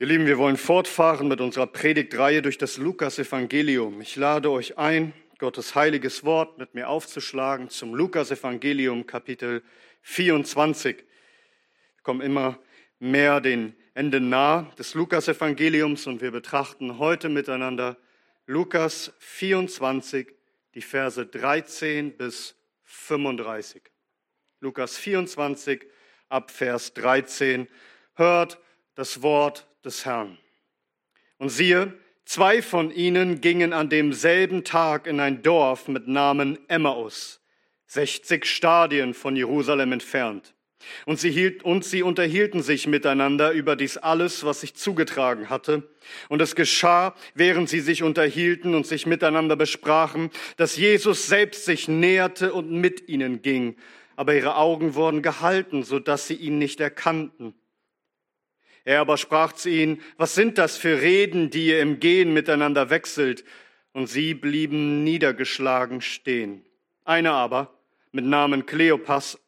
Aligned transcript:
Ihr 0.00 0.06
Lieben, 0.06 0.26
wir 0.26 0.38
wollen 0.38 0.56
fortfahren 0.56 1.26
mit 1.26 1.40
unserer 1.40 1.66
Predigtreihe 1.66 2.40
durch 2.40 2.56
das 2.56 2.76
Lukas-Evangelium. 2.76 4.00
Ich 4.00 4.14
lade 4.14 4.48
euch 4.48 4.78
ein, 4.78 5.12
Gottes 5.38 5.74
heiliges 5.74 6.22
Wort 6.22 6.56
mit 6.56 6.72
mir 6.72 6.88
aufzuschlagen 6.88 7.68
zum 7.68 7.96
Lukas-Evangelium, 7.96 9.08
Kapitel 9.08 9.60
24. 10.02 10.98
Wir 10.98 11.04
kommen 12.04 12.20
immer 12.20 12.60
mehr 13.00 13.40
den 13.40 13.74
Ende 13.94 14.20
nah 14.20 14.70
des 14.78 14.94
Lukas-Evangeliums 14.94 16.06
und 16.06 16.20
wir 16.20 16.30
betrachten 16.30 17.00
heute 17.00 17.28
miteinander 17.28 17.96
Lukas 18.46 19.12
24, 19.18 20.28
die 20.76 20.80
Verse 20.80 21.26
13 21.26 22.16
bis 22.16 22.54
35. 22.84 23.82
Lukas 24.60 24.96
24 24.96 25.84
ab 26.28 26.52
Vers 26.52 26.94
13. 26.94 27.66
Hört 28.14 28.60
das 28.94 29.22
Wort 29.22 29.67
des 29.84 30.04
Herrn. 30.04 30.38
Und 31.38 31.50
siehe, 31.50 31.92
zwei 32.24 32.62
von 32.62 32.90
ihnen 32.90 33.40
gingen 33.40 33.72
an 33.72 33.88
demselben 33.88 34.64
Tag 34.64 35.06
in 35.06 35.20
ein 35.20 35.42
Dorf 35.42 35.88
mit 35.88 36.08
Namen 36.08 36.58
Emmaus, 36.68 37.40
60 37.86 38.44
Stadien 38.44 39.14
von 39.14 39.36
Jerusalem 39.36 39.92
entfernt. 39.92 40.54
Und 41.06 41.18
sie, 41.18 41.30
hielt, 41.30 41.64
und 41.64 41.84
sie 41.84 42.02
unterhielten 42.02 42.62
sich 42.62 42.86
miteinander 42.86 43.50
über 43.50 43.76
dies 43.76 43.96
alles, 43.96 44.44
was 44.44 44.60
sich 44.60 44.74
zugetragen 44.74 45.50
hatte. 45.50 45.82
Und 46.28 46.40
es 46.40 46.54
geschah, 46.54 47.14
während 47.34 47.68
sie 47.68 47.80
sich 47.80 48.02
unterhielten 48.02 48.74
und 48.74 48.86
sich 48.86 49.06
miteinander 49.06 49.56
besprachen, 49.56 50.30
dass 50.56 50.76
Jesus 50.76 51.26
selbst 51.26 51.64
sich 51.64 51.88
näherte 51.88 52.52
und 52.52 52.70
mit 52.70 53.08
ihnen 53.08 53.42
ging. 53.42 53.76
Aber 54.16 54.34
ihre 54.34 54.56
Augen 54.56 54.94
wurden 54.94 55.22
gehalten, 55.22 55.82
so 55.82 55.98
dass 55.98 56.26
sie 56.26 56.34
ihn 56.34 56.58
nicht 56.58 56.80
erkannten. 56.80 57.54
Er 58.88 59.02
aber 59.02 59.18
sprach 59.18 59.52
zu 59.52 59.68
ihnen, 59.68 60.00
was 60.16 60.34
sind 60.34 60.56
das 60.56 60.78
für 60.78 61.02
Reden, 61.02 61.50
die 61.50 61.66
ihr 61.66 61.82
im 61.82 62.00
Gehen 62.00 62.32
miteinander 62.32 62.88
wechselt? 62.88 63.44
Und 63.92 64.06
sie 64.06 64.32
blieben 64.32 65.04
niedergeschlagen 65.04 66.00
stehen. 66.00 66.64
Einer 67.04 67.34
aber, 67.34 67.70
mit 68.12 68.24
Namen 68.24 68.64
Kleopas, 68.64 69.38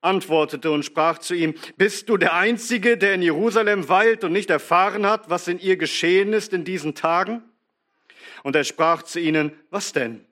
antwortete 0.00 0.72
und 0.72 0.84
sprach 0.84 1.18
zu 1.18 1.34
ihm, 1.34 1.54
bist 1.76 2.08
du 2.08 2.16
der 2.16 2.34
Einzige, 2.34 2.98
der 2.98 3.14
in 3.14 3.22
Jerusalem 3.22 3.88
weilt 3.88 4.24
und 4.24 4.32
nicht 4.32 4.50
erfahren 4.50 5.06
hat, 5.06 5.30
was 5.30 5.46
in 5.46 5.60
ihr 5.60 5.76
geschehen 5.76 6.32
ist 6.32 6.52
in 6.52 6.64
diesen 6.64 6.96
Tagen? 6.96 7.44
Und 8.42 8.56
er 8.56 8.64
sprach 8.64 9.04
zu 9.04 9.20
ihnen, 9.20 9.52
was 9.70 9.92
denn? 9.92 10.26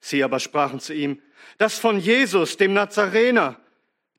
Sie 0.00 0.24
aber 0.24 0.40
sprachen 0.40 0.80
zu 0.80 0.92
ihm, 0.92 1.22
das 1.56 1.78
von 1.78 2.00
Jesus, 2.00 2.56
dem 2.56 2.72
Nazarener, 2.72 3.60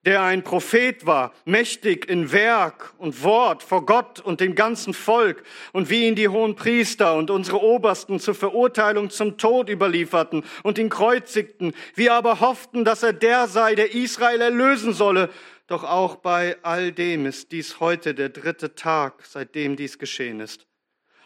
der 0.06 0.22
ein 0.22 0.44
Prophet 0.44 1.06
war, 1.06 1.34
mächtig 1.46 2.10
in 2.10 2.32
Werk 2.32 2.94
und 2.98 3.24
Wort 3.24 3.64
vor 3.64 3.86
Gott 3.86 4.20
und 4.20 4.42
dem 4.42 4.56
ganzen 4.56 4.94
Volk, 4.94 5.44
und 5.72 5.90
wie 5.90 6.08
ihn 6.08 6.16
die 6.16 6.28
hohen 6.28 6.56
Priester 6.56 7.16
und 7.16 7.30
unsere 7.30 7.62
Obersten 7.62 8.20
zur 8.20 8.36
Verurteilung 8.36 9.10
zum 9.10 9.38
Tod 9.38 9.70
überlieferten 9.70 10.44
und 10.64 10.78
ihn 10.78 10.90
kreuzigten, 10.90 11.74
wir 11.96 12.14
aber 12.14 12.40
hofften, 12.40 12.84
dass 12.84 13.04
er 13.04 13.14
der 13.14 13.48
sei, 13.48 13.76
der 13.76 13.94
Israel 13.94 14.42
erlösen 14.42 14.94
solle. 14.94 15.30
Doch 15.68 15.86
auch 15.86 16.18
bei 16.18 16.58
all 16.62 16.92
dem 16.92 17.26
ist 17.26 17.52
dies 17.52 17.80
heute 17.80 18.14
der 18.14 18.30
dritte 18.30 18.76
Tag, 18.76 19.24
seitdem 19.26 19.78
dies 19.78 19.98
geschehen 19.98 20.42
ist. 20.42 20.68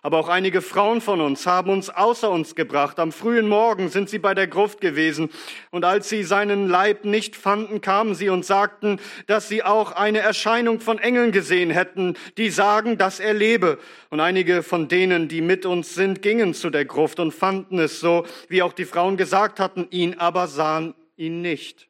Aber 0.08 0.20
auch 0.20 0.30
einige 0.30 0.62
Frauen 0.62 1.02
von 1.02 1.20
uns 1.20 1.46
haben 1.46 1.70
uns 1.70 1.90
außer 1.90 2.32
uns 2.32 2.56
gebracht. 2.56 2.98
Am 2.98 3.12
frühen 3.12 3.50
Morgen 3.50 3.90
sind 3.90 4.10
sie 4.10 4.20
bei 4.20 4.34
der 4.34 4.48
Gruft 4.48 4.80
gewesen. 4.80 5.30
Und 5.70 5.84
als 5.84 6.08
sie 6.08 6.24
seinen 6.24 6.70
Leib 6.70 7.04
nicht 7.04 7.36
fanden, 7.36 7.82
kamen 7.82 8.16
sie 8.16 8.30
und 8.30 8.46
sagten, 8.46 9.02
dass 9.26 9.50
sie 9.50 9.64
auch 9.64 9.92
eine 9.92 10.20
Erscheinung 10.20 10.80
von 10.80 10.98
Engeln 10.98 11.34
gesehen 11.34 11.72
hätten, 11.72 12.14
die 12.38 12.50
sagen, 12.52 12.98
dass 12.98 13.20
er 13.20 13.34
lebe. 13.34 13.80
Und 14.10 14.22
einige 14.22 14.64
von 14.64 14.88
denen, 14.88 15.28
die 15.28 15.42
mit 15.42 15.66
uns 15.66 15.94
sind, 15.94 16.22
gingen 16.22 16.54
zu 16.54 16.70
der 16.70 16.86
Gruft 16.86 17.20
und 17.20 17.34
fanden 17.34 17.78
es 17.78 18.00
so, 18.00 18.26
wie 18.48 18.62
auch 18.62 18.72
die 18.72 18.86
Frauen 18.86 19.18
gesagt 19.18 19.60
hatten, 19.60 19.88
ihn 19.90 20.18
aber 20.20 20.48
sahen 20.48 20.96
ihn 21.18 21.42
nicht. 21.42 21.90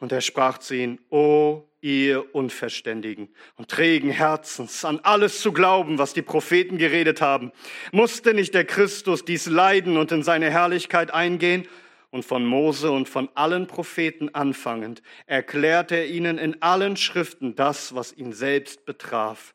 Und 0.00 0.12
er 0.12 0.20
sprach 0.20 0.58
zu 0.58 0.76
ihnen, 0.76 0.98
O 1.08 1.64
ihr 1.82 2.34
Unverständigen 2.34 3.28
und 3.56 3.68
trägen 3.68 4.10
Herzens, 4.10 4.84
an 4.84 5.00
alles 5.02 5.40
zu 5.42 5.52
glauben, 5.52 5.98
was 5.98 6.14
die 6.14 6.22
Propheten 6.22 6.78
geredet 6.78 7.20
haben. 7.20 7.52
Musste 7.90 8.32
nicht 8.32 8.54
der 8.54 8.64
Christus 8.64 9.24
dies 9.24 9.46
leiden 9.46 9.96
und 9.98 10.10
in 10.12 10.22
seine 10.22 10.50
Herrlichkeit 10.50 11.12
eingehen? 11.12 11.68
Und 12.10 12.24
von 12.24 12.44
Mose 12.44 12.90
und 12.90 13.08
von 13.08 13.30
allen 13.34 13.66
Propheten 13.66 14.34
anfangend 14.34 15.02
erklärte 15.26 15.96
er 15.96 16.06
ihnen 16.06 16.38
in 16.38 16.60
allen 16.60 16.96
Schriften 16.96 17.56
das, 17.56 17.94
was 17.94 18.12
ihn 18.12 18.32
selbst 18.32 18.84
betraf. 18.84 19.54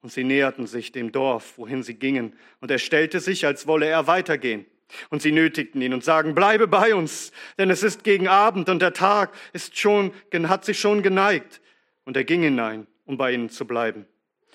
Und 0.00 0.10
sie 0.10 0.24
näherten 0.24 0.66
sich 0.66 0.90
dem 0.90 1.12
Dorf, 1.12 1.58
wohin 1.58 1.82
sie 1.82 1.94
gingen, 1.94 2.34
und 2.60 2.70
er 2.70 2.78
stellte 2.78 3.20
sich, 3.20 3.46
als 3.46 3.66
wolle 3.66 3.86
er 3.86 4.06
weitergehen. 4.06 4.66
Und 5.10 5.22
sie 5.22 5.32
nötigten 5.32 5.80
ihn 5.82 5.94
und 5.94 6.04
sagen, 6.04 6.34
bleibe 6.34 6.68
bei 6.68 6.94
uns, 6.94 7.32
denn 7.58 7.70
es 7.70 7.82
ist 7.82 8.04
gegen 8.04 8.28
Abend 8.28 8.68
und 8.68 8.80
der 8.80 8.92
Tag 8.92 9.32
ist 9.52 9.78
schon, 9.78 10.12
hat 10.32 10.64
sich 10.64 10.78
schon 10.78 11.02
geneigt. 11.02 11.60
Und 12.04 12.16
er 12.16 12.24
ging 12.24 12.42
hinein, 12.42 12.86
um 13.04 13.16
bei 13.16 13.32
ihnen 13.32 13.48
zu 13.48 13.66
bleiben. 13.66 14.06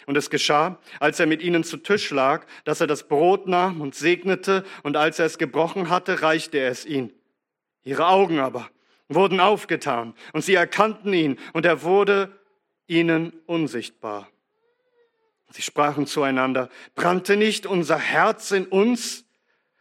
Und 0.06 0.16
es 0.16 0.30
geschah, 0.30 0.80
als 1.02 1.20
er 1.20 1.26
mit 1.26 1.42
ihnen 1.42 1.64
zu 1.64 1.78
Tisch 1.78 2.12
lag, 2.12 2.46
dass 2.64 2.80
er 2.80 2.88
das 2.88 3.08
Brot 3.08 3.48
nahm 3.48 3.82
und 3.82 3.94
segnete, 3.94 4.64
und 4.84 4.96
als 4.96 5.20
er 5.20 5.26
es 5.26 5.38
gebrochen 5.38 5.90
hatte, 5.90 6.22
reichte 6.22 6.58
er 6.58 6.72
es 6.72 6.86
ihnen. 6.86 7.12
Ihre 7.84 8.08
Augen 8.08 8.40
aber 8.40 8.70
wurden 9.10 9.40
aufgetan, 9.40 10.14
und 10.32 10.44
sie 10.44 10.56
erkannten 10.56 11.14
ihn, 11.14 11.38
und 11.54 11.66
er 11.66 11.84
wurde 11.84 12.32
ihnen 12.88 13.34
unsichtbar. 13.48 14.30
Sie 15.50 15.62
sprachen 15.62 16.08
zueinander, 16.08 16.70
brannte 16.96 17.36
nicht 17.38 17.66
unser 17.66 17.98
Herz 17.98 18.52
in 18.52 18.66
uns, 18.66 19.26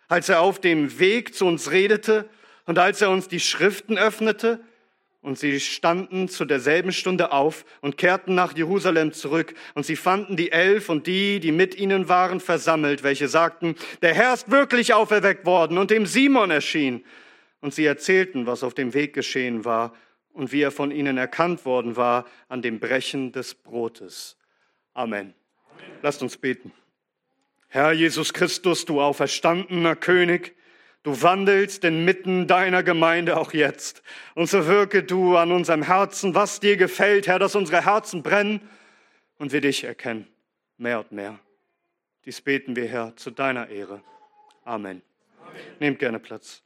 als 0.09 0.29
er 0.29 0.41
auf 0.41 0.61
dem 0.61 0.99
Weg 0.99 1.35
zu 1.35 1.47
uns 1.47 1.71
redete 1.71 2.29
und 2.65 2.79
als 2.79 3.01
er 3.01 3.11
uns 3.11 3.29
die 3.29 3.41
Schriften 3.41 3.99
öffnete. 3.99 4.61
Und 5.23 5.39
sie 5.39 5.59
standen 5.59 6.29
zu 6.29 6.45
derselben 6.45 6.93
Stunde 6.93 7.33
auf 7.33 7.65
und 7.81 7.97
kehrten 7.97 8.37
nach 8.37 8.57
Jerusalem 8.57 9.13
zurück. 9.13 9.55
Und 9.75 9.85
sie 9.85 9.97
fanden 9.97 10.37
die 10.37 10.53
Elf 10.53 10.89
und 10.89 11.09
die, 11.09 11.41
die 11.41 11.51
mit 11.51 11.75
ihnen 11.77 12.09
waren, 12.09 12.39
versammelt, 12.39 13.03
welche 13.03 13.27
sagten, 13.27 13.75
der 14.03 14.15
Herr 14.15 14.35
ist 14.35 14.53
wirklich 14.53 14.95
auferweckt 14.95 15.45
worden 15.45 15.79
und 15.79 15.91
dem 15.91 16.07
Simon 16.07 16.53
erschien. 16.53 17.05
Und 17.61 17.75
sie 17.75 17.87
erzählten, 17.87 18.47
was 18.47 18.63
auf 18.63 18.75
dem 18.75 18.95
Weg 18.95 19.15
geschehen 19.15 19.65
war 19.65 19.95
und 20.33 20.53
wie 20.53 20.61
er 20.61 20.71
von 20.71 20.93
ihnen 20.93 21.19
erkannt 21.19 21.65
worden 21.65 21.97
war 21.97 22.27
an 22.49 22.63
dem 22.63 22.79
Brechen 22.79 23.33
des 23.33 23.55
Brotes. 23.55 24.37
Amen. 24.95 25.35
Amen. 25.73 25.93
Lasst 26.03 26.23
uns 26.23 26.37
beten. 26.37 26.71
Herr 27.77 27.93
Jesus 27.93 28.33
Christus, 28.33 28.87
du 28.87 29.03
auferstandener 29.03 29.97
König, 29.97 30.57
du 31.03 31.21
wandelst 31.21 31.85
inmitten 31.85 32.47
deiner 32.47 32.83
Gemeinde 32.83 33.37
auch 33.37 33.53
jetzt. 33.53 34.03
Und 34.35 34.49
so 34.49 34.67
wirke 34.67 35.03
du 35.03 35.37
an 35.37 35.53
unserem 35.53 35.83
Herzen, 35.83 36.35
was 36.35 36.59
dir 36.59 36.79
gefällt, 36.79 37.27
Herr, 37.27 37.39
dass 37.39 37.55
unsere 37.55 37.85
Herzen 37.85 38.23
brennen 38.23 38.67
und 39.37 39.53
wir 39.53 39.61
dich 39.61 39.85
erkennen, 39.85 40.27
mehr 40.79 41.01
und 41.01 41.13
mehr. 41.13 41.39
Dies 42.25 42.41
beten 42.41 42.77
wir, 42.77 42.89
Herr, 42.89 43.15
zu 43.17 43.31
deiner 43.31 43.69
Ehre. 43.69 44.01
Amen. 44.65 45.03
Amen. 45.43 45.61
Nehmt 45.79 45.99
gerne 45.99 46.19
Platz. 46.19 46.63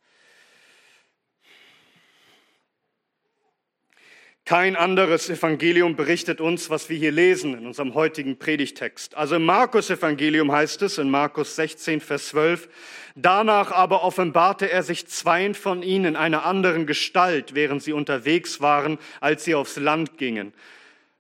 Kein 4.45 4.75
anderes 4.75 5.31
Evangelium 5.31 5.95
berichtet 5.95 6.41
uns, 6.41 6.71
was 6.71 6.89
wir 6.89 6.97
hier 6.97 7.13
lesen 7.13 7.57
in 7.57 7.67
unserem 7.67 7.95
heutigen 7.95 8.39
Predigtext. 8.39 9.17
Also 9.17 9.37
im 9.37 9.45
Markus 9.45 9.91
Evangelium 9.91 10.51
heißt 10.51 10.83
es 10.83 10.99
in 10.99 11.09
Markus 11.09 11.55
16, 11.57 12.01
Vers 12.01 12.29
12, 12.29 12.69
danach 13.15 13.71
aber 13.71 14.03
offenbarte 14.03 14.71
er 14.71 14.83
sich 14.83 15.07
zweien 15.07 15.55
von 15.55 15.83
ihnen 15.83 16.05
in 16.07 16.17
einer 16.17 16.45
anderen 16.45 16.87
Gestalt, 16.87 17.55
während 17.55 17.83
sie 17.83 17.93
unterwegs 17.93 18.61
waren, 18.61 18.99
als 19.21 19.45
sie 19.45 19.55
aufs 19.55 19.77
Land 19.77 20.19
gingen. 20.19 20.53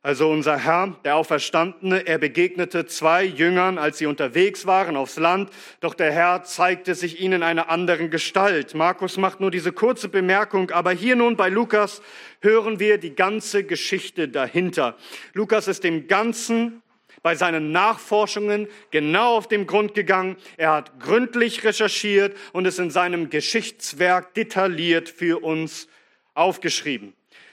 Also 0.02 0.30
unser 0.30 0.56
Herr, 0.56 0.96
der 1.04 1.16
Auferstandene, 1.16 2.06
er 2.06 2.16
begegnete 2.16 2.86
zwei 2.86 3.22
Jüngern, 3.22 3.76
als 3.76 3.98
sie 3.98 4.06
unterwegs 4.06 4.64
waren 4.64 4.96
aufs 4.96 5.18
Land, 5.18 5.50
doch 5.80 5.92
der 5.92 6.10
Herr 6.10 6.42
zeigte 6.42 6.94
sich 6.94 7.20
ihnen 7.20 7.42
einer 7.42 7.68
anderen 7.68 8.08
Gestalt. 8.08 8.74
Markus 8.74 9.18
macht 9.18 9.40
nur 9.40 9.50
diese 9.50 9.72
kurze 9.72 10.08
Bemerkung, 10.08 10.70
aber 10.70 10.92
hier 10.92 11.16
nun 11.16 11.36
bei 11.36 11.50
Lukas 11.50 12.00
hören 12.40 12.80
wir 12.80 12.96
die 12.96 13.14
ganze 13.14 13.62
Geschichte 13.62 14.28
dahinter. 14.28 14.96
Lukas 15.34 15.68
ist 15.68 15.84
dem 15.84 16.08
Ganzen 16.08 16.80
bei 17.22 17.34
seinen 17.34 17.70
Nachforschungen 17.70 18.68
genau 18.90 19.36
auf 19.36 19.48
den 19.48 19.66
Grund 19.66 19.92
gegangen. 19.92 20.38
Er 20.56 20.72
hat 20.72 20.98
gründlich 20.98 21.62
recherchiert 21.62 22.34
und 22.54 22.66
es 22.66 22.78
in 22.78 22.90
seinem 22.90 23.28
Geschichtswerk 23.28 24.32
detailliert 24.32 25.10
für 25.10 25.44
uns 25.44 25.88
aufgeschrieben. 26.32 27.12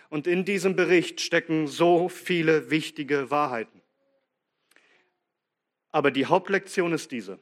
Und 0.09 0.27
in 0.27 0.45
diesem 0.45 0.75
Bericht 0.75 1.21
stecken 1.21 1.67
so 1.67 2.09
viele 2.09 2.69
wichtige 2.69 3.29
Wahrheiten. 3.29 3.81
Aber 5.89 6.11
die 6.11 6.25
Hauptlektion 6.25 6.93
ist 6.93 7.11
diese. 7.11 7.39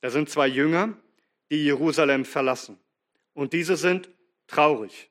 Da 0.00 0.10
sind 0.10 0.28
zwei 0.30 0.46
Jünger, 0.46 0.96
die 1.50 1.64
Jerusalem 1.64 2.24
verlassen. 2.24 2.78
Und 3.32 3.52
diese 3.52 3.76
sind 3.76 4.10
traurig, 4.46 5.10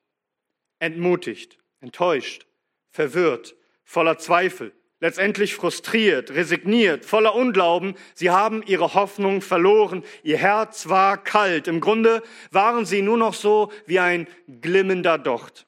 entmutigt, 0.78 1.58
enttäuscht, 1.80 2.46
verwirrt, 2.90 3.54
voller 3.82 4.18
Zweifel, 4.18 4.72
letztendlich 5.00 5.54
frustriert, 5.54 6.30
resigniert, 6.30 7.04
voller 7.04 7.34
Unglauben. 7.34 7.94
Sie 8.14 8.30
haben 8.30 8.62
ihre 8.62 8.94
Hoffnung 8.94 9.42
verloren. 9.42 10.02
Ihr 10.22 10.38
Herz 10.38 10.88
war 10.88 11.22
kalt. 11.22 11.68
Im 11.68 11.80
Grunde 11.80 12.22
waren 12.50 12.86
sie 12.86 13.02
nur 13.02 13.18
noch 13.18 13.34
so 13.34 13.70
wie 13.86 13.98
ein 13.98 14.26
glimmender 14.62 15.18
Docht. 15.18 15.66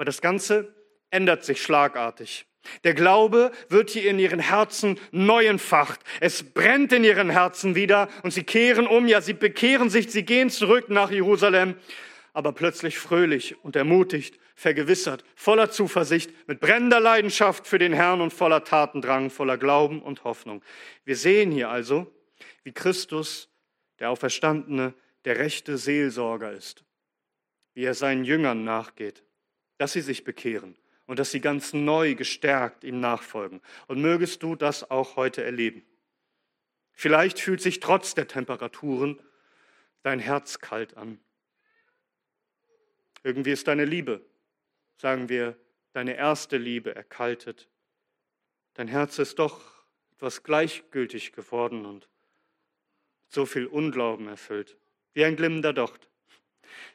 Aber 0.00 0.06
das 0.06 0.22
Ganze 0.22 0.74
ändert 1.10 1.44
sich 1.44 1.60
schlagartig. 1.60 2.46
Der 2.84 2.94
Glaube 2.94 3.52
wird 3.68 3.90
hier 3.90 4.08
in 4.08 4.18
ihren 4.18 4.40
Herzen 4.40 4.98
neu 5.10 5.44
entfacht. 5.44 6.00
Es 6.20 6.42
brennt 6.42 6.94
in 6.94 7.04
ihren 7.04 7.28
Herzen 7.28 7.74
wieder 7.74 8.08
und 8.22 8.30
sie 8.30 8.42
kehren 8.42 8.86
um, 8.86 9.06
ja, 9.06 9.20
sie 9.20 9.34
bekehren 9.34 9.90
sich, 9.90 10.10
sie 10.10 10.24
gehen 10.24 10.48
zurück 10.48 10.88
nach 10.88 11.10
Jerusalem, 11.10 11.74
aber 12.32 12.52
plötzlich 12.52 12.98
fröhlich 12.98 13.62
und 13.62 13.76
ermutigt, 13.76 14.38
vergewissert, 14.54 15.22
voller 15.34 15.70
Zuversicht, 15.70 16.30
mit 16.48 16.60
brennender 16.60 17.00
Leidenschaft 17.00 17.66
für 17.66 17.78
den 17.78 17.92
Herrn 17.92 18.22
und 18.22 18.32
voller 18.32 18.64
Tatendrang, 18.64 19.28
voller 19.28 19.58
Glauben 19.58 20.00
und 20.00 20.24
Hoffnung. 20.24 20.62
Wir 21.04 21.16
sehen 21.16 21.52
hier 21.52 21.68
also, 21.68 22.10
wie 22.62 22.72
Christus, 22.72 23.50
der 23.98 24.08
Auferstandene, 24.08 24.94
der 25.26 25.36
rechte 25.36 25.76
Seelsorger 25.76 26.52
ist, 26.52 26.84
wie 27.74 27.84
er 27.84 27.92
seinen 27.92 28.24
Jüngern 28.24 28.64
nachgeht, 28.64 29.22
dass 29.80 29.94
sie 29.94 30.02
sich 30.02 30.24
bekehren 30.24 30.76
und 31.06 31.18
dass 31.18 31.30
sie 31.30 31.40
ganz 31.40 31.72
neu 31.72 32.14
gestärkt 32.14 32.84
ihm 32.84 33.00
nachfolgen. 33.00 33.62
Und 33.86 34.02
mögest 34.02 34.42
du 34.42 34.54
das 34.54 34.90
auch 34.90 35.16
heute 35.16 35.42
erleben. 35.42 35.82
Vielleicht 36.92 37.40
fühlt 37.40 37.62
sich 37.62 37.80
trotz 37.80 38.14
der 38.14 38.28
Temperaturen 38.28 39.18
dein 40.02 40.18
Herz 40.18 40.58
kalt 40.58 40.98
an. 40.98 41.18
Irgendwie 43.22 43.52
ist 43.52 43.68
deine 43.68 43.86
Liebe, 43.86 44.20
sagen 44.98 45.30
wir, 45.30 45.56
deine 45.94 46.14
erste 46.14 46.58
Liebe 46.58 46.94
erkaltet. 46.94 47.66
Dein 48.74 48.86
Herz 48.86 49.18
ist 49.18 49.38
doch 49.38 49.62
etwas 50.12 50.42
gleichgültig 50.42 51.32
geworden 51.32 51.86
und 51.86 52.06
so 53.28 53.46
viel 53.46 53.64
Unglauben 53.64 54.28
erfüllt, 54.28 54.76
wie 55.14 55.24
ein 55.24 55.36
glimmender 55.36 55.72
Docht 55.72 56.09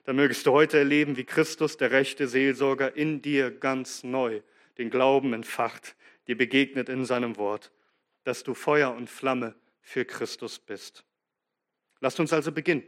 dann 0.06 0.16
mögest 0.16 0.46
du 0.46 0.52
heute 0.52 0.78
erleben, 0.78 1.18
wie 1.18 1.24
Christus, 1.24 1.78
der 1.78 1.92
rechte 1.92 2.28
Seelsorger, 2.28 2.96
in 2.96 3.22
dir 3.22 3.52
ganz 3.52 4.04
neu 4.04 4.42
den 4.78 4.90
Glauben 4.90 5.34
entfacht, 5.34 5.96
dir 6.28 6.38
begegnet 6.38 6.90
in 6.90 7.06
seinem 7.06 7.38
Wort, 7.38 7.72
dass 8.24 8.44
du 8.44 8.54
Feuer 8.54 8.94
und 8.94 9.10
Flamme 9.10 9.56
für 9.82 10.06
Christus 10.06 10.60
bist. 10.60 11.04
Lasst 12.02 12.20
uns 12.20 12.34
also 12.34 12.52
beginnen 12.52 12.84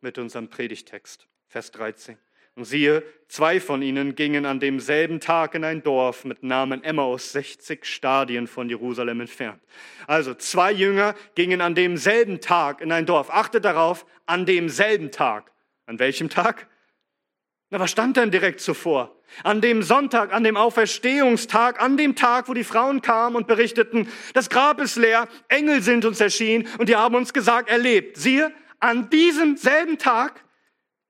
mit 0.00 0.18
unserem 0.18 0.48
Predigtext, 0.48 1.26
Vers 1.48 1.70
13. 1.72 2.18
Und 2.56 2.64
siehe, 2.64 3.04
zwei 3.28 3.60
von 3.60 3.80
ihnen 3.80 4.16
gingen 4.16 4.44
an 4.44 4.60
demselben 4.60 5.20
Tag 5.20 5.54
in 5.54 5.64
ein 5.64 5.82
Dorf 5.82 6.24
mit 6.24 6.42
Namen 6.42 6.82
Emmaus, 6.82 7.32
60 7.32 7.86
Stadien 7.86 8.48
von 8.48 8.68
Jerusalem 8.68 9.20
entfernt. 9.20 9.62
Also 10.06 10.34
zwei 10.34 10.72
Jünger 10.72 11.14
gingen 11.36 11.60
an 11.60 11.74
demselben 11.74 12.40
Tag 12.40 12.80
in 12.80 12.90
ein 12.90 13.06
Dorf. 13.06 13.30
Achtet 13.30 13.64
darauf, 13.64 14.04
an 14.26 14.46
demselben 14.46 15.10
Tag. 15.12 15.52
An 15.90 15.98
welchem 15.98 16.28
Tag? 16.28 16.68
Na, 17.70 17.80
was 17.80 17.90
stand 17.90 18.16
denn 18.16 18.30
direkt 18.30 18.60
zuvor? 18.60 19.20
An 19.42 19.60
dem 19.60 19.82
Sonntag, 19.82 20.32
an 20.32 20.44
dem 20.44 20.56
Auferstehungstag, 20.56 21.82
an 21.82 21.96
dem 21.96 22.14
Tag, 22.14 22.48
wo 22.48 22.54
die 22.54 22.62
Frauen 22.62 23.02
kamen 23.02 23.34
und 23.34 23.48
berichteten, 23.48 24.08
das 24.32 24.48
Grab 24.48 24.80
ist 24.80 24.94
leer, 24.94 25.26
Engel 25.48 25.82
sind 25.82 26.04
uns 26.04 26.20
erschienen 26.20 26.68
und 26.78 26.88
die 26.88 26.94
haben 26.94 27.16
uns 27.16 27.32
gesagt, 27.32 27.68
erlebt. 27.68 28.16
Siehe, 28.16 28.54
an 28.78 29.10
diesem 29.10 29.56
selben 29.56 29.98
Tag 29.98 30.44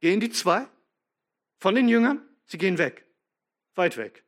gehen 0.01 0.19
die 0.19 0.31
zwei 0.31 0.67
von 1.59 1.75
den 1.75 1.87
Jüngern, 1.87 2.27
sie 2.47 2.57
gehen 2.57 2.79
weg, 2.79 3.05
weit 3.75 3.99
weg, 3.99 4.25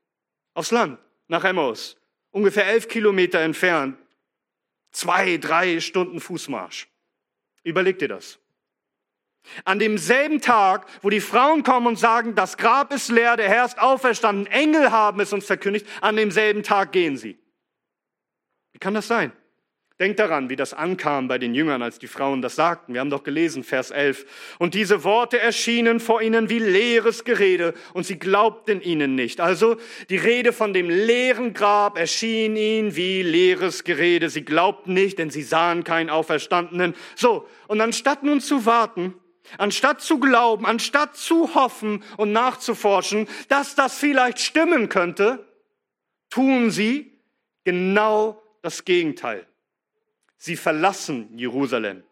aufs 0.52 0.70
Land, 0.70 0.98
nach 1.28 1.44
Emmaus, 1.44 1.96
ungefähr 2.30 2.66
elf 2.66 2.88
Kilometer 2.88 3.40
entfernt, 3.40 3.96
zwei, 4.90 5.38
drei 5.38 5.80
Stunden 5.80 6.20
Fußmarsch. 6.20 6.88
Überleg 7.62 7.98
dir 7.98 8.08
das. 8.08 8.38
An 9.64 9.78
demselben 9.78 10.40
Tag, 10.40 10.86
wo 11.02 11.10
die 11.10 11.20
Frauen 11.20 11.62
kommen 11.62 11.86
und 11.86 11.98
sagen, 11.98 12.34
das 12.34 12.56
Grab 12.56 12.92
ist 12.92 13.10
leer, 13.10 13.36
der 13.36 13.48
Herr 13.48 13.64
ist 13.64 13.78
auferstanden, 13.78 14.46
Engel 14.46 14.90
haben 14.90 15.20
es 15.20 15.32
uns 15.32 15.46
verkündigt, 15.46 15.86
an 16.00 16.16
demselben 16.16 16.62
Tag 16.62 16.92
gehen 16.92 17.16
sie. 17.16 17.38
Wie 18.72 18.78
kann 18.78 18.94
das 18.94 19.08
sein? 19.08 19.32
Denkt 20.02 20.18
daran, 20.18 20.50
wie 20.50 20.56
das 20.56 20.74
ankam 20.74 21.28
bei 21.28 21.38
den 21.38 21.54
Jüngern, 21.54 21.80
als 21.80 22.00
die 22.00 22.08
Frauen 22.08 22.42
das 22.42 22.56
sagten. 22.56 22.92
Wir 22.92 23.00
haben 23.00 23.10
doch 23.10 23.22
gelesen, 23.22 23.62
Vers 23.62 23.92
11. 23.92 24.26
Und 24.58 24.74
diese 24.74 25.04
Worte 25.04 25.38
erschienen 25.38 26.00
vor 26.00 26.20
ihnen 26.22 26.48
wie 26.48 26.58
leeres 26.58 27.22
Gerede 27.22 27.72
und 27.92 28.04
sie 28.04 28.18
glaubten 28.18 28.80
ihnen 28.80 29.14
nicht. 29.14 29.40
Also 29.40 29.76
die 30.08 30.16
Rede 30.16 30.52
von 30.52 30.72
dem 30.72 30.90
leeren 30.90 31.54
Grab 31.54 31.96
erschien 31.96 32.56
ihnen 32.56 32.96
wie 32.96 33.22
leeres 33.22 33.84
Gerede. 33.84 34.28
Sie 34.28 34.44
glaubten 34.44 34.92
nicht, 34.94 35.20
denn 35.20 35.30
sie 35.30 35.42
sahen 35.42 35.84
keinen 35.84 36.10
Auferstandenen. 36.10 36.94
So, 37.14 37.46
und 37.68 37.80
anstatt 37.80 38.24
nun 38.24 38.40
zu 38.40 38.66
warten, 38.66 39.14
Anstatt 39.58 40.00
zu 40.00 40.18
glauben, 40.18 40.66
anstatt 40.66 41.16
zu 41.16 41.54
hoffen 41.54 42.02
und 42.16 42.32
nachzuforschen, 42.32 43.28
dass 43.48 43.74
das 43.74 43.98
vielleicht 43.98 44.40
stimmen 44.40 44.88
könnte, 44.88 45.46
tun 46.30 46.70
sie 46.70 47.12
genau 47.64 48.42
das 48.62 48.84
Gegenteil. 48.84 49.46
Sie 50.38 50.56
verlassen 50.56 51.28
Jerusalem. 51.36 52.02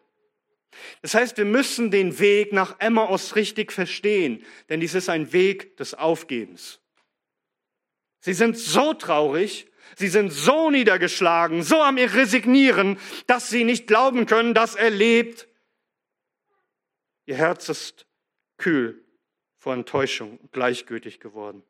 Das 1.01 1.13
heißt, 1.15 1.37
wir 1.37 1.45
müssen 1.45 1.91
den 1.91 2.19
Weg 2.19 2.53
nach 2.53 2.79
Emmaus 2.79 3.35
richtig 3.35 3.71
verstehen, 3.71 4.45
denn 4.69 4.79
dies 4.79 4.93
ist 4.93 5.09
ein 5.09 5.33
Weg 5.33 5.77
des 5.77 5.93
Aufgebens. 5.93 6.79
Sie 8.21 8.33
sind 8.33 8.57
so 8.57 8.93
traurig, 8.93 9.67
sie 9.97 10.07
sind 10.07 10.31
so 10.31 10.69
niedergeschlagen, 10.69 11.63
so 11.63 11.81
am 11.81 11.97
Resignieren, 11.97 12.97
dass 13.27 13.49
sie 13.49 13.63
nicht 13.63 13.87
glauben 13.87 14.27
können, 14.27 14.53
dass 14.53 14.75
er 14.75 14.91
lebt 14.91 15.47
Ihr 17.25 17.35
Herz 17.35 17.69
ist 17.69 18.05
kühl 18.57 19.03
vor 19.57 19.73
Enttäuschung 19.73 20.37
und 20.37 20.51
gleichgültig 20.51 21.19
geworden. 21.19 21.63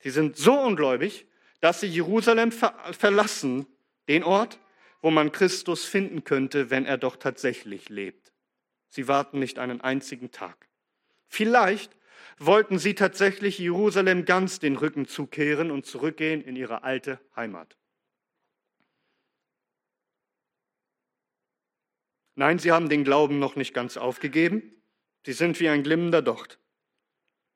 Sie 0.00 0.10
sind 0.10 0.36
so 0.36 0.58
ungläubig, 0.58 1.26
dass 1.60 1.80
sie 1.80 1.86
Jerusalem 1.86 2.52
ver 2.52 2.74
verlassen, 2.92 3.66
den 4.08 4.24
Ort, 4.24 4.58
wo 5.00 5.10
man 5.10 5.32
Christus 5.32 5.84
finden 5.84 6.24
könnte, 6.24 6.70
wenn 6.70 6.86
er 6.86 6.98
doch 6.98 7.16
tatsächlich 7.16 7.88
lebt. 7.88 8.32
Sie 8.88 9.08
warten 9.08 9.38
nicht 9.38 9.58
einen 9.58 9.80
einzigen 9.80 10.30
Tag. 10.30 10.68
Vielleicht 11.26 11.96
wollten 12.38 12.78
sie 12.78 12.94
tatsächlich 12.94 13.58
Jerusalem 13.58 14.24
ganz 14.24 14.58
den 14.58 14.76
Rücken 14.76 15.06
zukehren 15.06 15.70
und 15.70 15.86
zurückgehen 15.86 16.42
in 16.42 16.56
ihre 16.56 16.82
alte 16.82 17.20
Heimat. 17.34 17.76
Nein, 22.42 22.58
sie 22.58 22.72
haben 22.72 22.88
den 22.88 23.04
Glauben 23.04 23.38
noch 23.38 23.54
nicht 23.54 23.72
ganz 23.72 23.96
aufgegeben. 23.96 24.74
Sie 25.24 25.32
sind 25.32 25.60
wie 25.60 25.68
ein 25.68 25.84
glimmender 25.84 26.22
Docht. 26.22 26.58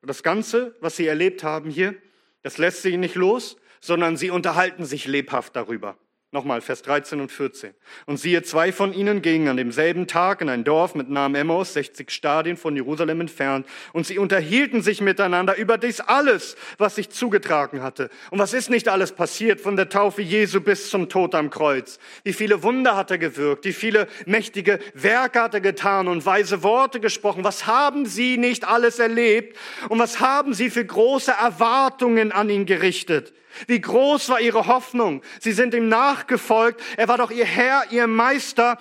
Und 0.01 0.07
das 0.07 0.23
Ganze, 0.23 0.77
was 0.79 0.95
sie 0.95 1.05
erlebt 1.05 1.43
haben 1.43 1.69
hier, 1.69 2.01
das 2.41 2.57
lässt 2.57 2.83
sie 2.83 2.95
nicht 2.95 3.15
los, 3.15 3.57
sondern 3.81 4.15
sie 4.15 4.29
unterhalten 4.29 4.85
sich 4.85 5.05
lebhaft 5.05 5.57
darüber. 5.57 5.97
Nochmal 6.31 6.59
Vers 6.59 6.81
13 6.81 7.21
und 7.21 7.31
14. 7.31 7.73
Und 8.05 8.17
siehe, 8.17 8.43
zwei 8.43 8.73
von 8.73 8.93
ihnen 8.93 9.21
gingen 9.21 9.47
an 9.47 9.55
demselben 9.55 10.07
Tag 10.07 10.41
in 10.41 10.49
ein 10.49 10.65
Dorf 10.65 10.93
mit 10.93 11.09
Namen 11.09 11.35
Emmaus, 11.35 11.71
60 11.71 12.11
Stadien 12.11 12.57
von 12.57 12.75
Jerusalem 12.75 13.21
entfernt, 13.21 13.65
und 13.93 14.05
sie 14.05 14.19
unterhielten 14.19 14.81
sich 14.81 14.99
miteinander 14.99 15.55
über 15.55 15.77
dies 15.77 16.01
alles, 16.01 16.57
was 16.77 16.95
sich 16.95 17.11
zugetragen 17.11 17.81
hatte. 17.81 18.09
Und 18.29 18.39
was 18.39 18.53
ist 18.53 18.69
nicht 18.69 18.89
alles 18.89 19.13
passiert 19.13 19.61
von 19.61 19.77
der 19.77 19.87
Taufe 19.87 20.21
Jesu 20.21 20.59
bis 20.59 20.89
zum 20.89 21.07
Tod 21.07 21.33
am 21.33 21.49
Kreuz? 21.49 21.97
Wie 22.25 22.33
viele 22.33 22.61
Wunder 22.61 22.97
hat 22.97 23.09
er 23.09 23.19
gewirkt? 23.19 23.63
Wie 23.63 23.71
viele 23.71 24.09
mächtige 24.25 24.79
Werke 24.93 25.41
hat 25.41 25.53
er 25.53 25.61
getan 25.61 26.09
und 26.09 26.25
weise 26.25 26.61
Worte 26.61 26.99
gesprochen? 26.99 27.45
Was 27.45 27.67
haben 27.67 28.05
sie 28.05 28.35
nicht 28.35 28.67
alles 28.67 28.99
erlebt? 28.99 29.57
Und 29.87 29.99
was 29.99 30.19
haben 30.19 30.53
sie 30.53 30.69
für 30.71 30.83
große 30.83 31.31
Erwartungen 31.31 32.33
an 32.33 32.49
ihn 32.49 32.65
gerichtet? 32.65 33.33
Wie 33.65 33.81
groß 33.81 34.29
war 34.29 34.39
ihre 34.39 34.67
Hoffnung? 34.67 35.23
Sie 35.39 35.51
sind 35.51 35.73
ihm 35.73 35.89
nachgefolgt. 35.89 36.81
Er 36.97 37.07
war 37.07 37.17
doch 37.17 37.31
ihr 37.31 37.45
Herr, 37.45 37.85
ihr 37.91 38.07
Meister. 38.07 38.77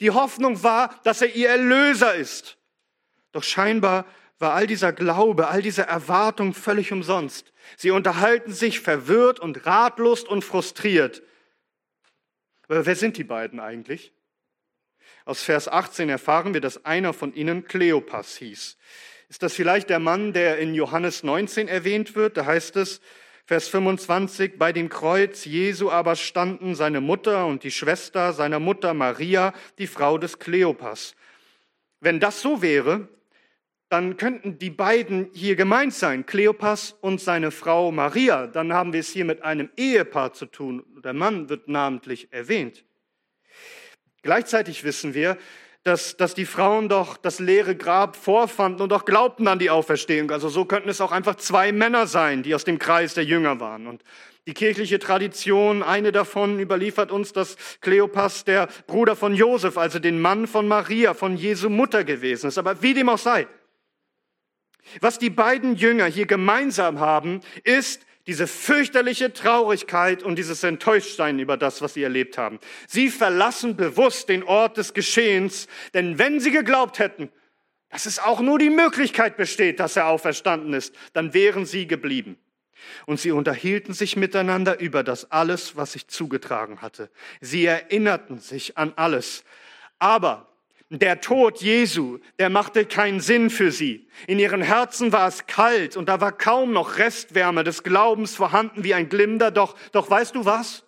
Die 0.00 0.10
Hoffnung 0.10 0.62
war, 0.62 1.00
dass 1.04 1.22
er 1.22 1.34
ihr 1.34 1.48
Erlöser 1.48 2.14
ist. 2.14 2.58
Doch 3.32 3.42
scheinbar 3.42 4.06
war 4.38 4.52
all 4.54 4.66
dieser 4.66 4.92
Glaube, 4.92 5.48
all 5.48 5.62
diese 5.62 5.86
Erwartung 5.86 6.52
völlig 6.52 6.92
umsonst. 6.92 7.52
Sie 7.76 7.90
unterhalten 7.90 8.52
sich 8.52 8.80
verwirrt 8.80 9.40
und 9.40 9.66
ratlos 9.66 10.24
und 10.24 10.44
frustriert. 10.44 11.22
Aber 12.68 12.84
wer 12.84 12.96
sind 12.96 13.16
die 13.16 13.24
beiden 13.24 13.60
eigentlich? 13.60 14.12
Aus 15.24 15.42
Vers 15.42 15.68
18 15.68 16.08
erfahren 16.08 16.54
wir, 16.54 16.60
dass 16.60 16.84
einer 16.84 17.12
von 17.12 17.34
ihnen 17.34 17.64
Kleopas 17.64 18.36
hieß. 18.36 18.76
Ist 19.28 19.42
das 19.42 19.54
vielleicht 19.54 19.90
der 19.90 19.98
Mann, 19.98 20.32
der 20.32 20.58
in 20.58 20.74
Johannes 20.74 21.22
19 21.22 21.66
erwähnt 21.66 22.14
wird? 22.14 22.36
Da 22.36 22.46
heißt 22.46 22.76
es, 22.76 23.00
Vers 23.48 23.68
25, 23.68 24.58
bei 24.58 24.72
dem 24.72 24.88
Kreuz 24.88 25.44
Jesu 25.44 25.88
aber 25.88 26.16
standen 26.16 26.74
seine 26.74 27.00
Mutter 27.00 27.46
und 27.46 27.62
die 27.62 27.70
Schwester 27.70 28.32
seiner 28.32 28.58
Mutter 28.58 28.92
Maria, 28.92 29.54
die 29.78 29.86
Frau 29.86 30.18
des 30.18 30.40
Kleopas. 30.40 31.14
Wenn 32.00 32.18
das 32.18 32.40
so 32.40 32.60
wäre, 32.60 33.08
dann 33.88 34.16
könnten 34.16 34.58
die 34.58 34.70
beiden 34.70 35.30
hier 35.32 35.54
gemeint 35.54 35.94
sein, 35.94 36.26
Kleopas 36.26 36.96
und 37.00 37.20
seine 37.20 37.52
Frau 37.52 37.92
Maria. 37.92 38.48
Dann 38.48 38.72
haben 38.72 38.92
wir 38.92 38.98
es 38.98 39.10
hier 39.10 39.24
mit 39.24 39.42
einem 39.42 39.70
Ehepaar 39.76 40.32
zu 40.32 40.46
tun, 40.46 40.84
der 41.04 41.12
Mann 41.12 41.48
wird 41.48 41.68
namentlich 41.68 42.32
erwähnt. 42.32 42.84
Gleichzeitig 44.22 44.82
wissen 44.82 45.14
wir, 45.14 45.38
dass, 45.86 46.16
dass 46.16 46.34
die 46.34 46.46
Frauen 46.46 46.88
doch 46.88 47.16
das 47.16 47.38
leere 47.38 47.76
Grab 47.76 48.16
vorfanden 48.16 48.82
und 48.82 48.92
auch 48.92 49.04
glaubten 49.04 49.46
an 49.46 49.60
die 49.60 49.70
Auferstehung. 49.70 50.32
Also 50.32 50.48
so 50.48 50.64
könnten 50.64 50.88
es 50.88 51.00
auch 51.00 51.12
einfach 51.12 51.36
zwei 51.36 51.70
Männer 51.70 52.08
sein, 52.08 52.42
die 52.42 52.56
aus 52.56 52.64
dem 52.64 52.80
Kreis 52.80 53.14
der 53.14 53.24
Jünger 53.24 53.60
waren. 53.60 53.86
Und 53.86 54.02
die 54.48 54.54
kirchliche 54.54 54.98
Tradition, 54.98 55.84
eine 55.84 56.10
davon 56.10 56.58
überliefert 56.58 57.12
uns, 57.12 57.32
dass 57.32 57.56
Kleopas 57.82 58.44
der 58.44 58.66
Bruder 58.88 59.14
von 59.14 59.32
Josef, 59.32 59.78
also 59.78 60.00
den 60.00 60.20
Mann 60.20 60.48
von 60.48 60.66
Maria, 60.66 61.14
von 61.14 61.36
Jesu 61.36 61.70
Mutter 61.70 62.02
gewesen 62.02 62.48
ist. 62.48 62.58
Aber 62.58 62.82
wie 62.82 62.94
dem 62.94 63.08
auch 63.08 63.18
sei, 63.18 63.46
was 65.00 65.20
die 65.20 65.30
beiden 65.30 65.76
Jünger 65.76 66.06
hier 66.06 66.26
gemeinsam 66.26 66.98
haben, 66.98 67.42
ist, 67.62 68.05
diese 68.26 68.46
fürchterliche 68.46 69.32
Traurigkeit 69.32 70.22
und 70.22 70.36
dieses 70.36 70.62
Enttäuschtsein 70.64 71.38
über 71.38 71.56
das, 71.56 71.80
was 71.80 71.94
sie 71.94 72.02
erlebt 72.02 72.38
haben. 72.38 72.58
Sie 72.88 73.08
verlassen 73.08 73.76
bewusst 73.76 74.28
den 74.28 74.42
Ort 74.42 74.76
des 74.76 74.94
Geschehens, 74.94 75.68
denn 75.94 76.18
wenn 76.18 76.40
sie 76.40 76.50
geglaubt 76.50 76.98
hätten, 76.98 77.30
dass 77.90 78.06
es 78.06 78.18
auch 78.18 78.40
nur 78.40 78.58
die 78.58 78.70
Möglichkeit 78.70 79.36
besteht, 79.36 79.78
dass 79.78 79.96
er 79.96 80.08
auferstanden 80.08 80.74
ist, 80.74 80.94
dann 81.12 81.34
wären 81.34 81.66
sie 81.66 81.86
geblieben. 81.86 82.36
Und 83.06 83.20
sie 83.20 83.30
unterhielten 83.30 83.94
sich 83.94 84.16
miteinander 84.16 84.80
über 84.80 85.02
das 85.02 85.30
alles, 85.30 85.76
was 85.76 85.92
sich 85.92 86.08
zugetragen 86.08 86.82
hatte. 86.82 87.10
Sie 87.40 87.64
erinnerten 87.64 88.38
sich 88.38 88.76
an 88.76 88.92
alles. 88.96 89.44
Aber 89.98 90.55
der 90.90 91.20
Tod 91.20 91.60
Jesu, 91.60 92.18
der 92.38 92.48
machte 92.48 92.84
keinen 92.84 93.20
Sinn 93.20 93.50
für 93.50 93.72
sie. 93.72 94.08
In 94.26 94.38
ihren 94.38 94.62
Herzen 94.62 95.12
war 95.12 95.26
es 95.26 95.46
kalt 95.46 95.96
und 95.96 96.08
da 96.08 96.20
war 96.20 96.32
kaum 96.32 96.72
noch 96.72 96.98
Restwärme 96.98 97.64
des 97.64 97.82
Glaubens 97.82 98.36
vorhanden 98.36 98.84
wie 98.84 98.94
ein 98.94 99.08
glimmender 99.08 99.50
Doch. 99.50 99.76
Doch 99.92 100.08
weißt 100.08 100.34
du 100.34 100.44
was? 100.44 100.84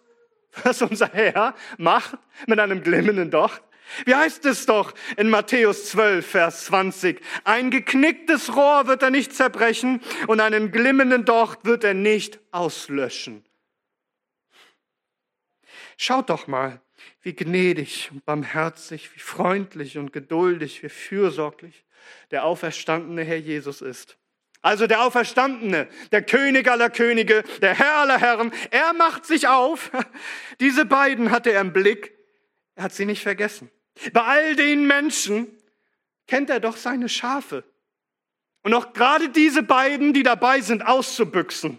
Was 0.65 0.83
unser 0.83 1.11
Herr 1.13 1.55
macht 1.77 2.19
mit 2.47 2.59
einem 2.59 2.83
glimmenden 2.83 3.31
Docht? 3.31 3.63
Wie 4.05 4.15
heißt 4.15 4.45
es 4.47 4.67
doch 4.67 4.93
in 5.17 5.31
Matthäus 5.31 5.91
12, 5.91 6.27
Vers 6.27 6.67
20? 6.67 7.21
Ein 7.45 7.71
geknicktes 7.71 8.55
Rohr 8.55 8.87
wird 8.87 9.03
er 9.03 9.11
nicht 9.11 9.35
zerbrechen 9.35 10.01
und 10.27 10.41
einen 10.41 10.71
glimmenden 10.73 11.25
Docht 11.25 11.65
wird 11.65 11.85
er 11.85 11.95
nicht 11.95 12.39
auslöschen. 12.51 13.45
Schaut 15.97 16.31
doch 16.31 16.47
mal, 16.47 16.81
wie 17.23 17.35
gnädig 17.35 18.11
und 18.13 18.25
barmherzig, 18.25 19.15
wie 19.15 19.21
freundlich 19.21 19.99
und 19.99 20.13
geduldig, 20.13 20.83
wie 20.83 20.89
fürsorglich 20.89 21.85
der 22.31 22.45
auferstandene 22.45 23.23
Herr 23.25 23.39
Jesus 23.39 23.83
ist. 23.83 24.17
Also 24.61 24.87
der 24.87 25.03
Auferstandene, 25.03 25.89
der 26.11 26.23
König 26.23 26.69
aller 26.69 26.91
Könige, 26.91 27.45
der 27.61 27.75
Herr 27.75 27.99
aller 27.99 28.19
Herren, 28.19 28.53
er 28.71 28.93
macht 28.93 29.25
sich 29.25 29.47
auf. 29.47 29.91
Diese 30.61 30.85
beiden 30.85 31.31
hatte 31.31 31.53
er 31.53 31.61
im 31.61 31.73
Blick. 31.73 32.15
Er 32.75 32.85
hat 32.85 32.93
sie 32.93 33.07
nicht 33.07 33.23
vergessen. 33.23 33.71
Bei 34.13 34.23
all 34.23 34.57
den 34.57 34.87
Menschen 34.87 35.49
kennt 36.27 36.51
er 36.51 36.61
doch 36.61 36.77
seine 36.77 37.09
Schafe. 37.09 37.65
Und 38.63 38.75
auch 38.75 38.93
gerade 38.93 39.29
diese 39.31 39.63
beiden, 39.63 40.13
die 40.13 40.23
dabei 40.23 40.61
sind, 40.61 40.87
auszubüchsen, 40.87 41.79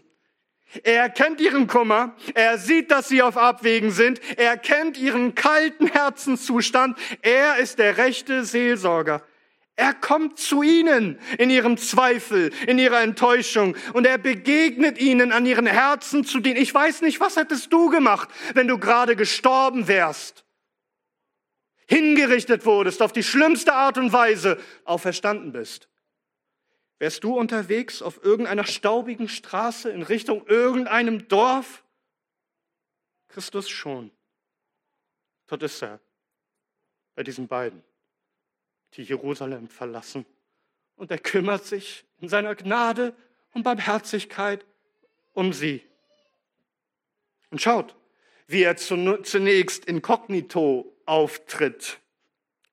er 0.83 1.09
kennt 1.09 1.41
ihren 1.41 1.67
Kummer, 1.67 2.15
er 2.33 2.57
sieht, 2.57 2.91
dass 2.91 3.09
sie 3.09 3.21
auf 3.21 3.37
Abwägen 3.37 3.91
sind, 3.91 4.21
er 4.37 4.57
kennt 4.57 4.97
ihren 4.97 5.35
kalten 5.35 5.87
Herzenszustand, 5.87 6.97
er 7.21 7.57
ist 7.57 7.79
der 7.79 7.97
rechte 7.97 8.45
Seelsorger. 8.45 9.23
Er 9.75 9.93
kommt 9.93 10.37
zu 10.37 10.61
ihnen 10.61 11.17
in 11.37 11.49
ihrem 11.49 11.77
Zweifel, 11.77 12.51
in 12.67 12.77
ihrer 12.79 13.01
Enttäuschung 13.01 13.77
und 13.93 14.05
er 14.05 14.17
begegnet 14.17 14.99
ihnen 14.99 15.31
an 15.31 15.45
ihren 15.45 15.67
Herzen 15.67 16.25
zu 16.25 16.41
denen. 16.41 16.57
Ich 16.57 16.73
weiß 16.73 17.01
nicht, 17.01 17.21
was 17.21 17.37
hättest 17.37 17.71
du 17.71 17.89
gemacht, 17.89 18.27
wenn 18.55 18.67
du 18.67 18.77
gerade 18.77 19.15
gestorben 19.15 19.87
wärst, 19.87 20.43
hingerichtet 21.87 22.65
wurdest, 22.65 23.01
auf 23.01 23.13
die 23.13 23.23
schlimmste 23.23 23.73
Art 23.73 23.97
und 23.97 24.11
Weise 24.11 24.59
auferstanden 24.83 25.53
bist. 25.53 25.88
Wärst 26.99 27.23
du 27.23 27.37
unterwegs 27.37 28.01
auf 28.01 28.23
irgendeiner 28.23 28.65
staubigen 28.65 29.29
Straße 29.29 29.89
in 29.89 30.03
Richtung 30.03 30.45
irgendeinem 30.47 31.27
Dorf? 31.29 31.83
Christus 33.29 33.69
schon. 33.69 34.11
Dort 35.47 35.63
ist 35.63 35.81
er, 35.81 35.99
bei 37.15 37.23
diesen 37.23 37.47
beiden, 37.47 37.81
die 38.93 39.03
Jerusalem 39.03 39.69
verlassen. 39.69 40.25
Und 40.97 41.09
er 41.09 41.19
kümmert 41.19 41.65
sich 41.65 42.05
in 42.19 42.27
seiner 42.27 42.53
Gnade 42.55 43.15
und 43.53 43.63
Barmherzigkeit 43.63 44.65
um 45.33 45.53
sie. 45.53 45.81
Und 47.49 47.61
schaut, 47.61 47.95
wie 48.47 48.63
er 48.63 48.75
zunächst 48.75 49.85
inkognito 49.85 50.93
auftritt. 51.05 51.98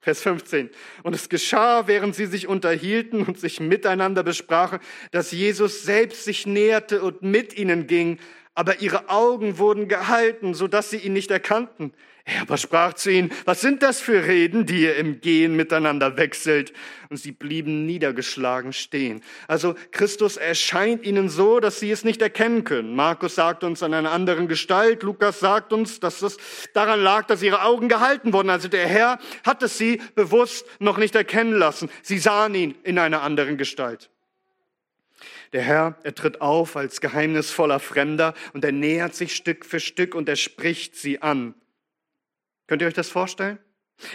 Vers 0.06 0.22
15. 0.22 0.70
Und 1.02 1.16
es 1.16 1.28
geschah, 1.28 1.88
während 1.88 2.14
sie 2.14 2.26
sich 2.26 2.46
unterhielten 2.46 3.24
und 3.24 3.40
sich 3.40 3.58
miteinander 3.58 4.22
besprachen, 4.22 4.78
dass 5.10 5.32
Jesus 5.32 5.82
selbst 5.82 6.22
sich 6.22 6.46
näherte 6.46 7.02
und 7.02 7.22
mit 7.22 7.58
ihnen 7.58 7.88
ging, 7.88 8.20
aber 8.56 8.80
ihre 8.80 9.08
Augen 9.10 9.58
wurden 9.58 9.86
gehalten, 9.86 10.54
so 10.54 10.66
dass 10.66 10.90
sie 10.90 10.96
ihn 10.96 11.12
nicht 11.12 11.30
erkannten. 11.30 11.92
Er 12.24 12.40
aber 12.40 12.56
sprach 12.56 12.94
zu 12.94 13.12
ihnen, 13.12 13.30
was 13.44 13.60
sind 13.60 13.84
das 13.84 14.00
für 14.00 14.26
Reden, 14.26 14.66
die 14.66 14.80
ihr 14.80 14.96
im 14.96 15.20
Gehen 15.20 15.54
miteinander 15.54 16.16
wechselt? 16.16 16.72
Und 17.08 17.18
sie 17.18 17.30
blieben 17.30 17.86
niedergeschlagen 17.86 18.72
stehen. 18.72 19.22
Also 19.46 19.76
Christus 19.92 20.36
erscheint 20.36 21.04
ihnen 21.04 21.28
so, 21.28 21.60
dass 21.60 21.78
sie 21.78 21.92
es 21.92 22.02
nicht 22.02 22.20
erkennen 22.20 22.64
können. 22.64 22.96
Markus 22.96 23.36
sagt 23.36 23.62
uns 23.62 23.84
an 23.84 23.94
einer 23.94 24.10
anderen 24.10 24.48
Gestalt, 24.48 25.04
Lukas 25.04 25.38
sagt 25.38 25.72
uns, 25.72 26.00
dass 26.00 26.20
es 26.22 26.36
daran 26.74 27.00
lag, 27.00 27.26
dass 27.26 27.42
ihre 27.42 27.62
Augen 27.62 27.88
gehalten 27.88 28.32
wurden. 28.32 28.50
Also 28.50 28.66
der 28.66 28.88
Herr 28.88 29.20
hat 29.44 29.62
es 29.62 29.78
sie 29.78 30.00
bewusst 30.16 30.66
noch 30.80 30.96
nicht 30.96 31.14
erkennen 31.14 31.52
lassen. 31.52 31.90
Sie 32.02 32.18
sahen 32.18 32.56
ihn 32.56 32.74
in 32.82 32.98
einer 32.98 33.22
anderen 33.22 33.56
Gestalt. 33.56 34.10
Der 35.52 35.62
Herr, 35.62 35.98
er 36.02 36.14
tritt 36.14 36.40
auf 36.40 36.76
als 36.76 37.00
geheimnisvoller 37.00 37.80
Fremder 37.80 38.34
und 38.52 38.64
er 38.64 38.72
nähert 38.72 39.14
sich 39.14 39.34
Stück 39.34 39.64
für 39.64 39.80
Stück 39.80 40.14
und 40.14 40.28
er 40.28 40.36
spricht 40.36 40.96
sie 40.96 41.22
an. 41.22 41.54
Könnt 42.66 42.82
ihr 42.82 42.88
euch 42.88 42.94
das 42.94 43.08
vorstellen? 43.08 43.58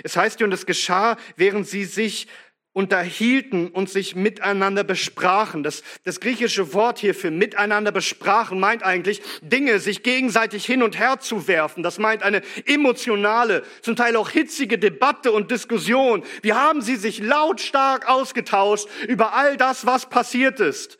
Es 0.03 0.15
heißt 0.15 0.37
hier, 0.37 0.45
und 0.45 0.53
es 0.53 0.65
geschah, 0.65 1.17
während 1.35 1.67
sie 1.67 1.85
sich 1.85 2.27
unterhielten 2.73 3.67
und 3.67 3.89
sich 3.89 4.15
miteinander 4.15 4.83
besprachen. 4.83 5.61
Das, 5.63 5.83
das 6.03 6.21
griechische 6.21 6.73
Wort 6.73 6.99
hier 6.99 7.13
für 7.13 7.29
miteinander 7.29 7.91
besprachen 7.91 8.59
meint 8.59 8.83
eigentlich, 8.83 9.21
Dinge 9.41 9.79
sich 9.79 10.03
gegenseitig 10.03 10.65
hin 10.65 10.81
und 10.81 10.97
her 10.97 11.19
zu 11.19 11.47
werfen. 11.47 11.83
Das 11.83 11.99
meint 11.99 12.23
eine 12.23 12.41
emotionale, 12.65 13.63
zum 13.81 13.95
Teil 13.95 14.15
auch 14.15 14.29
hitzige 14.29 14.77
Debatte 14.77 15.31
und 15.33 15.51
Diskussion. 15.51 16.23
Wie 16.41 16.53
haben 16.53 16.81
sie 16.81 16.95
sich 16.95 17.19
lautstark 17.19 18.07
ausgetauscht 18.07 18.87
über 19.07 19.33
all 19.33 19.57
das, 19.57 19.85
was 19.85 20.09
passiert 20.09 20.59
ist? 20.61 20.97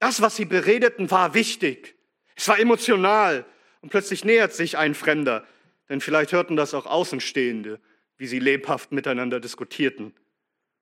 Das, 0.00 0.20
was 0.20 0.36
sie 0.36 0.44
beredeten, 0.44 1.10
war 1.10 1.34
wichtig. 1.34 1.94
Es 2.34 2.48
war 2.48 2.58
emotional. 2.58 3.46
Und 3.80 3.90
plötzlich 3.90 4.24
nähert 4.24 4.54
sich 4.54 4.78
ein 4.78 4.94
Fremder, 4.94 5.46
denn 5.90 6.00
vielleicht 6.00 6.32
hörten 6.32 6.56
das 6.56 6.72
auch 6.72 6.86
Außenstehende, 6.86 7.80
wie 8.16 8.26
sie 8.26 8.38
lebhaft 8.38 8.92
miteinander 8.92 9.40
diskutierten. 9.40 10.14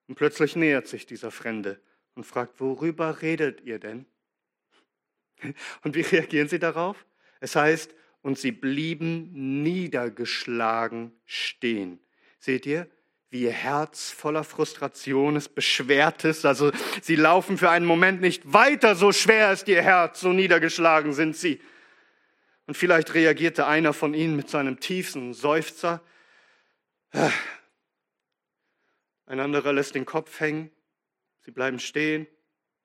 Und 0.09 0.15
plötzlich 0.17 0.57
nähert 0.57 0.87
sich 0.87 1.07
dieser 1.07 1.31
Fremde 1.31 1.81
und 2.15 2.25
fragt, 2.25 2.61
worüber 2.61 3.23
redet 3.23 3.63
ihr 3.63 3.79
denn? 3.79 4.07
Und 5.83 5.97
wie 5.97 6.03
reagieren 6.03 6.49
sie 6.49 6.59
darauf? 6.59 7.05
Es 7.41 7.57
heißt, 7.57 7.95
und 8.23 8.39
sie 8.39 8.53
blieben 8.53 9.63
niedergeschlagen 9.63 11.13
stehen. 11.27 11.99
Seht 12.39 12.67
ihr, 12.67 12.89
wie 13.31 13.43
ihr 13.43 13.53
Herz 13.53 14.11
voller 14.11 14.45
Frustration 14.45 15.37
ist, 15.37 15.55
beschwert 15.55 16.25
ist. 16.25 16.45
Also 16.45 16.71
sie 17.01 17.17
laufen 17.17 17.59
für 17.59 17.71
einen 17.71 17.87
Moment 17.87 18.21
nicht 18.21 18.53
weiter, 18.53 18.95
so 18.95 19.11
schwer 19.11 19.53
ist 19.53 19.69
ihr 19.69 19.83
Herz, 19.83 20.21
so 20.21 20.33
niedergeschlagen 20.33 21.13
sind 21.13 21.37
sie. 21.37 21.61
Und 22.67 22.77
vielleicht 22.77 23.15
reagierte 23.15 23.67
einer 23.67 23.93
von 23.93 24.15
ihnen 24.15 24.37
mit 24.37 24.49
seinem 24.49 24.79
tiefsten 24.79 25.35
Seufzer. 25.35 26.01
Ein 29.27 29.41
anderer 29.41 29.73
lässt 29.73 29.95
den 29.95 30.07
Kopf 30.07 30.41
hängen. 30.41 30.71
Sie 31.45 31.51
bleiben 31.51 31.79
stehen. 31.79 32.27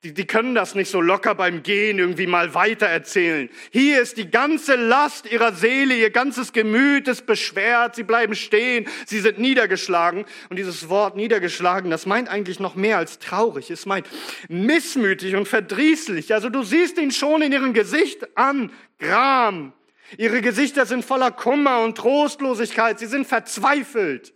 Die, 0.03 0.13
die 0.13 0.27
können 0.27 0.53
das 0.53 0.75
nicht 0.75 0.91
so 0.91 1.01
locker 1.01 1.34
beim 1.34 1.63
Gehen 1.63 1.98
irgendwie 1.98 2.27
mal 2.27 2.53
weiter 2.53 2.86
erzählen. 2.86 3.50
Hier 3.72 4.00
ist 4.00 4.17
die 4.17 4.29
ganze 4.29 4.75
Last 4.75 5.25
ihrer 5.25 5.53
Seele, 5.53 5.96
ihr 5.96 6.12
ganzes 6.12 6.53
Gemüt 6.53 7.07
ist 7.07 7.25
beschwert. 7.25 7.96
Sie 7.96 8.03
bleiben 8.03 8.36
stehen. 8.36 8.88
Sie 9.07 9.19
sind 9.19 9.39
niedergeschlagen. 9.39 10.25
Und 10.50 10.60
dieses 10.60 10.89
Wort 10.89 11.15
niedergeschlagen, 11.15 11.89
das 11.89 12.05
meint 12.05 12.29
eigentlich 12.29 12.60
noch 12.60 12.75
mehr 12.75 13.00
als 13.00 13.17
traurig. 13.17 13.72
Es 13.72 13.88
meint 13.88 14.07
missmütig 14.50 15.36
und 15.36 15.48
verdrießlich. 15.48 16.31
Also 16.31 16.50
du 16.50 16.62
siehst 16.62 17.00
ihn 17.00 17.10
schon 17.10 17.41
in 17.41 17.51
ihrem 17.51 17.74
Gesicht 17.74 18.38
an. 18.38 18.72
Gram. 19.00 19.74
Ihre 20.18 20.42
Gesichter 20.42 20.86
sind 20.86 21.04
voller 21.04 21.32
Kummer 21.32 21.84
und 21.84 21.98
Trostlosigkeit. 21.98 23.00
Sie 23.00 23.08
sind 23.08 23.28
verzweifelt. 23.28 24.34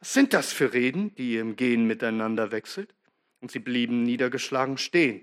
Was 0.00 0.12
sind 0.12 0.34
das 0.34 0.52
für 0.52 0.72
Reden, 0.72 1.14
die 1.14 1.34
ihr 1.34 1.40
im 1.40 1.56
Gehen 1.56 1.86
miteinander 1.86 2.50
wechselt? 2.50 2.94
Und 3.40 3.50
sie 3.50 3.60
blieben 3.60 4.02
niedergeschlagen 4.02 4.76
stehen. 4.76 5.22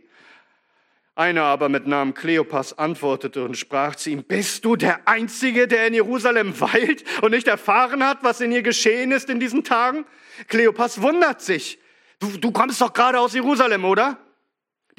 Einer 1.15 1.43
aber 1.43 1.67
mit 1.67 1.85
Namen 1.85 2.13
Kleopas 2.13 2.77
antwortete 2.77 3.43
und 3.43 3.57
sprach 3.57 3.95
zu 3.95 4.09
ihm, 4.09 4.23
bist 4.23 4.63
du 4.63 4.77
der 4.77 5.05
Einzige, 5.05 5.67
der 5.67 5.85
in 5.87 5.93
Jerusalem 5.93 6.57
weilt 6.61 7.03
und 7.21 7.31
nicht 7.31 7.47
erfahren 7.47 8.05
hat, 8.05 8.23
was 8.23 8.39
in 8.39 8.53
ihr 8.53 8.61
geschehen 8.61 9.11
ist 9.11 9.29
in 9.29 9.39
diesen 9.39 9.65
Tagen? 9.65 10.05
Kleopas 10.47 11.01
wundert 11.01 11.41
sich. 11.41 11.77
Du, 12.19 12.37
du 12.37 12.51
kommst 12.51 12.79
doch 12.79 12.93
gerade 12.93 13.19
aus 13.19 13.33
Jerusalem, 13.33 13.83
oder? 13.83 14.17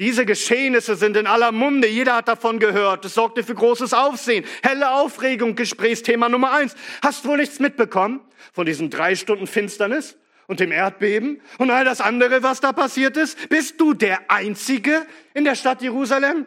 Diese 0.01 0.25
Geschehnisse 0.25 0.95
sind 0.95 1.15
in 1.15 1.27
aller 1.27 1.51
Munde. 1.51 1.87
Jeder 1.87 2.15
hat 2.15 2.27
davon 2.27 2.57
gehört. 2.57 3.05
Es 3.05 3.13
sorgte 3.13 3.43
für 3.43 3.53
großes 3.53 3.93
Aufsehen. 3.93 4.43
Helle 4.63 4.89
Aufregung, 4.89 5.55
Gesprächsthema 5.55 6.27
Nummer 6.27 6.53
eins. 6.53 6.75
Hast 7.03 7.23
wohl 7.27 7.37
nichts 7.37 7.59
mitbekommen 7.59 8.19
von 8.51 8.65
diesen 8.65 8.89
drei 8.89 9.15
Stunden 9.15 9.45
Finsternis? 9.47 10.17
und 10.47 10.59
dem 10.59 10.73
Erdbeben 10.73 11.39
und 11.59 11.69
all 11.71 11.85
das 11.85 12.01
andere, 12.01 12.43
was 12.43 12.59
da 12.59 12.73
passiert 12.73 13.15
ist? 13.15 13.47
Bist 13.47 13.79
du 13.79 13.93
der 13.93 14.29
Einzige 14.29 15.05
in 15.33 15.45
der 15.45 15.55
Stadt 15.55 15.81
Jerusalem? 15.81 16.45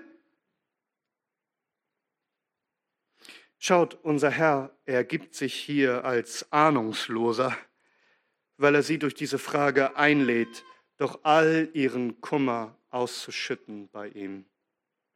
Schaut, 3.58 3.94
unser 4.02 4.28
Herr 4.28 4.76
ergibt 4.84 5.34
sich 5.34 5.54
hier 5.54 6.04
als 6.04 6.52
Ahnungsloser, 6.52 7.56
weil 8.58 8.74
er 8.74 8.82
sie 8.82 8.98
durch 8.98 9.14
diese 9.14 9.38
Frage 9.38 9.96
einlädt, 9.96 10.64
doch 10.98 11.20
all 11.22 11.70
ihren 11.72 12.20
Kummer 12.20 12.76
auszuschütten 12.94 13.88
bei 13.92 14.08
ihm. 14.08 14.46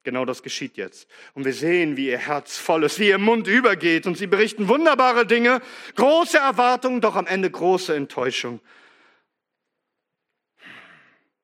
Genau 0.05 0.25
das 0.25 0.43
geschieht 0.43 0.77
jetzt. 0.77 1.09
Und 1.35 1.45
wir 1.45 1.53
sehen, 1.53 1.97
wie 1.97 2.09
ihr 2.09 2.19
Herz 2.19 2.57
voll 2.57 2.85
ist, 2.85 2.99
wie 2.99 3.09
ihr 3.09 3.19
Mund 3.19 3.47
übergeht. 3.47 4.07
Und 4.07 4.17
sie 4.17 4.27
berichten 4.27 4.69
wunderbare 4.69 5.27
Dinge, 5.27 5.61
große 5.97 6.39
Erwartungen, 6.39 7.01
doch 7.01 7.17
am 7.17 7.27
Ende 7.27 7.51
große 7.51 7.95
Enttäuschung. 7.95 8.61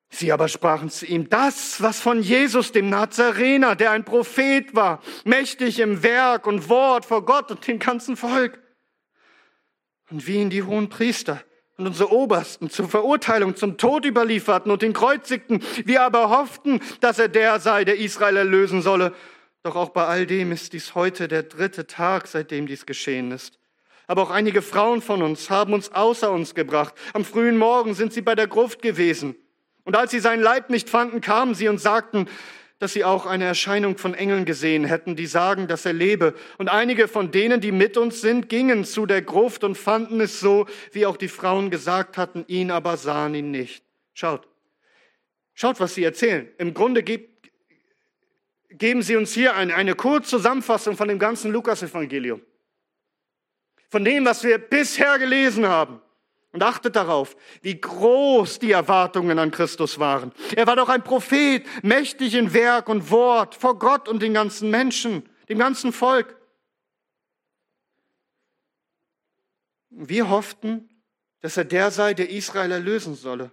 Sie 0.09 0.31
aber 0.31 0.47
sprachen 0.47 0.89
zu 0.89 1.05
ihm, 1.05 1.29
das, 1.29 1.81
was 1.81 1.99
von 1.99 2.21
Jesus, 2.21 2.71
dem 2.71 2.89
Nazarener, 2.89 3.75
der 3.75 3.91
ein 3.91 4.05
Prophet 4.05 4.73
war, 4.73 5.03
mächtig 5.25 5.79
im 5.79 6.03
Werk 6.03 6.47
und 6.47 6.69
Wort 6.69 7.05
vor 7.05 7.25
Gott 7.25 7.51
und 7.51 7.67
dem 7.67 7.79
ganzen 7.79 8.15
Volk. 8.15 8.61
Und 10.09 10.25
wie 10.25 10.37
ihn 10.37 10.49
die 10.49 10.63
hohen 10.63 10.89
Priester 10.89 11.43
und 11.77 11.87
unsere 11.87 12.11
Obersten 12.11 12.69
zur 12.69 12.87
Verurteilung 12.87 13.55
zum 13.55 13.77
Tod 13.77 14.05
überlieferten 14.05 14.71
und 14.71 14.81
den 14.81 14.93
kreuzigten, 14.93 15.63
wir 15.83 16.03
aber 16.03 16.29
hofften, 16.29 16.79
dass 17.01 17.19
er 17.19 17.27
der 17.27 17.59
sei, 17.59 17.83
der 17.83 17.97
Israel 17.97 18.37
erlösen 18.37 18.81
solle. 18.81 19.13
Doch 19.63 19.75
auch 19.75 19.89
bei 19.89 20.05
all 20.05 20.25
dem 20.25 20.51
ist 20.51 20.73
dies 20.73 20.95
heute 20.95 21.27
der 21.27 21.43
dritte 21.43 21.87
Tag, 21.87 22.27
seitdem 22.27 22.67
dies 22.67 22.85
geschehen 22.85 23.31
ist. 23.31 23.59
Aber 24.07 24.21
auch 24.21 24.29
einige 24.29 24.61
Frauen 24.61 25.01
von 25.01 25.23
uns 25.23 25.49
haben 25.49 25.73
uns 25.73 25.91
außer 25.91 26.31
uns 26.31 26.53
gebracht. 26.53 26.93
Am 27.13 27.25
frühen 27.25 27.57
Morgen 27.57 27.95
sind 27.95 28.13
sie 28.13 28.21
bei 28.21 28.35
der 28.35 28.47
Gruft 28.47 28.81
gewesen. 28.81 29.35
Und 29.83 29.95
als 29.95 30.11
sie 30.11 30.19
seinen 30.19 30.43
Leib 30.43 30.69
nicht 30.69 30.89
fanden, 30.89 31.21
kamen 31.21 31.55
sie 31.55 31.67
und 31.67 31.79
sagten, 31.79 32.27
dass 32.79 32.93
sie 32.93 33.05
auch 33.05 33.25
eine 33.25 33.45
Erscheinung 33.45 33.97
von 33.97 34.13
Engeln 34.13 34.43
gesehen 34.43 34.83
hätten, 34.83 35.15
die 35.15 35.27
sagen, 35.27 35.67
dass 35.67 35.85
er 35.85 35.93
lebe. 35.93 36.33
Und 36.57 36.67
einige 36.67 37.07
von 37.07 37.31
denen, 37.31 37.61
die 37.61 37.71
mit 37.71 37.97
uns 37.97 38.19
sind, 38.19 38.49
gingen 38.49 38.83
zu 38.83 39.05
der 39.05 39.21
Gruft 39.21 39.63
und 39.63 39.77
fanden 39.77 40.19
es 40.19 40.39
so, 40.39 40.65
wie 40.91 41.05
auch 41.05 41.15
die 41.15 41.29
Frauen 41.29 41.69
gesagt 41.69 42.17
hatten, 42.17 42.43
ihn 42.47 42.71
aber 42.71 42.97
sahen 42.97 43.33
ihn 43.33 43.51
nicht. 43.51 43.83
Schaut, 44.13 44.47
schaut, 45.53 45.79
was 45.79 45.95
sie 45.95 46.03
erzählen. 46.03 46.49
Im 46.57 46.73
Grunde 46.73 47.01
geben 47.03 49.01
sie 49.01 49.15
uns 49.15 49.33
hier 49.33 49.55
eine, 49.55 49.73
eine 49.75 49.95
Kurzzusammenfassung 49.95 50.97
von 50.97 51.07
dem 51.07 51.19
ganzen 51.19 51.51
Lukas-Evangelium. 51.51 52.41
Von 53.89 54.03
dem, 54.03 54.25
was 54.25 54.43
wir 54.43 54.57
bisher 54.57 55.17
gelesen 55.17 55.65
haben. 55.65 56.01
Und 56.55 56.63
achtet 56.63 56.95
darauf, 56.95 57.35
wie 57.63 57.81
groß 57.81 58.59
die 58.59 58.71
Erwartungen 58.71 59.39
an 59.39 59.51
Christus 59.51 59.99
waren. 59.99 60.31
Er 60.55 60.65
war 60.65 60.77
doch 60.77 60.87
ein 60.87 61.03
Prophet, 61.03 61.65
mächtig 61.83 62.33
in 62.33 62.53
Werk 62.53 62.87
und 62.87 63.11
Wort, 63.11 63.55
vor 63.55 63.77
Gott 63.77 64.07
und 64.07 64.21
den 64.21 64.33
ganzen 64.33 64.69
Menschen, 64.69 65.27
dem 65.49 65.59
ganzen 65.59 65.91
Volk. 65.91 66.39
Wir 69.89 70.29
hofften, 70.29 70.87
dass 71.41 71.57
er 71.57 71.65
der 71.65 71.91
sei, 71.91 72.13
der 72.13 72.29
Israel 72.29 72.71
erlösen 72.71 73.15
solle. 73.15 73.51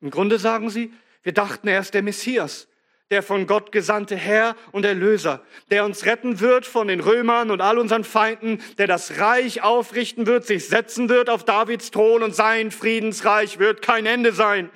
Im 0.00 0.10
Grunde 0.10 0.40
sagen 0.40 0.70
sie, 0.70 0.92
wir 1.22 1.34
dachten, 1.34 1.68
er 1.68 1.78
ist 1.78 1.94
der 1.94 2.02
Messias, 2.02 2.66
der 3.10 3.22
von 3.22 3.46
Gott 3.46 3.72
gesandte 3.72 4.16
Herr 4.16 4.54
und 4.72 4.84
Erlöser, 4.84 5.42
der 5.70 5.84
uns 5.84 6.04
retten 6.04 6.40
wird 6.40 6.66
von 6.66 6.88
den 6.88 7.00
Römern 7.00 7.50
und 7.50 7.62
all 7.62 7.78
unseren 7.78 8.04
Feinden, 8.04 8.62
der 8.76 8.86
das 8.86 9.18
Reich 9.18 9.62
aufrichten 9.62 10.26
wird, 10.26 10.46
sich 10.46 10.68
setzen 10.68 11.08
wird 11.08 11.30
auf 11.30 11.44
Davids 11.44 11.90
Thron 11.90 12.22
und 12.22 12.34
sein 12.34 12.70
Friedensreich 12.70 13.58
wird 13.58 13.80
kein 13.80 14.04
Ende 14.04 14.32
sein. 14.32 14.70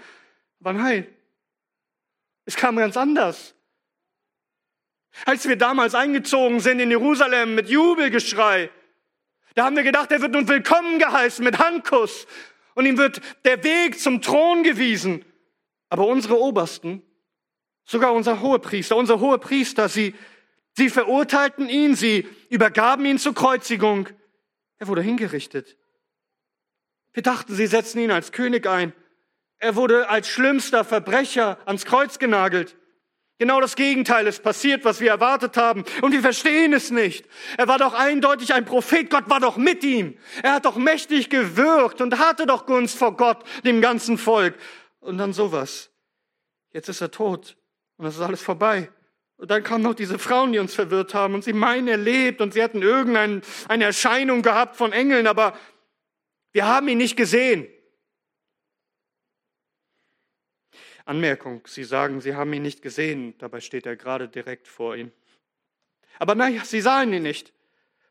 Aber 0.60 0.72
nein, 0.72 1.06
es 2.46 2.56
kam 2.56 2.76
ganz 2.76 2.96
anders. 2.96 3.54
Als 5.26 5.46
wir 5.46 5.56
damals 5.56 5.94
eingezogen 5.94 6.60
sind 6.60 6.80
in 6.80 6.90
Jerusalem 6.90 7.54
mit 7.54 7.68
Jubelgeschrei, 7.68 8.70
da 9.54 9.66
haben 9.66 9.76
wir 9.76 9.82
gedacht, 9.82 10.10
er 10.10 10.22
wird 10.22 10.32
nun 10.32 10.48
willkommen 10.48 10.98
geheißen 10.98 11.44
mit 11.44 11.58
Handkuss 11.58 12.26
und 12.74 12.86
ihm 12.86 12.96
wird 12.96 13.20
der 13.44 13.62
Weg 13.62 14.00
zum 14.00 14.22
Thron 14.22 14.62
gewiesen. 14.62 15.24
Aber 15.90 16.06
unsere 16.06 16.40
Obersten, 16.40 17.02
Sogar 17.84 18.12
unser 18.12 18.40
Hohepriester, 18.40 18.96
unser 18.96 19.20
Hohepriester, 19.20 19.88
sie, 19.88 20.14
sie 20.76 20.88
verurteilten 20.88 21.68
ihn, 21.68 21.94
sie 21.94 22.26
übergaben 22.48 23.04
ihn 23.04 23.18
zur 23.18 23.34
Kreuzigung. 23.34 24.08
Er 24.78 24.88
wurde 24.88 25.02
hingerichtet. 25.02 25.76
Wir 27.12 27.22
dachten, 27.22 27.54
sie 27.54 27.66
setzen 27.66 27.98
ihn 28.00 28.10
als 28.10 28.32
König 28.32 28.66
ein. 28.66 28.92
Er 29.58 29.76
wurde 29.76 30.08
als 30.08 30.28
schlimmster 30.28 30.84
Verbrecher 30.84 31.58
ans 31.66 31.84
Kreuz 31.84 32.18
genagelt. 32.18 32.76
Genau 33.38 33.60
das 33.60 33.76
Gegenteil 33.76 34.26
ist 34.26 34.42
passiert, 34.42 34.84
was 34.84 35.00
wir 35.00 35.10
erwartet 35.10 35.56
haben. 35.56 35.84
Und 36.00 36.12
wir 36.12 36.20
verstehen 36.20 36.72
es 36.72 36.90
nicht. 36.90 37.26
Er 37.58 37.66
war 37.66 37.78
doch 37.78 37.92
eindeutig 37.92 38.54
ein 38.54 38.64
Prophet. 38.64 39.10
Gott 39.10 39.28
war 39.28 39.40
doch 39.40 39.56
mit 39.56 39.82
ihm. 39.82 40.16
Er 40.42 40.54
hat 40.54 40.64
doch 40.64 40.76
mächtig 40.76 41.28
gewirkt 41.28 42.00
und 42.00 42.18
hatte 42.18 42.46
doch 42.46 42.66
Gunst 42.66 42.96
vor 42.96 43.16
Gott, 43.16 43.42
dem 43.64 43.80
ganzen 43.80 44.16
Volk. 44.16 44.54
Und 45.00 45.18
dann 45.18 45.32
sowas. 45.32 45.90
Jetzt 46.70 46.88
ist 46.88 47.00
er 47.00 47.10
tot. 47.10 47.56
Und 48.02 48.06
das 48.06 48.16
ist 48.16 48.20
alles 48.20 48.42
vorbei. 48.42 48.90
Und 49.36 49.52
dann 49.52 49.62
kamen 49.62 49.84
noch 49.84 49.94
diese 49.94 50.18
Frauen, 50.18 50.50
die 50.50 50.58
uns 50.58 50.74
verwirrt 50.74 51.14
haben 51.14 51.34
und 51.34 51.44
sie 51.44 51.52
meinen, 51.52 51.86
er 51.86 51.98
lebt 51.98 52.40
und 52.40 52.52
sie 52.52 52.60
hatten 52.60 52.82
irgendeine 52.82 53.42
Erscheinung 53.68 54.42
gehabt 54.42 54.74
von 54.74 54.92
Engeln, 54.92 55.28
aber 55.28 55.56
wir 56.50 56.66
haben 56.66 56.88
ihn 56.88 56.98
nicht 56.98 57.16
gesehen. 57.16 57.68
Anmerkung, 61.04 61.64
Sie 61.68 61.84
sagen, 61.84 62.20
Sie 62.20 62.34
haben 62.34 62.52
ihn 62.52 62.62
nicht 62.62 62.82
gesehen, 62.82 63.38
dabei 63.38 63.60
steht 63.60 63.86
er 63.86 63.94
gerade 63.94 64.28
direkt 64.28 64.66
vor 64.66 64.96
Ihnen. 64.96 65.12
Aber 66.18 66.34
naja, 66.34 66.64
Sie 66.64 66.80
sahen 66.80 67.12
ihn 67.12 67.22
nicht. 67.22 67.52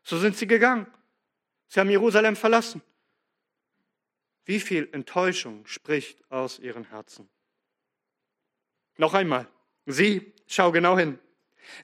So 0.04 0.16
sind 0.16 0.38
Sie 0.38 0.46
gegangen. 0.46 0.86
Sie 1.68 1.80
haben 1.80 1.90
Jerusalem 1.90 2.34
verlassen. 2.34 2.80
Wie 4.46 4.58
viel 4.58 4.88
Enttäuschung 4.92 5.66
spricht 5.66 6.30
aus 6.30 6.58
Ihren 6.58 6.84
Herzen? 6.84 7.28
Noch 8.96 9.12
einmal. 9.12 9.51
Sieh, 9.86 10.32
schau 10.46 10.72
genau 10.72 10.96
hin. 10.96 11.18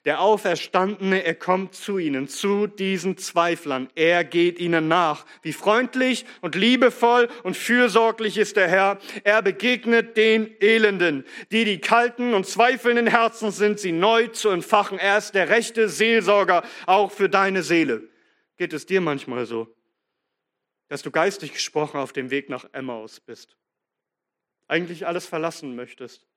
Der 0.05 0.21
Auferstandene, 0.21 1.23
er 1.23 1.35
kommt 1.35 1.73
zu 1.73 1.97
ihnen, 1.97 2.27
zu 2.27 2.67
diesen 2.67 3.17
Zweiflern. 3.17 3.89
Er 3.95 4.23
geht 4.23 4.59
ihnen 4.59 4.87
nach. 4.87 5.25
Wie 5.41 5.53
freundlich 5.53 6.25
und 6.41 6.55
liebevoll 6.55 7.27
und 7.43 7.57
fürsorglich 7.57 8.37
ist 8.37 8.55
der 8.55 8.67
Herr. 8.67 8.99
Er 9.23 9.41
begegnet 9.41 10.15
den 10.15 10.55
Elenden, 10.61 11.25
die 11.51 11.65
die 11.65 11.79
kalten 11.79 12.33
und 12.33 12.45
zweifelnden 12.45 13.07
Herzen 13.07 13.51
sind, 13.51 13.79
sie 13.79 13.91
neu 13.91 14.27
zu 14.27 14.49
entfachen. 14.49 14.99
Er 14.99 15.17
ist 15.17 15.33
der 15.33 15.49
rechte 15.49 15.89
Seelsorger, 15.89 16.63
auch 16.85 17.11
für 17.11 17.29
deine 17.29 17.63
Seele. 17.63 18.07
Geht 18.57 18.73
es 18.73 18.85
dir 18.85 19.01
manchmal 19.01 19.45
so, 19.45 19.73
dass 20.87 21.01
du 21.01 21.11
geistig 21.11 21.53
gesprochen 21.53 21.97
auf 21.99 22.13
dem 22.13 22.29
Weg 22.29 22.49
nach 22.49 22.65
Emmaus 22.73 23.19
bist? 23.19 23.57
Eigentlich 24.67 25.07
alles 25.07 25.25
verlassen 25.25 25.75
möchtest, 25.75 26.27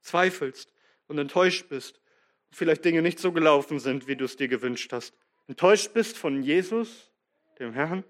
zweifelst, 0.00 0.72
und 1.10 1.18
enttäuscht 1.18 1.68
bist 1.68 2.00
und 2.50 2.56
vielleicht 2.56 2.84
Dinge 2.84 3.02
nicht 3.02 3.18
so 3.18 3.32
gelaufen 3.32 3.78
sind, 3.78 4.06
wie 4.06 4.16
du 4.16 4.24
es 4.24 4.36
dir 4.36 4.48
gewünscht 4.48 4.92
hast. 4.92 5.14
Enttäuscht 5.48 5.92
bist 5.92 6.16
von 6.16 6.42
Jesus, 6.42 7.10
dem 7.58 7.72
Herrn. 7.72 8.04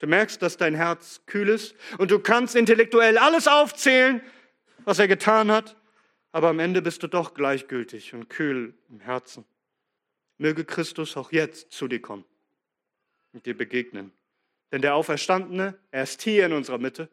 Du 0.00 0.06
merkst, 0.06 0.42
dass 0.42 0.56
dein 0.56 0.74
Herz 0.74 1.22
kühl 1.26 1.48
ist 1.48 1.74
und 1.98 2.10
du 2.10 2.18
kannst 2.18 2.56
intellektuell 2.56 3.16
alles 3.16 3.46
aufzählen, 3.46 4.20
was 4.84 4.98
er 4.98 5.08
getan 5.08 5.50
hat, 5.50 5.76
aber 6.32 6.48
am 6.48 6.58
Ende 6.58 6.82
bist 6.82 7.02
du 7.02 7.06
doch 7.06 7.34
gleichgültig 7.34 8.14
und 8.14 8.28
kühl 8.28 8.74
im 8.88 9.00
Herzen. 9.00 9.44
Möge 10.38 10.64
Christus 10.64 11.16
auch 11.16 11.32
jetzt 11.32 11.70
zu 11.70 11.86
dir 11.86 12.00
kommen 12.00 12.24
und 13.32 13.46
dir 13.46 13.56
begegnen. 13.56 14.10
Denn 14.72 14.82
der 14.82 14.94
Auferstandene, 14.94 15.78
er 15.90 16.02
ist 16.02 16.22
hier 16.22 16.46
in 16.46 16.52
unserer 16.52 16.78
Mitte. 16.78 17.08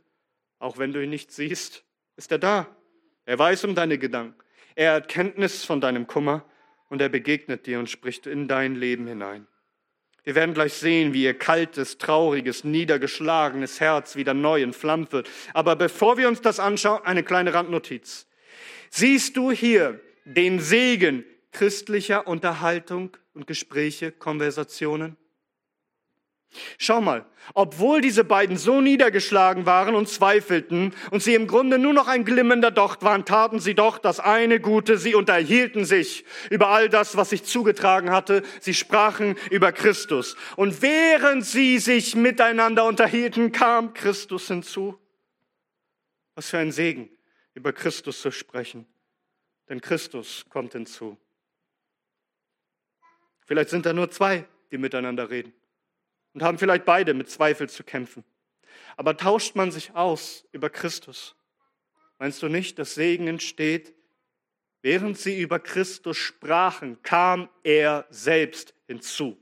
Auch 0.60 0.78
wenn 0.78 0.94
du 0.94 1.04
ihn 1.04 1.10
nicht 1.10 1.32
siehst, 1.32 1.84
ist 2.16 2.32
er 2.32 2.40
da. 2.40 2.76
Er 3.26 3.38
weiß 3.38 3.66
um 3.66 3.76
deine 3.76 3.98
Gedanken. 3.98 4.42
Er 4.78 4.94
hat 4.94 5.08
Kenntnis 5.08 5.66
von 5.66 5.82
deinem 5.82 6.06
Kummer 6.06 6.46
und 6.90 7.02
er 7.02 7.10
begegnet 7.10 7.66
dir 7.66 7.80
und 7.80 7.90
spricht 7.90 8.28
in 8.28 8.48
dein 8.48 8.76
Leben 8.76 9.08
hinein. 9.08 9.48
Wir 10.24 10.36
werden 10.36 10.54
gleich 10.54 10.74
sehen, 10.74 11.16
wie 11.16 11.24
ihr 11.24 11.34
kaltes, 11.34 11.98
trauriges, 11.98 12.64
niedergeschlagenes 12.64 13.80
Herz 13.80 14.16
wieder 14.16 14.36
neu 14.36 14.62
entflammt 14.62 15.14
wird. 15.14 15.28
Aber 15.56 15.76
bevor 15.76 16.20
wir 16.20 16.28
uns 16.28 16.42
das 16.42 16.60
anschauen, 16.60 17.02
eine 17.06 17.24
kleine 17.24 17.56
Randnotiz. 17.56 18.28
Siehst 18.92 19.36
du 19.36 19.50
hier 19.50 20.00
den 20.26 20.60
Segen 20.60 21.26
christlicher 21.52 22.28
Unterhaltung 22.28 23.18
und 23.34 23.48
Gespräche, 23.48 24.12
Konversationen? 24.12 25.18
Schau 26.78 27.02
mal, 27.02 27.26
obwohl 27.54 28.02
diese 28.02 28.24
beiden 28.24 28.58
so 28.58 28.82
niedergeschlagen 28.82 29.66
waren 29.66 29.96
und 29.96 30.08
zweifelten 30.08 30.94
und 31.12 31.22
sie 31.22 31.36
im 31.36 31.48
Grunde 31.48 31.78
nur 31.78 31.94
noch 31.94 32.08
ein 32.08 32.26
glimmender 32.26 32.72
Docht 32.72 33.04
waren, 33.04 33.26
taten 33.26 33.60
sie 33.60 33.74
doch 33.74 33.98
das 33.98 34.20
eine 34.20 34.60
Gute, 34.60 34.98
sie 34.98 35.16
unterhielten 35.16 35.86
sich 35.86 36.26
über 36.50 36.70
all 36.70 36.90
das, 36.90 37.16
was 37.18 37.30
sich 37.30 37.44
zugetragen 37.44 38.12
hatte, 38.12 38.44
sie 38.60 38.74
sprachen 38.74 39.36
über 39.50 39.72
Christus. 39.72 40.36
Und 40.56 40.82
während 40.82 41.46
sie 41.46 41.80
sich 41.80 42.16
miteinander 42.16 42.86
unterhielten, 42.86 43.52
kam 43.52 43.94
Christus 43.94 44.48
hinzu. 44.48 44.98
Was 46.36 46.50
für 46.50 46.60
ein 46.60 46.72
Segen, 46.72 47.10
über 47.54 47.74
Christus 47.74 48.22
zu 48.22 48.32
sprechen, 48.32 48.86
denn 49.70 49.82
Christus 49.82 50.46
kommt 50.50 50.74
hinzu. 50.74 51.18
Vielleicht 53.46 53.70
sind 53.70 53.86
da 53.86 53.94
nur 53.94 54.12
zwei, 54.12 54.46
die 54.72 54.78
miteinander 54.78 55.30
reden 55.30 55.54
und 56.38 56.44
haben 56.44 56.60
vielleicht 56.60 56.86
beide 56.86 57.16
mit 57.16 57.32
Zweifel 57.32 57.68
zu 57.68 57.84
kämpfen. 57.84 58.24
Aber 58.96 59.18
tauscht 59.18 59.56
man 59.56 59.72
sich 59.72 59.96
aus 59.96 60.46
über 60.52 60.70
Christus, 60.70 61.36
meinst 62.20 62.44
du 62.44 62.48
nicht, 62.48 62.78
dass 62.78 62.94
Segen 62.94 63.28
entsteht? 63.28 63.96
Während 64.84 65.18
sie 65.18 65.42
über 65.42 65.58
Christus 65.58 66.16
sprachen, 66.16 67.02
kam 67.02 67.50
er 67.64 68.06
selbst 68.12 68.76
hinzu. 68.86 69.36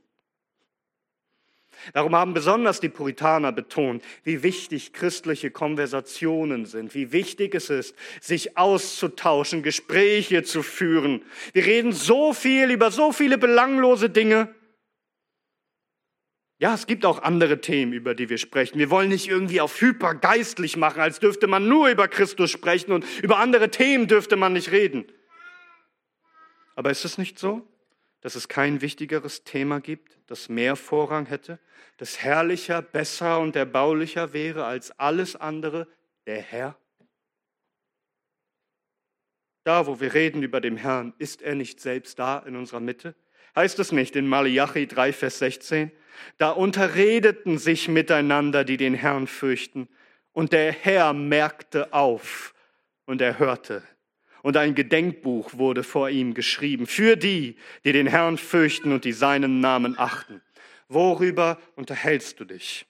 Darum 1.92 2.16
haben 2.16 2.34
besonders 2.34 2.80
die 2.80 2.88
Puritaner 2.88 3.52
betont, 3.52 4.02
wie 4.24 4.42
wichtig 4.42 4.94
christliche 4.94 5.52
Konversationen 5.52 6.66
sind, 6.66 6.96
wie 6.96 7.12
wichtig 7.12 7.56
es 7.56 7.70
ist, 7.70 7.94
sich 8.22 8.58
auszutauschen, 8.58 9.64
Gespräche 9.64 10.44
zu 10.44 10.64
führen. 10.64 11.26
Wir 11.52 11.66
reden 11.66 11.92
so 11.92 12.32
viel 12.32 12.72
über 12.72 12.90
so 12.90 13.12
viele 13.12 13.38
belanglose 13.38 14.10
Dinge, 14.10 14.56
ja, 16.58 16.74
es 16.74 16.88
gibt 16.88 17.06
auch 17.06 17.22
andere 17.22 17.60
Themen, 17.60 17.92
über 17.92 18.16
die 18.16 18.30
wir 18.30 18.38
sprechen. 18.38 18.80
Wir 18.80 18.90
wollen 18.90 19.10
nicht 19.10 19.28
irgendwie 19.28 19.60
auf 19.60 19.82
hypergeistlich 19.82 20.78
machen, 20.78 21.02
als 21.02 21.20
dürfte 21.20 21.48
man 21.48 21.68
nur 21.68 21.90
über 21.90 22.08
Christus 22.08 22.50
sprechen 22.50 22.94
und 22.94 23.06
über 23.22 23.40
andere 23.40 23.70
Themen 23.70 24.08
dürfte 24.08 24.38
man 24.38 24.54
nicht 24.54 24.72
reden. 24.72 25.06
Aber 26.76 26.92
ist 26.92 27.04
es 27.04 27.18
nicht 27.18 27.40
so, 27.40 27.68
dass 28.22 28.36
es 28.36 28.48
kein 28.48 28.82
wichtigeres 28.82 29.44
Thema 29.44 29.82
gibt, 29.82 30.18
das 30.28 30.48
mehr 30.48 30.76
Vorrang 30.78 31.26
hätte, 31.26 31.60
das 31.98 32.20
herrlicher, 32.20 32.82
besser 32.82 33.40
und 33.40 33.56
erbaulicher 33.56 34.32
wäre 34.34 34.66
als 34.66 34.98
alles 34.98 35.36
andere, 35.36 35.88
der 36.26 36.42
Herr? 36.42 36.78
Da, 39.66 39.88
wo 39.88 40.00
wir 40.00 40.14
reden 40.14 40.42
über 40.42 40.62
den 40.62 40.78
Herrn, 40.78 41.14
ist 41.18 41.42
er 41.42 41.56
nicht 41.56 41.82
selbst 41.82 42.18
da 42.18 42.40
in 42.40 42.56
unserer 42.56 42.80
Mitte? 42.80 43.16
Heißt 43.56 43.80
es 43.80 43.92
nicht 43.92 44.16
in 44.16 44.28
Malachi 44.28 44.86
3, 44.86 45.14
Vers 45.14 45.40
16? 45.40 45.92
Da 46.38 46.52
unterredeten 46.52 47.58
sich 47.58 47.88
miteinander, 47.88 48.64
die 48.64 48.78
den 48.78 48.94
Herrn 48.94 49.28
fürchten. 49.28 49.88
Und 50.34 50.52
der 50.52 50.72
Herr 50.72 51.14
merkte 51.14 51.94
auf 51.94 52.54
und 53.06 53.22
er 53.22 53.40
hörte. 53.40 53.84
Und 54.42 54.58
ein 54.58 54.76
Gedenkbuch 54.76 55.54
wurde 55.54 55.84
vor 55.84 56.10
ihm 56.10 56.34
geschrieben 56.34 56.86
für 56.86 57.16
die, 57.16 57.56
die 57.84 57.94
den 57.94 58.08
Herrn 58.08 58.38
fürchten 58.38 58.92
und 58.92 59.06
die 59.06 59.14
seinen 59.14 59.60
Namen 59.60 59.98
achten. 59.98 60.42
Worüber 60.88 61.58
unterhältst 61.76 62.40
du 62.40 62.46
dich? 62.46 62.86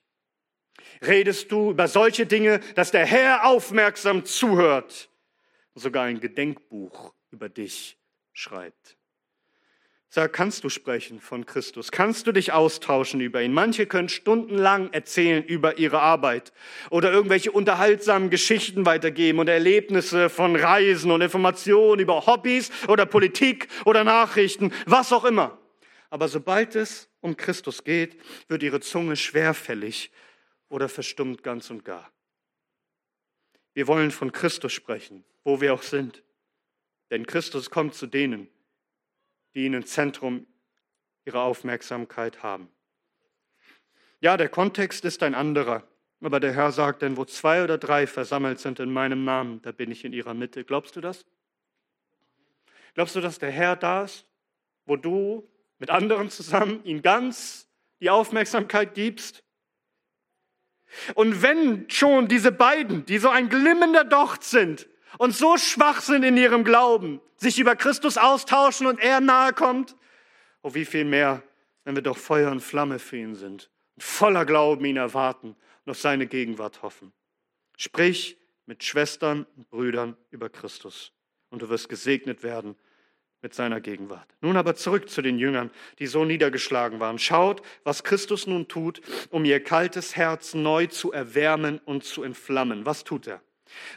Redest 1.02 1.52
du 1.52 1.72
über 1.72 1.88
solche 1.88 2.26
Dinge, 2.26 2.60
dass 2.76 2.92
der 2.92 3.06
Herr 3.06 3.46
aufmerksam 3.46 4.26
zuhört, 4.26 5.10
sogar 5.76 6.06
ein 6.06 6.20
Gedenkbuch 6.20 7.14
über 7.32 7.48
dich 7.48 7.98
schreibt? 8.34 8.98
Sag, 10.10 10.32
kannst 10.32 10.64
du 10.64 10.70
sprechen 10.70 11.20
von 11.20 11.46
Christus? 11.46 11.92
Kannst 11.92 12.26
du 12.26 12.32
dich 12.32 12.54
austauschen 12.54 13.20
über 13.20 13.42
ihn? 13.42 13.52
Manche 13.54 13.86
können 13.86 14.08
stundenlang 14.08 14.94
erzählen 14.94 15.44
über 15.44 15.78
ihre 15.78 16.00
Arbeit 16.00 16.54
oder 16.90 17.12
irgendwelche 17.12 17.52
unterhaltsamen 17.52 18.30
Geschichten 18.30 18.86
weitergeben 18.86 19.40
und 19.40 19.50
Erlebnisse 19.50 20.30
von 20.30 20.56
Reisen 20.56 21.12
und 21.12 21.22
Informationen 21.22 22.00
über 22.00 22.26
Hobbys 22.28 22.72
oder 22.88 23.06
Politik 23.06 23.68
oder 23.84 24.04
Nachrichten, 24.04 24.72
was 24.86 25.12
auch 25.12 25.26
immer. 25.26 25.58
Aber 26.10 26.30
sobald 26.30 26.76
es 26.76 27.10
um 27.20 27.36
Christus 27.36 27.84
geht, 27.84 28.18
wird 28.48 28.64
ihre 28.64 28.80
Zunge 28.80 29.18
schwerfällig 29.18 30.12
oder 30.70 30.88
verstummt 30.88 31.44
ganz 31.44 31.70
und 31.70 31.84
gar. 31.84 32.10
Wir 33.74 33.88
wollen 33.88 34.12
von 34.12 34.32
Christus 34.32 34.72
sprechen, 34.72 35.26
wo 35.44 35.60
wir 35.60 35.74
auch 35.74 35.84
sind. 35.84 36.24
Denn 37.12 37.28
Christus 37.28 37.70
kommt 37.70 37.96
zu 37.96 38.08
denen, 38.08 38.48
die 39.56 39.66
ihn 39.66 39.74
im 39.74 39.86
Zentrum 39.86 40.46
ihrer 41.26 41.42
Aufmerksamkeit 41.42 42.44
haben. 42.44 42.70
Ja, 44.20 44.38
der 44.38 44.50
Kontext 44.50 45.06
ist 45.06 45.24
ein 45.24 45.34
anderer, 45.34 45.84
aber 46.22 46.40
der 46.40 46.54
Herr 46.54 46.72
sagt, 46.72 47.02
denn 47.02 47.18
wo 47.18 47.26
zwei 47.26 47.64
oder 47.64 47.78
drei 47.78 48.06
versammelt 48.06 48.60
sind 48.60 48.80
in 48.80 48.92
meinem 48.92 49.24
Namen, 49.24 49.62
da 49.62 49.72
bin 49.72 49.92
ich 49.92 50.06
in 50.06 50.14
ihrer 50.14 50.34
Mitte. 50.34 50.64
Glaubst 50.64 50.96
du 50.96 51.02
das? 51.02 51.26
Glaubst 52.94 53.16
du, 53.16 53.22
dass 53.22 53.40
der 53.40 53.52
Herr 53.52 53.76
da 53.76 54.04
ist, 54.06 54.26
wo 54.86 54.96
du 54.96 55.50
mit 55.80 55.90
anderen 55.90 56.30
zusammen 56.30 56.84
ihm 56.84 57.02
ganz 57.02 57.68
die 58.00 58.10
Aufmerksamkeit 58.10 58.94
gibst? 58.94 59.44
Und 61.14 61.42
wenn 61.42 61.90
schon 61.90 62.28
diese 62.28 62.52
beiden, 62.52 63.06
die 63.06 63.18
so 63.18 63.30
ein 63.30 63.50
glimmender 63.50 64.04
Docht 64.04 64.44
sind, 64.44 64.88
und 65.18 65.36
so 65.36 65.58
schwach 65.58 66.02
sind 66.02 66.24
in 66.24 66.38
ihrem 66.38 66.64
Glauben, 66.64 67.22
sich 67.38 67.60
über 67.60 67.76
Christus 67.76 68.18
austauschen 68.18 68.88
und 68.88 69.00
er 69.00 69.22
nahe 69.22 69.54
kommt, 69.54 69.96
oh 70.62 70.74
wie 70.74 70.86
viel 70.86 71.06
mehr, 71.06 71.44
wenn 71.84 71.96
wir 71.96 72.02
doch 72.02 72.18
Feuer 72.18 72.52
und 72.52 72.62
Flamme 72.62 73.00
für 73.00 73.18
ihn 73.18 73.36
sind 73.36 73.70
und 73.96 74.04
voller 74.04 74.46
Glauben 74.46 74.86
ihn 74.86 74.98
erwarten 74.98 75.56
und 75.86 75.92
auf 75.92 76.00
seine 76.00 76.28
Gegenwart 76.28 76.82
hoffen. 76.82 77.14
Sprich 77.78 78.38
mit 78.66 78.84
Schwestern 78.84 79.46
und 79.56 79.70
Brüdern 79.70 80.18
über 80.32 80.50
Christus 80.50 81.12
und 81.50 81.62
du 81.62 81.70
wirst 81.70 81.90
gesegnet 81.90 82.44
werden 82.44 82.76
mit 83.42 83.54
seiner 83.54 83.80
Gegenwart. 83.80 84.28
Nun 84.42 84.58
aber 84.58 84.76
zurück 84.76 85.08
zu 85.08 85.22
den 85.22 85.38
Jüngern, 85.38 85.70
die 86.00 86.08
so 86.08 86.26
niedergeschlagen 86.26 87.00
waren. 87.00 87.20
Schaut, 87.20 87.62
was 87.84 88.04
Christus 88.04 88.48
nun 88.48 88.68
tut, 88.68 89.02
um 89.30 89.46
ihr 89.46 89.64
kaltes 89.64 90.16
Herz 90.16 90.56
neu 90.56 90.88
zu 90.88 91.12
erwärmen 91.12 91.80
und 91.86 92.04
zu 92.04 92.24
entflammen. 92.24 92.88
Was 92.88 93.04
tut 93.04 93.28
er? 93.28 93.42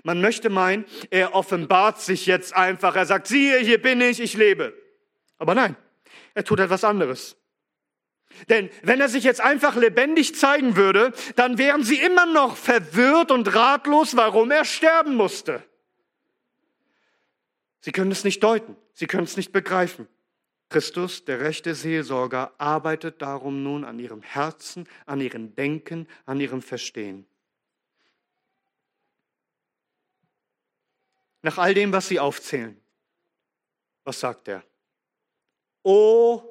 Man 0.02 0.20
möchte 0.20 0.50
meinen, 0.50 0.84
er 1.10 1.34
offenbart 1.34 2.00
sich 2.00 2.26
jetzt 2.26 2.54
einfach. 2.54 2.96
Er 2.96 3.06
sagt, 3.06 3.26
siehe, 3.26 3.58
hier 3.58 3.80
bin 3.80 4.00
ich, 4.00 4.20
ich 4.20 4.34
lebe. 4.34 4.74
Aber 5.38 5.54
nein, 5.54 5.76
er 6.34 6.44
tut 6.44 6.60
etwas 6.60 6.84
anderes. 6.84 7.36
Denn 8.48 8.70
wenn 8.82 9.00
er 9.00 9.08
sich 9.08 9.24
jetzt 9.24 9.40
einfach 9.40 9.74
lebendig 9.76 10.34
zeigen 10.36 10.76
würde, 10.76 11.12
dann 11.36 11.58
wären 11.58 11.82
sie 11.82 11.98
immer 12.00 12.26
noch 12.26 12.56
verwirrt 12.56 13.30
und 13.30 13.54
ratlos, 13.54 14.16
warum 14.16 14.50
er 14.50 14.64
sterben 14.64 15.16
musste. 15.16 15.62
Sie 17.80 17.92
können 17.92 18.10
es 18.10 18.24
nicht 18.24 18.42
deuten, 18.42 18.76
sie 18.92 19.06
können 19.06 19.24
es 19.24 19.36
nicht 19.36 19.52
begreifen. 19.52 20.08
Christus, 20.68 21.24
der 21.24 21.40
rechte 21.40 21.74
Seelsorger, 21.74 22.52
arbeitet 22.58 23.22
darum 23.22 23.62
nun 23.62 23.84
an 23.84 23.98
ihrem 23.98 24.20
Herzen, 24.20 24.86
an 25.06 25.20
ihrem 25.20 25.54
Denken, 25.54 26.06
an 26.26 26.40
ihrem 26.40 26.60
Verstehen. 26.60 27.26
Nach 31.42 31.58
all 31.58 31.74
dem, 31.74 31.92
was 31.92 32.08
sie 32.08 32.20
aufzählen. 32.20 32.80
Was 34.04 34.20
sagt 34.20 34.48
er? 34.48 34.64
O 35.82 36.42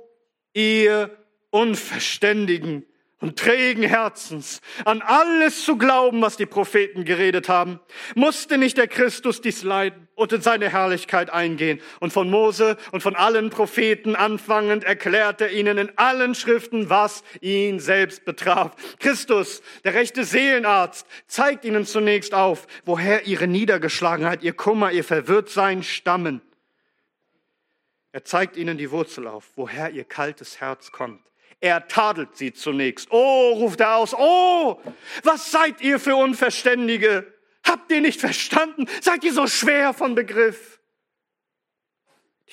ihr 0.53 1.17
Unverständigen 1.49 2.85
und 3.19 3.39
trägen 3.39 3.83
Herzens, 3.83 4.61
an 4.85 5.01
alles 5.01 5.63
zu 5.65 5.77
glauben, 5.77 6.21
was 6.21 6.37
die 6.37 6.45
Propheten 6.45 7.03
geredet 7.03 7.49
haben, 7.49 7.79
musste 8.13 8.57
nicht 8.59 8.77
der 8.77 8.87
Christus 8.87 9.41
dies 9.41 9.63
leiden 9.63 10.07
und 10.13 10.33
in 10.33 10.41
seine 10.41 10.69
Herrlichkeit 10.69 11.31
eingehen. 11.31 11.81
Und 11.99 12.13
von 12.13 12.29
Mose 12.29 12.77
und 12.91 13.01
von 13.01 13.15
allen 13.15 13.49
Propheten 13.49 14.15
anfangend 14.15 14.83
erklärte 14.83 15.45
er 15.45 15.51
ihnen 15.51 15.79
in 15.79 15.97
allen 15.97 16.35
Schriften, 16.35 16.89
was 16.91 17.23
ihn 17.41 17.79
selbst 17.79 18.23
betraf. 18.23 18.75
Christus, 18.99 19.63
der 19.83 19.95
rechte 19.95 20.23
Seelenarzt, 20.23 21.07
zeigt 21.27 21.65
ihnen 21.65 21.85
zunächst 21.85 22.35
auf, 22.35 22.67
woher 22.85 23.25
ihre 23.25 23.47
Niedergeschlagenheit, 23.47 24.43
ihr 24.43 24.53
Kummer, 24.53 24.91
ihr 24.91 25.03
Verwirrtsein 25.03 25.81
stammen. 25.81 26.41
Er 28.11 28.23
zeigt 28.23 28.57
ihnen 28.57 28.77
die 28.77 28.91
Wurzel 28.91 29.27
auf, 29.27 29.45
woher 29.55 29.91
ihr 29.91 30.03
kaltes 30.03 30.59
Herz 30.61 30.91
kommt. 30.91 31.21
Er 31.59 31.87
tadelt 31.87 32.37
sie 32.37 32.53
zunächst. 32.53 33.07
Oh, 33.09 33.53
ruft 33.53 33.79
er 33.79 33.95
aus, 33.95 34.13
oh, 34.13 34.79
was 35.23 35.51
seid 35.51 35.81
ihr 35.81 35.99
für 35.99 36.15
Unverständige? 36.15 37.33
Habt 37.63 37.91
ihr 37.91 38.01
nicht 38.01 38.19
verstanden? 38.19 38.87
Seid 39.01 39.23
ihr 39.23 39.33
so 39.33 39.47
schwer 39.47 39.93
von 39.93 40.15
Begriff? 40.15 40.79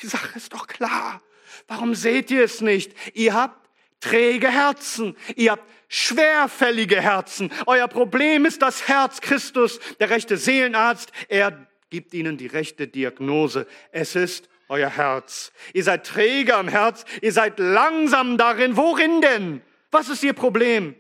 Die 0.03 0.07
Sache 0.07 0.37
ist 0.37 0.53
doch 0.53 0.67
klar. 0.67 1.23
Warum 1.69 1.95
seht 1.95 2.31
ihr 2.31 2.45
es 2.45 2.61
nicht? 2.61 2.95
Ihr 3.15 3.35
habt 3.35 3.69
träge 4.01 4.51
Herzen. 4.51 5.17
Ihr 5.37 5.53
habt 5.53 5.71
schwerfällige 5.89 7.01
Herzen. 7.01 7.53
Euer 7.67 7.89
Problem 7.89 8.45
ist 8.45 8.63
das 8.63 8.89
Herz 8.89 9.21
Christus, 9.21 9.79
der 10.01 10.11
rechte 10.11 10.37
Seelenarzt. 10.37 11.13
Er 11.29 11.67
gibt 11.91 12.13
ihnen 12.13 12.37
die 12.37 12.49
rechte 12.49 12.89
Diagnose. 12.89 13.67
Es 13.93 14.17
ist 14.17 14.49
euer 14.75 14.91
Herz. 14.91 15.53
Ihr 15.73 15.85
seid 15.85 16.05
träge 16.05 16.57
am 16.57 16.69
Herz, 16.69 17.05
ihr 17.23 17.33
seid 17.33 17.59
langsam 17.59 18.37
darin. 18.37 18.77
Worin 18.77 19.21
denn? 19.21 19.63
Was 19.93 20.09
ist 20.09 20.25
ihr 20.25 20.33
Problem? 20.33 20.97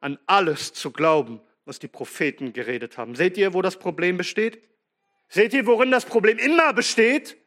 An 0.00 0.18
alles 0.26 0.74
zu 0.74 0.90
glauben, 0.90 1.40
was 1.64 1.78
die 1.78 1.88
Propheten 1.88 2.52
geredet 2.52 2.98
haben. 2.98 3.14
Seht 3.14 3.38
ihr, 3.38 3.54
wo 3.54 3.62
das 3.62 3.78
Problem 3.78 4.18
besteht? 4.18 4.62
Seht 5.28 5.54
ihr, 5.54 5.66
worin 5.66 5.90
das 5.90 6.04
Problem 6.04 6.36
immer 6.38 6.74
besteht? 6.74 7.38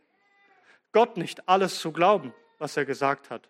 Gott 0.91 1.15
nicht 1.17 1.47
alles 1.47 1.79
zu 1.79 1.91
glauben, 1.91 2.33
was 2.57 2.75
er 2.75 2.85
gesagt 2.85 3.29
hat. 3.29 3.49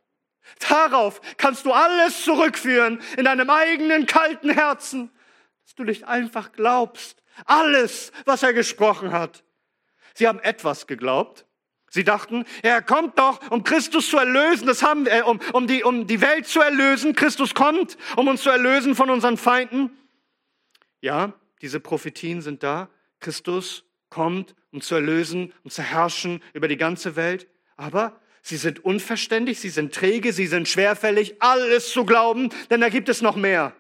Darauf 0.67 1.21
kannst 1.37 1.65
du 1.65 1.71
alles 1.71 2.23
zurückführen 2.23 3.01
in 3.17 3.23
deinem 3.23 3.49
eigenen 3.49 4.05
kalten 4.05 4.49
Herzen, 4.49 5.11
dass 5.63 5.75
du 5.75 5.85
nicht 5.85 6.03
einfach 6.03 6.51
glaubst. 6.51 7.23
Alles, 7.45 8.11
was 8.25 8.43
er 8.43 8.51
gesprochen 8.51 9.13
hat. 9.13 9.43
Sie 10.17 10.27
haben 10.27 10.39
etwas 10.39 10.87
geglaubt. 10.87 11.45
Sie 11.91 12.03
dachten, 12.03 12.45
er 12.63 12.81
kommt 12.81 13.19
doch, 13.19 13.51
um 13.51 13.63
Christus 13.63 14.09
zu 14.09 14.17
erlösen, 14.17 14.65
das 14.65 14.81
haben 14.81 15.05
wir, 15.05 15.27
um, 15.27 15.39
um, 15.53 15.67
die, 15.67 15.83
um 15.83 16.07
die 16.07 16.21
Welt 16.21 16.47
zu 16.47 16.59
erlösen. 16.59 17.13
Christus 17.13 17.53
kommt, 17.53 17.97
um 18.15 18.27
uns 18.27 18.41
zu 18.41 18.49
erlösen 18.49 18.95
von 18.95 19.11
unseren 19.11 19.37
Feinden. 19.37 19.91
Ja, 21.01 21.33
diese 21.61 21.79
Prophetien 21.79 22.41
sind 22.41 22.63
da. 22.63 22.89
Christus 23.19 23.85
kommt, 24.09 24.55
um 24.71 24.81
zu 24.81 24.95
erlösen, 24.95 25.53
um 25.63 25.69
zu 25.69 25.83
herrschen 25.83 26.41
über 26.53 26.67
die 26.67 26.77
ganze 26.77 27.15
Welt. 27.15 27.47
Aber 27.75 28.19
sie 28.41 28.57
sind 28.57 28.83
unverständlich, 28.83 29.59
sie 29.59 29.69
sind 29.69 29.93
träge, 29.93 30.33
sie 30.33 30.47
sind 30.47 30.67
schwerfällig, 30.67 31.43
alles 31.43 31.91
zu 31.91 32.05
glauben, 32.05 32.49
denn 32.71 32.81
da 32.81 32.89
gibt 32.89 33.07
es 33.07 33.21
noch 33.21 33.35
mehr. 33.35 33.75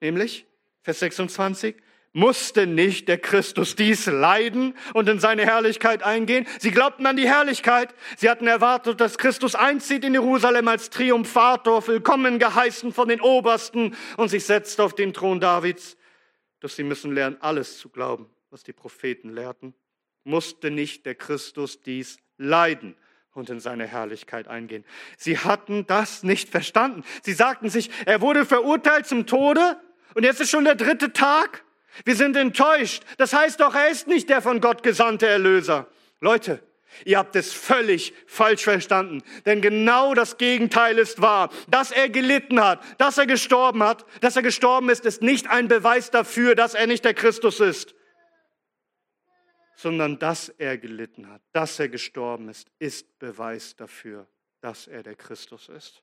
Nämlich, 0.00 0.46
Vers 0.80 1.00
26, 1.00 1.76
musste 2.14 2.66
nicht 2.66 3.08
der 3.08 3.18
Christus 3.18 3.76
dies 3.76 4.06
leiden 4.06 4.74
und 4.94 5.08
in 5.08 5.20
seine 5.20 5.44
Herrlichkeit 5.44 6.02
eingehen? 6.02 6.46
Sie 6.58 6.70
glaubten 6.70 7.04
an 7.04 7.16
die 7.16 7.28
Herrlichkeit. 7.28 7.94
Sie 8.16 8.30
hatten 8.30 8.46
erwartet, 8.46 9.00
dass 9.00 9.18
Christus 9.18 9.54
einzieht 9.54 10.04
in 10.04 10.14
Jerusalem 10.14 10.68
als 10.68 10.88
Triumphator, 10.90 11.86
willkommen 11.86 12.38
geheißen 12.38 12.92
von 12.92 13.08
den 13.08 13.20
Obersten 13.20 13.94
und 14.16 14.28
sich 14.28 14.46
setzt 14.46 14.80
auf 14.80 14.94
den 14.94 15.12
Thron 15.12 15.40
Davids. 15.40 15.98
Doch 16.60 16.70
sie 16.70 16.84
müssen 16.84 17.12
lernen, 17.12 17.36
alles 17.40 17.78
zu 17.78 17.90
glauben, 17.90 18.30
was 18.48 18.62
die 18.62 18.72
Propheten 18.72 19.34
lehrten. 19.34 19.74
Musste 20.22 20.70
nicht 20.70 21.04
der 21.04 21.16
Christus 21.16 21.82
dies 21.82 22.18
leiden 22.38 22.96
und 23.32 23.50
in 23.50 23.58
seine 23.58 23.88
Herrlichkeit 23.88 24.46
eingehen? 24.46 24.84
Sie 25.18 25.36
hatten 25.36 25.84
das 25.88 26.22
nicht 26.22 26.48
verstanden. 26.48 27.02
Sie 27.24 27.32
sagten 27.32 27.70
sich, 27.70 27.90
er 28.06 28.20
wurde 28.20 28.46
verurteilt 28.46 29.06
zum 29.06 29.26
Tode 29.26 29.80
und 30.14 30.22
jetzt 30.22 30.40
ist 30.40 30.50
schon 30.50 30.64
der 30.64 30.76
dritte 30.76 31.12
Tag 31.12 31.63
wir 32.04 32.16
sind 32.16 32.36
enttäuscht. 32.36 33.04
Das 33.18 33.32
heißt 33.32 33.60
doch, 33.60 33.74
er 33.74 33.88
ist 33.88 34.06
nicht 34.06 34.28
der 34.28 34.42
von 34.42 34.60
Gott 34.60 34.82
gesandte 34.82 35.26
Erlöser. 35.26 35.86
Leute, 36.20 36.62
ihr 37.04 37.18
habt 37.18 37.36
es 37.36 37.52
völlig 37.52 38.12
falsch 38.26 38.64
verstanden. 38.64 39.22
Denn 39.46 39.60
genau 39.60 40.14
das 40.14 40.38
Gegenteil 40.38 40.98
ist 40.98 41.20
wahr. 41.20 41.50
Dass 41.68 41.90
er 41.90 42.08
gelitten 42.08 42.60
hat, 42.62 42.82
dass 42.98 43.18
er 43.18 43.26
gestorben 43.26 43.82
hat, 43.82 44.04
dass 44.20 44.36
er 44.36 44.42
gestorben 44.42 44.88
ist, 44.88 45.04
ist 45.04 45.22
nicht 45.22 45.48
ein 45.48 45.68
Beweis 45.68 46.10
dafür, 46.10 46.54
dass 46.54 46.74
er 46.74 46.86
nicht 46.86 47.04
der 47.04 47.14
Christus 47.14 47.60
ist. 47.60 47.94
Sondern 49.76 50.18
dass 50.18 50.48
er 50.48 50.78
gelitten 50.78 51.28
hat, 51.28 51.42
dass 51.52 51.78
er 51.78 51.88
gestorben 51.88 52.48
ist, 52.48 52.68
ist 52.78 53.18
Beweis 53.18 53.76
dafür, 53.76 54.26
dass 54.60 54.86
er 54.86 55.02
der 55.02 55.14
Christus 55.14 55.68
ist. 55.68 56.02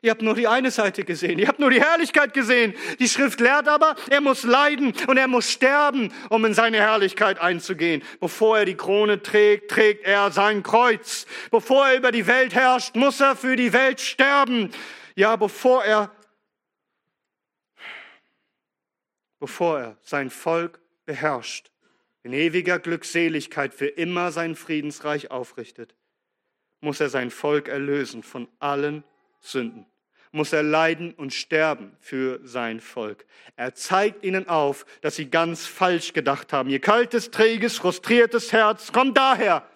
Ihr 0.00 0.10
habt 0.10 0.22
nur 0.22 0.34
die 0.34 0.46
eine 0.46 0.70
Seite 0.70 1.04
gesehen. 1.04 1.38
Ihr 1.38 1.48
habt 1.48 1.58
nur 1.58 1.70
die 1.70 1.80
Herrlichkeit 1.80 2.32
gesehen. 2.32 2.74
Die 2.98 3.08
Schrift 3.08 3.40
lehrt 3.40 3.68
aber, 3.68 3.96
er 4.10 4.20
muss 4.20 4.44
leiden 4.44 4.94
und 5.06 5.16
er 5.16 5.28
muss 5.28 5.50
sterben, 5.50 6.12
um 6.30 6.44
in 6.44 6.54
seine 6.54 6.78
Herrlichkeit 6.78 7.40
einzugehen. 7.40 8.02
Bevor 8.20 8.58
er 8.58 8.64
die 8.64 8.76
Krone 8.76 9.22
trägt, 9.22 9.70
trägt 9.70 10.04
er 10.04 10.30
sein 10.30 10.62
Kreuz. 10.62 11.26
Bevor 11.50 11.88
er 11.88 11.96
über 11.96 12.12
die 12.12 12.26
Welt 12.26 12.54
herrscht, 12.54 12.94
muss 12.94 13.20
er 13.20 13.34
für 13.34 13.56
die 13.56 13.72
Welt 13.72 14.00
sterben. 14.00 14.70
Ja, 15.16 15.34
bevor 15.34 15.84
er, 15.84 16.12
bevor 19.40 19.80
er 19.80 19.96
sein 20.02 20.30
Volk 20.30 20.80
beherrscht, 21.06 21.72
in 22.22 22.32
ewiger 22.32 22.78
Glückseligkeit 22.78 23.74
für 23.74 23.86
immer 23.86 24.30
sein 24.30 24.54
Friedensreich 24.54 25.30
aufrichtet, 25.30 25.96
muss 26.80 27.00
er 27.00 27.08
sein 27.08 27.30
Volk 27.30 27.68
erlösen 27.68 28.22
von 28.22 28.48
allen 28.60 29.02
Sünden 29.40 29.86
muss 30.32 30.52
er 30.52 30.62
leiden 30.62 31.12
und 31.14 31.32
sterben 31.32 31.96
für 32.00 32.40
sein 32.44 32.80
Volk. 32.80 33.26
Er 33.56 33.74
zeigt 33.74 34.24
ihnen 34.24 34.48
auf, 34.48 34.84
dass 35.00 35.16
sie 35.16 35.30
ganz 35.30 35.66
falsch 35.66 36.12
gedacht 36.12 36.52
haben. 36.52 36.70
Ihr 36.70 36.80
kaltes, 36.80 37.30
träges, 37.30 37.76
frustriertes 37.76 38.52
Herz 38.52 38.92
kommt 38.92 39.16
daher, 39.16 39.66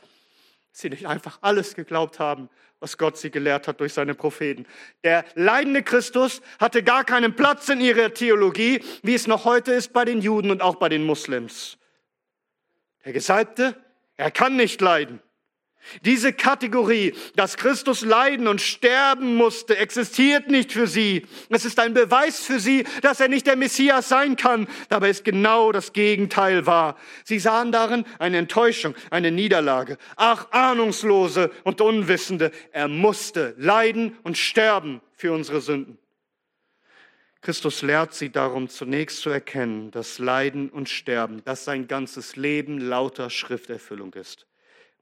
dass 0.70 0.80
sie 0.80 0.90
nicht 0.90 1.06
einfach 1.06 1.38
alles 1.42 1.74
geglaubt 1.74 2.18
haben, 2.18 2.48
was 2.80 2.98
Gott 2.98 3.16
sie 3.16 3.30
gelehrt 3.30 3.68
hat 3.68 3.80
durch 3.80 3.92
seine 3.92 4.14
Propheten. 4.14 4.66
Der 5.04 5.24
leidende 5.34 5.82
Christus 5.82 6.42
hatte 6.58 6.82
gar 6.82 7.04
keinen 7.04 7.34
Platz 7.36 7.68
in 7.68 7.80
ihrer 7.80 8.12
Theologie, 8.12 8.82
wie 9.02 9.14
es 9.14 9.26
noch 9.26 9.44
heute 9.44 9.72
ist 9.72 9.92
bei 9.92 10.04
den 10.04 10.20
Juden 10.20 10.50
und 10.50 10.62
auch 10.62 10.76
bei 10.76 10.88
den 10.88 11.04
Muslims. 11.04 11.78
Der 13.04 13.12
Gesalbte, 13.12 13.76
er 14.16 14.30
kann 14.30 14.56
nicht 14.56 14.80
leiden. 14.80 15.20
Diese 16.04 16.32
Kategorie, 16.32 17.14
dass 17.36 17.56
Christus 17.56 18.02
leiden 18.02 18.48
und 18.48 18.60
sterben 18.60 19.34
musste, 19.34 19.76
existiert 19.76 20.48
nicht 20.48 20.72
für 20.72 20.86
sie. 20.86 21.26
Es 21.50 21.64
ist 21.64 21.78
ein 21.78 21.92
Beweis 21.92 22.40
für 22.40 22.60
sie, 22.60 22.84
dass 23.02 23.20
er 23.20 23.28
nicht 23.28 23.46
der 23.46 23.56
Messias 23.56 24.08
sein 24.08 24.36
kann. 24.36 24.68
Dabei 24.88 25.10
ist 25.10 25.24
genau 25.24 25.70
das 25.72 25.92
Gegenteil 25.92 26.66
wahr. 26.66 26.96
Sie 27.24 27.38
sahen 27.38 27.72
darin 27.72 28.04
eine 28.18 28.38
Enttäuschung, 28.38 28.94
eine 29.10 29.30
Niederlage. 29.30 29.98
Ach, 30.16 30.50
ahnungslose 30.52 31.50
und 31.64 31.80
unwissende, 31.80 32.52
er 32.70 32.88
musste 32.88 33.54
leiden 33.58 34.16
und 34.22 34.38
sterben 34.38 35.00
für 35.14 35.32
unsere 35.32 35.60
Sünden. 35.60 35.98
Christus 37.42 37.82
lehrt 37.82 38.14
sie 38.14 38.30
darum 38.30 38.68
zunächst 38.68 39.20
zu 39.20 39.30
erkennen, 39.30 39.90
dass 39.90 40.20
Leiden 40.20 40.70
und 40.70 40.88
Sterben, 40.88 41.44
dass 41.44 41.64
sein 41.64 41.88
ganzes 41.88 42.36
Leben 42.36 42.78
lauter 42.78 43.30
Schrifterfüllung 43.30 44.14
ist 44.14 44.46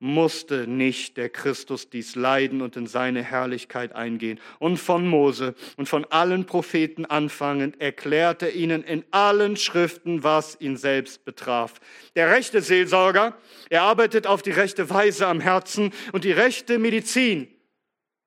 musste 0.00 0.66
nicht 0.66 1.18
der 1.18 1.28
Christus 1.28 1.90
dies 1.90 2.16
leiden 2.16 2.62
und 2.62 2.76
in 2.76 2.86
seine 2.86 3.22
Herrlichkeit 3.22 3.94
eingehen. 3.94 4.40
Und 4.58 4.78
von 4.78 5.06
Mose 5.06 5.54
und 5.76 5.88
von 5.88 6.06
allen 6.06 6.46
Propheten 6.46 7.04
anfangend 7.04 7.80
erklärte 7.80 8.48
ihnen 8.48 8.82
in 8.82 9.04
allen 9.10 9.56
Schriften, 9.56 10.24
was 10.24 10.58
ihn 10.60 10.78
selbst 10.78 11.24
betraf. 11.26 11.74
Der 12.16 12.30
rechte 12.30 12.62
Seelsorger, 12.62 13.36
er 13.68 13.82
arbeitet 13.82 14.26
auf 14.26 14.42
die 14.42 14.50
rechte 14.50 14.88
Weise 14.90 15.26
am 15.26 15.40
Herzen 15.40 15.92
und 16.12 16.24
die 16.24 16.32
rechte 16.32 16.78
Medizin 16.78 17.48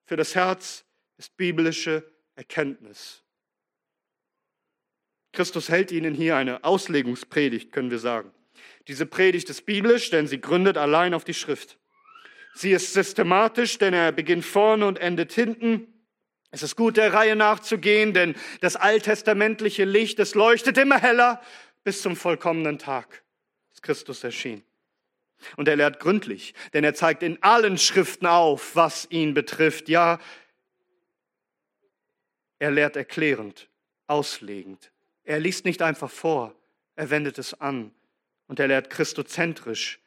für 0.06 0.16
das 0.16 0.36
Herz 0.36 0.86
ist 1.18 1.36
biblische 1.38 2.04
Erkenntnis. 2.36 3.24
Christus 5.32 5.70
hält 5.70 5.92
ihnen 5.92 6.14
hier 6.14 6.36
eine 6.36 6.64
Auslegungspredigt, 6.64 7.72
können 7.72 7.90
wir 7.90 7.98
sagen. 7.98 8.32
Diese 8.88 9.06
Predigt 9.06 9.50
ist 9.50 9.66
biblisch, 9.66 10.10
denn 10.10 10.28
sie 10.28 10.42
gründet 10.42 10.78
allein 10.78 11.14
auf 11.14 11.24
die 11.24 11.34
Schrift. 11.34 11.78
Sie 12.54 12.72
ist 12.72 12.94
systematisch, 12.94 13.78
denn 13.78 13.94
er 13.94 14.12
beginnt 14.12 14.46
vorne 14.46 14.86
und 14.86 15.00
endet 15.00 15.32
hinten. 15.32 15.88
Es 16.52 16.62
ist 16.62 16.76
gut, 16.76 16.98
der 16.98 17.14
Reihe 17.14 17.36
nachzugehen, 17.36 18.14
denn 18.14 18.36
das 18.62 18.76
alttestamentliche 18.76 19.86
Licht, 19.86 20.20
es 20.20 20.36
leuchtet 20.36 20.78
immer 20.78 21.00
heller 21.00 21.42
bis 21.84 22.02
zum 22.02 22.16
vollkommenen 22.16 22.78
Tag, 22.78 23.24
als 23.72 23.82
Christus 23.82 24.24
erschien. 24.24 24.64
Und 25.56 25.68
er 25.68 25.76
lehrt 25.76 26.00
gründlich, 26.00 26.54
denn 26.74 26.84
er 26.84 26.94
zeigt 26.94 27.24
in 27.24 27.42
allen 27.42 27.78
Schriften 27.78 28.28
auf, 28.28 28.76
was 28.76 29.08
ihn 29.10 29.34
betrifft. 29.34 29.90
Ja, 29.90 30.20
er 32.60 32.72
lehrt 32.72 32.96
erklärend, 32.96 33.68
auslegend. 34.08 34.92
Er 35.24 35.40
liest 35.40 35.66
nicht 35.66 35.82
einfach 35.82 36.12
vor, 36.12 36.54
er 36.96 37.10
wendet 37.10 37.40
es 37.40 37.60
an 37.60 37.94
und 38.54 38.60
er 38.60 38.68
lehrt 38.68 38.92
christozentrisch, 38.92 40.00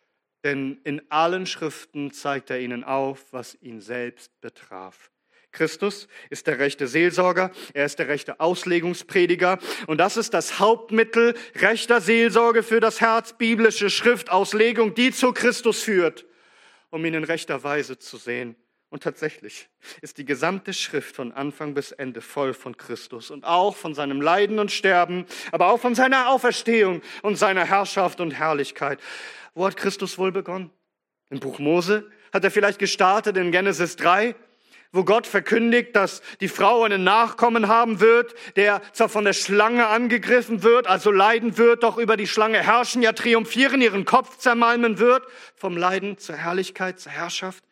denn 0.44 0.80
in 0.85 1.02
allen 1.11 1.46
Schriften 1.46 2.12
zeigt 2.12 2.48
er 2.48 2.61
ihnen 2.61 2.85
auf, 2.85 3.32
was 3.32 3.59
ihn 3.61 3.80
selbst 3.80 4.40
betraf. 4.40 5.11
Christus 5.50 6.06
ist 6.30 6.46
der 6.46 6.61
rechte 6.61 6.87
Seelsorger, 6.87 7.50
er 7.74 7.87
ist 7.87 7.98
der 7.98 8.06
rechte 8.06 8.38
Auslegungsprediger 8.38 9.59
und 9.88 9.98
das 9.98 10.16
ist 10.16 10.32
das 10.32 10.61
Hauptmittel 10.61 11.35
rechter 11.56 12.00
Seelsorge 12.00 12.62
für 12.62 12.78
das 12.78 13.00
Herz, 13.00 13.37
biblische 13.37 13.90
Schriftauslegung, 13.90 14.94
die 14.94 15.11
zu 15.11 15.32
Christus 15.32 15.82
führt, 15.82 16.24
um 16.90 17.04
ihn 17.04 17.14
in 17.14 17.24
rechter 17.24 17.64
Weise 17.64 17.98
zu 17.98 18.16
sehen 18.16 18.54
und 18.88 19.03
tatsächlich 19.03 19.68
ist 20.01 20.18
die 20.18 20.25
gesamte 20.25 20.72
Schrift 20.72 21.16
von 21.16 21.33
Anfang 21.33 21.75
bis 21.75 21.92
Ende 21.92 22.20
voll 22.20 22.55
von 22.55 22.77
Christus 22.77 23.31
und 23.31 23.44
auch 23.44 23.75
von 23.75 23.94
seinem 23.94 24.20
Leiden 24.20 24.59
und 24.59 24.70
Sterben, 24.70 25.27
aber 25.51 25.68
auch 25.68 25.81
von 25.81 25.94
seiner 25.94 26.29
Auferstehung 26.29 27.03
und 27.22 27.37
seiner 27.37 27.64
Herrschaft 27.64 28.20
und 28.20 28.33
Herrlichkeit. 28.33 29.01
Wo 29.55 29.66
hat 29.66 29.77
Christus 29.77 30.18
wohl 30.18 30.33
begonnen? 30.33 30.70
Im 31.31 31.40
Buch 31.40 31.59
Mose? 31.59 32.09
Hat 32.33 32.44
er 32.44 32.51
vielleicht 32.51 32.79
gestartet 32.79 33.37
in 33.37 33.51
Genesis 33.51 33.96
3? 33.96 34.35
wo 34.92 35.05
Gott 35.05 35.27
verkündigt, 35.27 35.94
dass 35.94 36.22
die 36.40 36.49
Frau 36.49 36.83
einen 36.83 37.05
Nachkommen 37.05 37.68
haben 37.68 38.01
wird, 38.01 38.35
der 38.57 38.81
zwar 38.92 39.09
von 39.09 39.25
der 39.25 39.35
Schlange 39.35 39.87
angegriffen 39.88 40.62
wird, 40.62 40.87
also 40.87 41.11
leiden 41.11 41.59
wird, 41.59 41.83
doch 41.83 41.99
über 41.99 42.16
die 42.16 42.27
Schlange 42.27 42.62
herrschen, 42.62 43.03
ja 43.03 43.12
triumphieren, 43.12 43.83
ihren 43.83 44.07
Kopf 44.07 44.38
zermalmen 44.38 44.99
wird, 44.99 45.25
vom 45.55 45.77
Leiden 45.77 46.16
zur 46.16 46.37
Herrlichkeit, 46.37 46.99
zur 46.99 47.12
Herrschaft. 47.12 47.62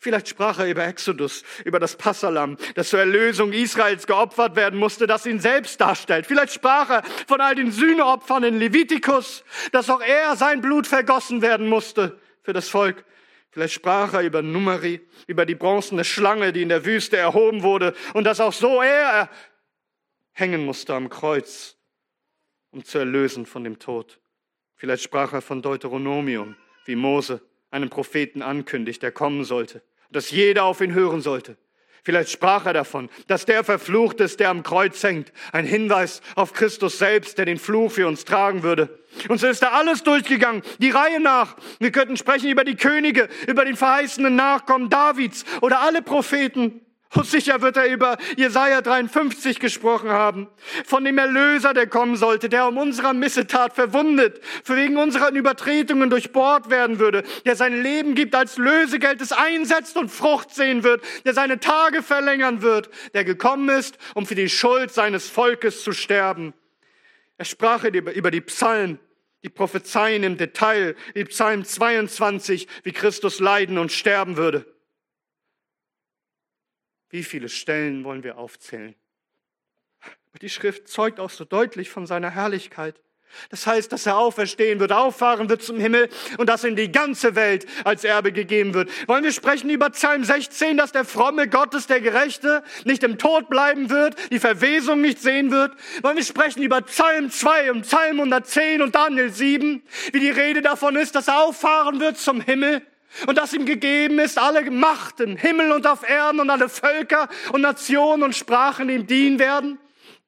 Vielleicht 0.00 0.28
sprach 0.28 0.58
er 0.58 0.68
über 0.68 0.84
Exodus, 0.84 1.42
über 1.64 1.78
das 1.80 1.96
Passalam, 1.96 2.56
das 2.74 2.90
zur 2.90 3.00
Erlösung 3.00 3.52
Israels 3.52 4.06
geopfert 4.06 4.56
werden 4.56 4.78
musste, 4.78 5.06
das 5.06 5.26
ihn 5.26 5.40
selbst 5.40 5.80
darstellt. 5.80 6.26
Vielleicht 6.26 6.52
sprach 6.52 6.90
er 6.90 7.02
von 7.26 7.40
all 7.40 7.54
den 7.54 7.72
Sühneopfern 7.72 8.44
in 8.44 8.58
Levitikus, 8.58 9.44
dass 9.72 9.90
auch 9.90 10.00
er 10.00 10.36
sein 10.36 10.60
Blut 10.60 10.86
vergossen 10.86 11.42
werden 11.42 11.68
musste 11.68 12.18
für 12.42 12.52
das 12.52 12.68
Volk. 12.68 13.04
Vielleicht 13.50 13.74
sprach 13.74 14.14
er 14.14 14.22
über 14.22 14.42
Numeri, 14.42 15.00
über 15.26 15.46
die 15.46 15.54
bronzene 15.54 16.04
Schlange, 16.04 16.52
die 16.52 16.62
in 16.62 16.68
der 16.68 16.84
Wüste 16.84 17.16
erhoben 17.16 17.62
wurde 17.62 17.94
und 18.14 18.24
dass 18.24 18.40
auch 18.40 18.52
so 18.52 18.82
er 18.82 19.30
hängen 20.32 20.64
musste 20.64 20.94
am 20.94 21.08
Kreuz, 21.08 21.76
um 22.70 22.84
zu 22.84 22.98
erlösen 22.98 23.46
von 23.46 23.64
dem 23.64 23.78
Tod. 23.78 24.20
Vielleicht 24.76 25.02
sprach 25.02 25.32
er 25.32 25.42
von 25.42 25.62
Deuteronomium, 25.62 26.56
wie 26.84 26.94
Mose 26.94 27.40
einen 27.70 27.90
Propheten 27.90 28.42
ankündigt, 28.42 29.02
der 29.02 29.12
kommen 29.12 29.44
sollte, 29.44 29.82
dass 30.10 30.30
jeder 30.30 30.64
auf 30.64 30.80
ihn 30.80 30.94
hören 30.94 31.20
sollte. 31.20 31.56
Vielleicht 32.04 32.30
sprach 32.30 32.64
er 32.64 32.72
davon, 32.72 33.10
dass 33.26 33.44
der 33.44 33.64
verflucht 33.64 34.20
ist, 34.20 34.40
der 34.40 34.48
am 34.48 34.62
Kreuz 34.62 35.02
hängt. 35.02 35.32
Ein 35.52 35.66
Hinweis 35.66 36.22
auf 36.36 36.54
Christus 36.54 36.98
selbst, 36.98 37.36
der 37.36 37.44
den 37.44 37.58
Fluch 37.58 37.92
für 37.92 38.06
uns 38.06 38.24
tragen 38.24 38.62
würde. 38.62 38.98
Und 39.28 39.38
so 39.38 39.46
ist 39.46 39.62
da 39.62 39.72
alles 39.72 40.04
durchgegangen, 40.04 40.62
die 40.78 40.90
Reihe 40.90 41.20
nach. 41.20 41.56
Wir 41.80 41.92
könnten 41.92 42.16
sprechen 42.16 42.48
über 42.48 42.64
die 42.64 42.76
Könige, 42.76 43.28
über 43.46 43.66
den 43.66 43.76
verheißenen 43.76 44.34
Nachkommen 44.34 44.88
Davids 44.88 45.44
oder 45.60 45.80
alle 45.80 46.00
Propheten. 46.00 46.80
Und 47.14 47.24
sicher 47.24 47.62
wird 47.62 47.78
er 47.78 47.86
über 47.86 48.18
Jesaja 48.36 48.82
53 48.82 49.60
gesprochen 49.60 50.10
haben. 50.10 50.46
Von 50.84 51.04
dem 51.04 51.16
Erlöser, 51.16 51.72
der 51.72 51.86
kommen 51.86 52.16
sollte, 52.16 52.50
der 52.50 52.68
um 52.68 52.76
unserer 52.76 53.14
Missetat 53.14 53.74
verwundet, 53.74 54.42
für 54.62 54.76
wegen 54.76 54.98
unserer 54.98 55.30
Übertretungen 55.30 56.10
durchbohrt 56.10 56.68
werden 56.68 56.98
würde, 56.98 57.22
der 57.46 57.56
sein 57.56 57.82
Leben 57.82 58.14
gibt 58.14 58.34
als 58.34 58.58
Lösegeld, 58.58 59.22
das 59.22 59.32
einsetzt 59.32 59.96
und 59.96 60.10
Frucht 60.10 60.54
sehen 60.54 60.82
wird, 60.82 61.02
der 61.24 61.32
seine 61.32 61.60
Tage 61.60 62.02
verlängern 62.02 62.60
wird, 62.60 62.90
der 63.14 63.24
gekommen 63.24 63.70
ist, 63.70 63.96
um 64.12 64.26
für 64.26 64.34
die 64.34 64.50
Schuld 64.50 64.92
seines 64.92 65.30
Volkes 65.30 65.82
zu 65.82 65.92
sterben. 65.92 66.52
Er 67.38 67.46
sprach 67.46 67.84
über 67.84 68.30
die 68.30 68.42
Psalmen, 68.42 68.98
die 69.42 69.48
Prophezeien 69.48 70.24
im 70.24 70.36
Detail, 70.36 70.94
wie 71.14 71.24
Psalm 71.24 71.64
22, 71.64 72.68
wie 72.82 72.92
Christus 72.92 73.40
leiden 73.40 73.78
und 73.78 73.92
sterben 73.92 74.36
würde. 74.36 74.66
Wie 77.10 77.22
viele 77.22 77.48
Stellen 77.48 78.04
wollen 78.04 78.22
wir 78.22 78.38
aufzählen? 78.38 78.94
Die 80.40 80.48
Schrift 80.48 80.88
zeugt 80.88 81.18
auch 81.18 81.30
so 81.30 81.44
deutlich 81.44 81.90
von 81.90 82.06
seiner 82.06 82.30
Herrlichkeit. 82.30 83.00
Das 83.50 83.66
heißt, 83.66 83.92
dass 83.92 84.06
er 84.06 84.16
auferstehen 84.16 84.80
wird, 84.80 84.92
auffahren 84.92 85.48
wird 85.48 85.62
zum 85.62 85.78
Himmel 85.78 86.08
und 86.38 86.48
dass 86.48 86.64
in 86.64 86.76
die 86.76 86.90
ganze 86.90 87.34
Welt 87.34 87.66
als 87.84 88.04
Erbe 88.04 88.32
gegeben 88.32 88.72
wird. 88.72 88.90
Wollen 89.06 89.24
wir 89.24 89.32
sprechen 89.32 89.68
über 89.68 89.90
Psalm 89.90 90.24
16, 90.24 90.76
dass 90.76 90.92
der 90.92 91.04
fromme 91.04 91.48
Gottes, 91.48 91.86
der 91.86 92.00
Gerechte, 92.00 92.62
nicht 92.84 93.02
im 93.02 93.18
Tod 93.18 93.50
bleiben 93.50 93.90
wird, 93.90 94.16
die 94.30 94.38
Verwesung 94.38 95.00
nicht 95.00 95.20
sehen 95.20 95.50
wird? 95.50 95.72
Wollen 96.02 96.16
wir 96.16 96.24
sprechen 96.24 96.62
über 96.62 96.80
Psalm 96.82 97.30
2 97.30 97.72
und 97.72 97.82
Psalm 97.82 98.16
110 98.16 98.82
und 98.82 98.94
Daniel 98.94 99.30
7, 99.30 99.82
wie 100.12 100.20
die 100.20 100.30
Rede 100.30 100.62
davon 100.62 100.96
ist, 100.96 101.14
dass 101.14 101.28
er 101.28 101.42
auffahren 101.42 102.00
wird 102.00 102.16
zum 102.16 102.40
Himmel? 102.40 102.82
Und 103.26 103.38
dass 103.38 103.52
ihm 103.52 103.66
gegeben 103.66 104.18
ist, 104.18 104.38
alle 104.38 104.70
Macht 104.70 105.20
im 105.20 105.36
Himmel 105.36 105.72
und 105.72 105.86
auf 105.86 106.08
Erden 106.08 106.40
und 106.40 106.50
alle 106.50 106.68
Völker 106.68 107.28
und 107.52 107.62
Nationen 107.62 108.22
und 108.22 108.36
Sprachen 108.36 108.88
ihm 108.88 109.06
dienen 109.06 109.38
werden? 109.38 109.78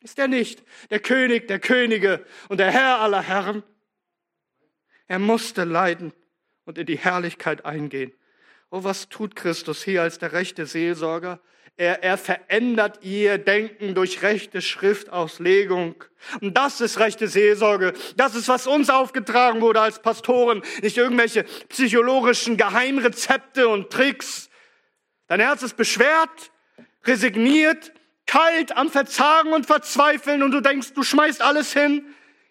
Ist 0.00 0.18
er 0.18 0.28
nicht 0.28 0.62
der 0.90 1.00
König 1.00 1.48
der 1.48 1.58
Könige 1.58 2.24
und 2.48 2.58
der 2.58 2.70
Herr 2.70 3.00
aller 3.00 3.22
Herren? 3.22 3.62
Er 5.06 5.18
musste 5.18 5.64
leiden 5.64 6.12
und 6.64 6.78
in 6.78 6.86
die 6.86 6.98
Herrlichkeit 6.98 7.64
eingehen. 7.64 8.12
Oh, 8.70 8.84
was 8.84 9.08
tut 9.08 9.34
Christus 9.34 9.82
hier 9.82 10.02
als 10.02 10.18
der 10.18 10.32
rechte 10.32 10.66
Seelsorger? 10.66 11.40
Er, 11.80 12.04
er 12.04 12.18
verändert 12.18 12.98
ihr 13.00 13.38
Denken 13.38 13.94
durch 13.94 14.20
rechte 14.20 14.60
Schriftauslegung. 14.60 15.94
Und 16.42 16.54
das 16.54 16.82
ist 16.82 16.98
rechte 16.98 17.26
Seelsorge. 17.26 17.94
Das 18.18 18.34
ist, 18.34 18.48
was 18.48 18.66
uns 18.66 18.90
aufgetragen 18.90 19.62
wurde 19.62 19.80
als 19.80 20.02
Pastoren. 20.02 20.60
Nicht 20.82 20.98
irgendwelche 20.98 21.44
psychologischen 21.70 22.58
Geheimrezepte 22.58 23.66
und 23.66 23.88
Tricks. 23.88 24.50
Dein 25.26 25.40
Herz 25.40 25.62
ist 25.62 25.78
beschwert, 25.78 26.50
resigniert, 27.04 27.92
kalt, 28.26 28.76
am 28.76 28.90
Verzagen 28.90 29.54
und 29.54 29.64
Verzweifeln 29.64 30.42
und 30.42 30.50
du 30.50 30.60
denkst, 30.60 30.92
du 30.92 31.02
schmeißt 31.02 31.40
alles 31.40 31.72
hin. 31.72 32.04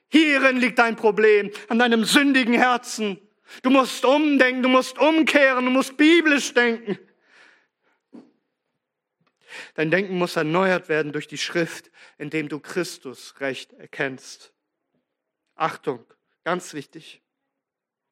Hierin 0.08 0.58
liegt 0.58 0.80
dein 0.80 0.96
Problem, 0.96 1.52
an 1.68 1.78
deinem 1.78 2.04
sündigen 2.04 2.56
Herzen. 2.56 3.20
Du 3.62 3.70
musst 3.70 4.04
umdenken, 4.06 4.64
du 4.64 4.70
musst 4.70 4.98
umkehren, 4.98 5.66
du 5.66 5.72
musst 5.72 5.98
biblisch 5.98 6.52
denken. 6.56 6.98
Dein 9.80 9.92
Denken 9.92 10.18
muss 10.18 10.36
erneuert 10.36 10.90
werden 10.90 11.14
durch 11.14 11.30
die 11.30 11.38
Schrift, 11.38 11.90
indem 12.18 12.50
du 12.50 12.60
Christus 12.60 13.36
recht 13.40 13.72
erkennst. 13.72 14.52
Achtung, 15.56 16.06
ganz 16.44 16.74
wichtig. 16.74 17.22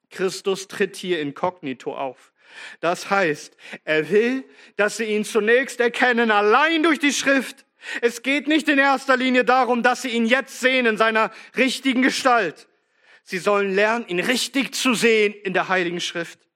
Christus 0.08 0.68
tritt 0.68 0.96
hier 0.96 1.20
inkognito 1.20 1.94
auf. 1.94 2.32
Das 2.80 3.10
heißt, 3.10 3.54
er 3.84 4.08
will, 4.08 4.48
dass 4.76 4.96
sie 4.96 5.14
ihn 5.14 5.26
zunächst 5.26 5.78
erkennen, 5.78 6.30
allein 6.30 6.82
durch 6.82 7.00
die 7.00 7.12
Schrift. 7.12 7.66
Es 8.00 8.22
geht 8.22 8.48
nicht 8.48 8.66
in 8.70 8.78
erster 8.78 9.18
Linie 9.18 9.44
darum, 9.44 9.82
dass 9.82 10.00
sie 10.00 10.08
ihn 10.08 10.24
jetzt 10.24 10.60
sehen 10.60 10.86
in 10.86 10.96
seiner 10.96 11.30
richtigen 11.54 12.00
Gestalt. 12.00 12.66
Sie 13.24 13.36
sollen 13.36 13.74
lernen, 13.74 14.08
ihn 14.08 14.20
richtig 14.20 14.74
zu 14.74 14.94
sehen 14.94 15.34
in 15.34 15.52
der 15.52 15.68
Heiligen 15.68 16.00
Schrift. 16.00 16.47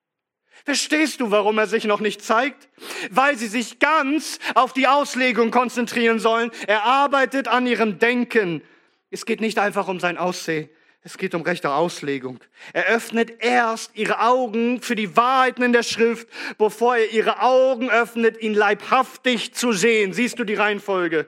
Verstehst 0.64 1.20
du, 1.20 1.30
warum 1.30 1.58
er 1.58 1.66
sich 1.66 1.84
noch 1.84 2.00
nicht 2.00 2.22
zeigt? 2.22 2.68
Weil 3.10 3.36
sie 3.36 3.48
sich 3.48 3.78
ganz 3.78 4.38
auf 4.54 4.72
die 4.72 4.86
Auslegung 4.86 5.50
konzentrieren 5.50 6.20
sollen. 6.20 6.50
Er 6.66 6.84
arbeitet 6.84 7.48
an 7.48 7.66
ihrem 7.66 7.98
Denken. 7.98 8.62
Es 9.10 9.26
geht 9.26 9.40
nicht 9.40 9.58
einfach 9.58 9.88
um 9.88 9.98
sein 9.98 10.18
Aussehen. 10.18 10.68
Es 11.04 11.18
geht 11.18 11.34
um 11.34 11.42
rechte 11.42 11.72
Auslegung. 11.72 12.38
Er 12.72 12.86
öffnet 12.86 13.42
erst 13.42 13.96
ihre 13.96 14.20
Augen 14.20 14.80
für 14.80 14.94
die 14.94 15.16
Wahrheiten 15.16 15.62
in 15.62 15.72
der 15.72 15.82
Schrift, 15.82 16.28
bevor 16.58 16.96
er 16.96 17.10
ihre 17.10 17.40
Augen 17.40 17.90
öffnet, 17.90 18.40
ihn 18.40 18.54
leibhaftig 18.54 19.52
zu 19.52 19.72
sehen. 19.72 20.12
Siehst 20.12 20.38
du 20.38 20.44
die 20.44 20.54
Reihenfolge? 20.54 21.26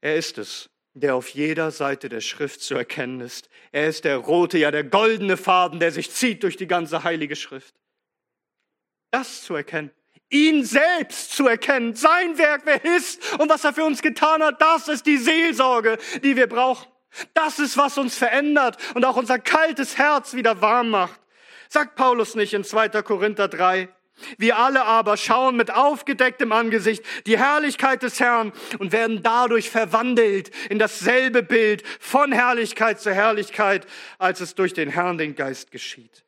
Er 0.00 0.16
ist 0.16 0.36
es, 0.36 0.68
der 0.94 1.16
auf 1.16 1.28
jeder 1.28 1.72
Seite 1.72 2.08
der 2.08 2.20
Schrift 2.20 2.62
zu 2.62 2.76
erkennen 2.76 3.20
ist. 3.20 3.48
Er 3.72 3.88
ist 3.88 4.04
der 4.04 4.16
rote, 4.16 4.58
ja 4.58 4.70
der 4.70 4.84
goldene 4.84 5.36
Faden, 5.36 5.80
der 5.80 5.90
sich 5.90 6.12
zieht 6.12 6.44
durch 6.44 6.56
die 6.56 6.68
ganze 6.68 7.02
heilige 7.02 7.34
Schrift. 7.34 7.74
Das 9.10 9.42
zu 9.42 9.54
erkennen, 9.54 9.90
ihn 10.30 10.64
selbst 10.64 11.32
zu 11.32 11.46
erkennen, 11.46 11.94
sein 11.94 12.38
Werk, 12.38 12.62
wer 12.64 12.84
ist 12.84 13.38
und 13.38 13.50
was 13.50 13.64
er 13.64 13.72
für 13.72 13.84
uns 13.84 14.02
getan 14.02 14.42
hat, 14.42 14.60
das 14.60 14.88
ist 14.88 15.06
die 15.06 15.18
Seelsorge, 15.18 15.98
die 16.22 16.36
wir 16.36 16.46
brauchen. 16.46 16.88
Das 17.32 17.58
ist, 17.58 17.76
was 17.76 17.98
uns 17.98 18.16
verändert 18.16 18.76
und 18.94 19.04
auch 19.04 19.16
unser 19.16 19.38
kaltes 19.38 19.98
Herz 19.98 20.34
wieder 20.34 20.60
warm 20.60 20.90
macht. 20.90 21.20
Sagt 21.68 21.96
Paulus 21.96 22.34
nicht 22.34 22.54
in 22.54 22.64
2. 22.64 22.88
Korinther 23.02 23.48
3, 23.48 23.88
wir 24.38 24.58
alle 24.58 24.84
aber 24.84 25.16
schauen 25.16 25.56
mit 25.56 25.72
aufgedecktem 25.72 26.52
Angesicht 26.52 27.04
die 27.26 27.38
Herrlichkeit 27.38 28.02
des 28.02 28.20
Herrn 28.20 28.52
und 28.78 28.92
werden 28.92 29.22
dadurch 29.22 29.70
verwandelt 29.70 30.50
in 30.70 30.78
dasselbe 30.78 31.42
Bild 31.42 31.82
von 32.00 32.32
Herrlichkeit 32.32 33.00
zu 33.00 33.12
Herrlichkeit, 33.12 33.86
als 34.18 34.40
es 34.40 34.54
durch 34.54 34.72
den 34.72 34.88
Herrn, 34.88 35.18
den 35.18 35.34
Geist 35.34 35.70
geschieht. 35.70 36.24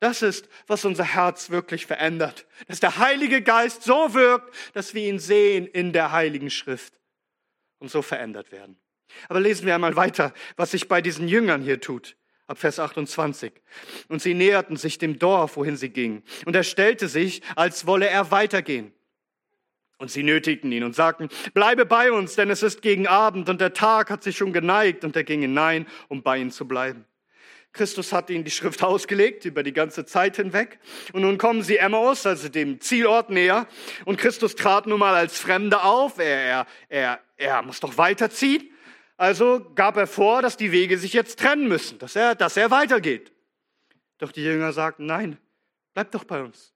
Das 0.00 0.22
ist, 0.22 0.48
was 0.66 0.84
unser 0.84 1.04
Herz 1.04 1.50
wirklich 1.50 1.86
verändert. 1.86 2.46
Dass 2.68 2.80
der 2.80 2.98
Heilige 2.98 3.42
Geist 3.42 3.82
so 3.82 4.14
wirkt, 4.14 4.54
dass 4.74 4.94
wir 4.94 5.08
ihn 5.08 5.18
sehen 5.18 5.66
in 5.66 5.92
der 5.92 6.12
Heiligen 6.12 6.50
Schrift 6.50 7.00
und 7.78 7.90
so 7.90 8.02
verändert 8.02 8.52
werden. 8.52 8.78
Aber 9.28 9.40
lesen 9.40 9.66
wir 9.66 9.74
einmal 9.74 9.96
weiter, 9.96 10.34
was 10.56 10.72
sich 10.72 10.88
bei 10.88 11.00
diesen 11.00 11.28
Jüngern 11.28 11.62
hier 11.62 11.80
tut 11.80 12.16
ab 12.46 12.58
Vers 12.58 12.78
28. 12.78 13.52
Und 14.08 14.22
sie 14.22 14.34
näherten 14.34 14.76
sich 14.76 14.98
dem 14.98 15.18
Dorf, 15.18 15.56
wohin 15.56 15.76
sie 15.76 15.90
gingen. 15.90 16.22
Und 16.44 16.54
er 16.56 16.62
stellte 16.62 17.08
sich, 17.08 17.42
als 17.56 17.86
wolle 17.86 18.08
er 18.08 18.30
weitergehen. 18.30 18.92
Und 19.98 20.10
sie 20.10 20.22
nötigten 20.22 20.70
ihn 20.72 20.84
und 20.84 20.94
sagten, 20.94 21.28
bleibe 21.54 21.86
bei 21.86 22.12
uns, 22.12 22.34
denn 22.34 22.50
es 22.50 22.62
ist 22.62 22.82
gegen 22.82 23.06
Abend 23.06 23.48
und 23.48 23.62
der 23.62 23.72
Tag 23.72 24.10
hat 24.10 24.22
sich 24.22 24.36
schon 24.36 24.52
geneigt. 24.52 25.04
Und 25.04 25.16
er 25.16 25.24
ging 25.24 25.40
hinein, 25.40 25.86
um 26.08 26.22
bei 26.22 26.38
ihnen 26.38 26.50
zu 26.50 26.68
bleiben. 26.68 27.06
Christus 27.72 28.12
hat 28.12 28.30
ihnen 28.30 28.44
die 28.44 28.50
Schrift 28.50 28.82
ausgelegt 28.82 29.44
über 29.44 29.62
die 29.62 29.72
ganze 29.72 30.04
Zeit 30.04 30.36
hinweg. 30.36 30.78
Und 31.12 31.22
nun 31.22 31.38
kommen 31.38 31.62
sie 31.62 31.78
Emmaus, 31.78 32.26
also 32.26 32.48
dem 32.48 32.80
Zielort 32.80 33.30
näher. 33.30 33.66
Und 34.04 34.18
Christus 34.18 34.54
trat 34.54 34.86
nun 34.86 34.98
mal 34.98 35.14
als 35.14 35.38
Fremder 35.38 35.84
auf. 35.84 36.18
Er, 36.18 36.26
er, 36.26 36.66
er, 36.88 37.20
er 37.36 37.62
muss 37.62 37.80
doch 37.80 37.96
weiterziehen. 37.96 38.70
Also 39.16 39.70
gab 39.74 39.96
er 39.96 40.06
vor, 40.06 40.42
dass 40.42 40.56
die 40.56 40.72
Wege 40.72 40.98
sich 40.98 41.12
jetzt 41.12 41.38
trennen 41.38 41.68
müssen, 41.68 41.98
dass 41.98 42.16
er, 42.16 42.34
dass 42.34 42.56
er 42.56 42.70
weitergeht. 42.70 43.32
Doch 44.18 44.32
die 44.32 44.42
Jünger 44.42 44.72
sagten, 44.72 45.06
nein, 45.06 45.38
bleib 45.94 46.10
doch 46.10 46.24
bei 46.24 46.42
uns. 46.42 46.74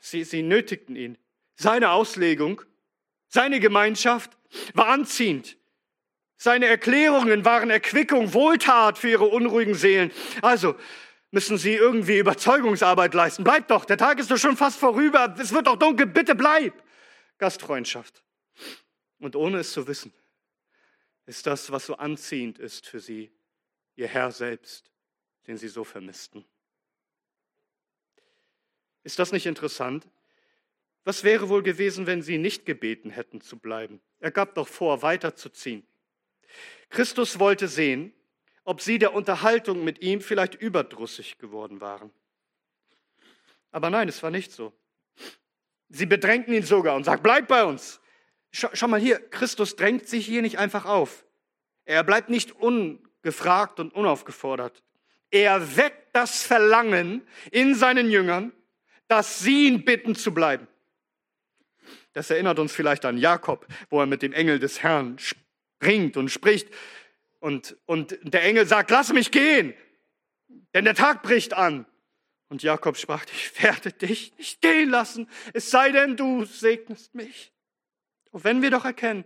Sie, 0.00 0.24
sie 0.24 0.42
nötigten 0.42 0.96
ihn. 0.96 1.16
Seine 1.56 1.90
Auslegung, 1.90 2.60
seine 3.28 3.60
Gemeinschaft 3.60 4.36
war 4.74 4.88
anziehend. 4.88 5.56
Seine 6.36 6.66
Erklärungen 6.66 7.44
waren 7.44 7.70
Erquickung, 7.70 8.34
Wohltat 8.34 8.98
für 8.98 9.08
ihre 9.08 9.24
unruhigen 9.24 9.74
Seelen. 9.74 10.10
Also 10.42 10.74
müssen 11.30 11.56
sie 11.56 11.74
irgendwie 11.74 12.18
Überzeugungsarbeit 12.18 13.14
leisten. 13.14 13.44
Bleib 13.44 13.68
doch, 13.68 13.84
der 13.86 13.96
Tag 13.96 14.18
ist 14.18 14.30
doch 14.30 14.36
schon 14.36 14.56
fast 14.56 14.78
vorüber. 14.78 15.34
Es 15.38 15.52
wird 15.52 15.66
doch 15.66 15.76
dunkel, 15.76 16.06
bitte 16.06 16.34
bleib. 16.34 16.74
Gastfreundschaft. 17.38 18.22
Und 19.18 19.36
ohne 19.36 19.58
es 19.58 19.72
zu 19.72 19.86
wissen, 19.86 20.12
ist 21.26 21.46
das, 21.46 21.70
was 21.70 21.86
so 21.86 21.96
anziehend 21.96 22.58
ist 22.58 22.86
für 22.86 23.00
sie, 23.00 23.32
ihr 23.96 24.08
Herr 24.08 24.30
selbst, 24.30 24.90
den 25.46 25.56
sie 25.56 25.68
so 25.68 25.84
vermissten. 25.84 26.44
Ist 29.02 29.18
das 29.18 29.32
nicht 29.32 29.46
interessant? 29.46 30.08
Was 31.04 31.22
wäre 31.22 31.50
wohl 31.50 31.62
gewesen, 31.62 32.06
wenn 32.06 32.22
sie 32.22 32.38
nicht 32.38 32.64
gebeten 32.64 33.10
hätten 33.10 33.40
zu 33.40 33.58
bleiben? 33.58 34.00
Er 34.20 34.30
gab 34.30 34.54
doch 34.54 34.68
vor, 34.68 35.02
weiterzuziehen. 35.02 35.86
Christus 36.88 37.38
wollte 37.38 37.68
sehen, 37.68 38.14
ob 38.64 38.80
sie 38.80 38.98
der 38.98 39.12
Unterhaltung 39.12 39.84
mit 39.84 40.00
ihm 40.00 40.22
vielleicht 40.22 40.54
überdrüssig 40.54 41.36
geworden 41.36 41.82
waren. 41.82 42.10
Aber 43.70 43.90
nein, 43.90 44.08
es 44.08 44.22
war 44.22 44.30
nicht 44.30 44.52
so. 44.52 44.72
Sie 45.90 46.06
bedrängten 46.06 46.54
ihn 46.54 46.62
sogar 46.62 46.96
und 46.96 47.04
sagten, 47.04 47.22
bleib 47.22 47.48
bei 47.48 47.64
uns. 47.64 48.00
Schau, 48.56 48.68
schau, 48.72 48.86
mal 48.86 49.00
hier, 49.00 49.18
Christus 49.18 49.74
drängt 49.74 50.06
sich 50.08 50.26
hier 50.26 50.40
nicht 50.40 50.58
einfach 50.58 50.84
auf. 50.84 51.24
Er 51.86 52.04
bleibt 52.04 52.30
nicht 52.30 52.52
ungefragt 52.52 53.80
und 53.80 53.92
unaufgefordert. 53.92 54.84
Er 55.32 55.76
weckt 55.76 56.14
das 56.14 56.44
Verlangen 56.44 57.26
in 57.50 57.74
seinen 57.74 58.08
Jüngern, 58.08 58.52
dass 59.08 59.40
sie 59.40 59.66
ihn 59.66 59.84
bitten 59.84 60.14
zu 60.14 60.32
bleiben. 60.32 60.68
Das 62.12 62.30
erinnert 62.30 62.60
uns 62.60 62.72
vielleicht 62.72 63.04
an 63.04 63.18
Jakob, 63.18 63.66
wo 63.90 63.98
er 63.98 64.06
mit 64.06 64.22
dem 64.22 64.32
Engel 64.32 64.60
des 64.60 64.84
Herrn 64.84 65.18
springt 65.18 66.16
und 66.16 66.28
spricht. 66.28 66.68
Und, 67.40 67.76
und 67.86 68.16
der 68.22 68.44
Engel 68.44 68.66
sagt, 68.66 68.92
lass 68.92 69.12
mich 69.12 69.32
gehen, 69.32 69.74
denn 70.74 70.84
der 70.84 70.94
Tag 70.94 71.24
bricht 71.24 71.54
an. 71.54 71.86
Und 72.48 72.62
Jakob 72.62 72.98
sprach, 72.98 73.24
ich 73.32 73.60
werde 73.64 73.90
dich 73.90 74.32
nicht 74.38 74.60
gehen 74.60 74.90
lassen, 74.90 75.28
es 75.54 75.72
sei 75.72 75.90
denn, 75.90 76.16
du 76.16 76.44
segnest 76.44 77.16
mich. 77.16 77.53
Und 78.34 78.42
wenn 78.42 78.62
wir 78.62 78.70
doch 78.72 78.84
erkennen, 78.84 79.24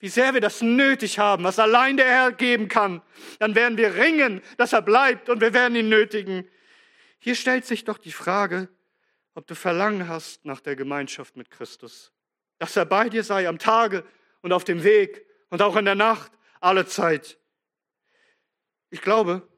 wie 0.00 0.08
sehr 0.08 0.34
wir 0.34 0.40
das 0.40 0.62
nötig 0.62 1.20
haben, 1.20 1.44
was 1.44 1.60
allein 1.60 1.96
der 1.96 2.08
Herr 2.08 2.32
geben 2.32 2.66
kann, 2.66 3.02
dann 3.38 3.54
werden 3.54 3.78
wir 3.78 3.94
ringen, 3.94 4.42
dass 4.56 4.72
er 4.72 4.82
bleibt 4.82 5.28
und 5.28 5.40
wir 5.40 5.54
werden 5.54 5.76
ihn 5.76 5.88
nötigen. 5.88 6.44
Hier 7.20 7.36
stellt 7.36 7.66
sich 7.66 7.84
doch 7.84 7.98
die 7.98 8.10
Frage, 8.10 8.68
ob 9.36 9.46
du 9.46 9.54
Verlangen 9.54 10.08
hast 10.08 10.44
nach 10.44 10.58
der 10.58 10.74
Gemeinschaft 10.74 11.36
mit 11.36 11.52
Christus, 11.52 12.12
dass 12.58 12.76
er 12.76 12.84
bei 12.84 13.08
dir 13.08 13.22
sei 13.22 13.46
am 13.46 13.60
Tage 13.60 14.04
und 14.40 14.52
auf 14.52 14.64
dem 14.64 14.82
Weg 14.82 15.24
und 15.50 15.62
auch 15.62 15.76
in 15.76 15.84
der 15.84 15.94
Nacht, 15.94 16.32
alle 16.60 16.84
Zeit. 16.84 17.38
Ich 18.90 19.02
glaube, 19.02 19.48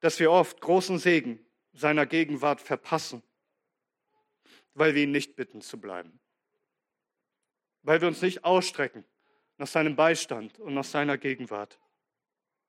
dass 0.00 0.20
wir 0.20 0.30
oft 0.30 0.60
großen 0.60 0.98
Segen 0.98 1.38
seiner 1.72 2.04
Gegenwart 2.04 2.60
verpassen, 2.60 3.22
weil 4.74 4.94
wir 4.94 5.02
ihn 5.02 5.12
nicht 5.12 5.36
bitten 5.36 5.60
zu 5.60 5.80
bleiben, 5.80 6.20
weil 7.82 8.00
wir 8.00 8.08
uns 8.08 8.22
nicht 8.22 8.44
ausstrecken 8.44 9.04
nach 9.58 9.66
seinem 9.66 9.96
Beistand 9.96 10.58
und 10.58 10.74
nach 10.74 10.84
seiner 10.84 11.18
Gegenwart, 11.18 11.78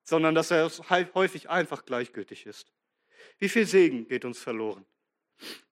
sondern 0.04 0.36
dass 0.36 0.52
er 0.52 0.70
häufig 0.90 1.50
einfach 1.50 1.86
gleichgültig 1.86 2.46
ist. 2.46 2.74
Wie 3.40 3.50
viel 3.50 3.66
Segen 3.66 4.08
geht 4.08 4.26
uns 4.26 4.40
verloren? 4.40 4.86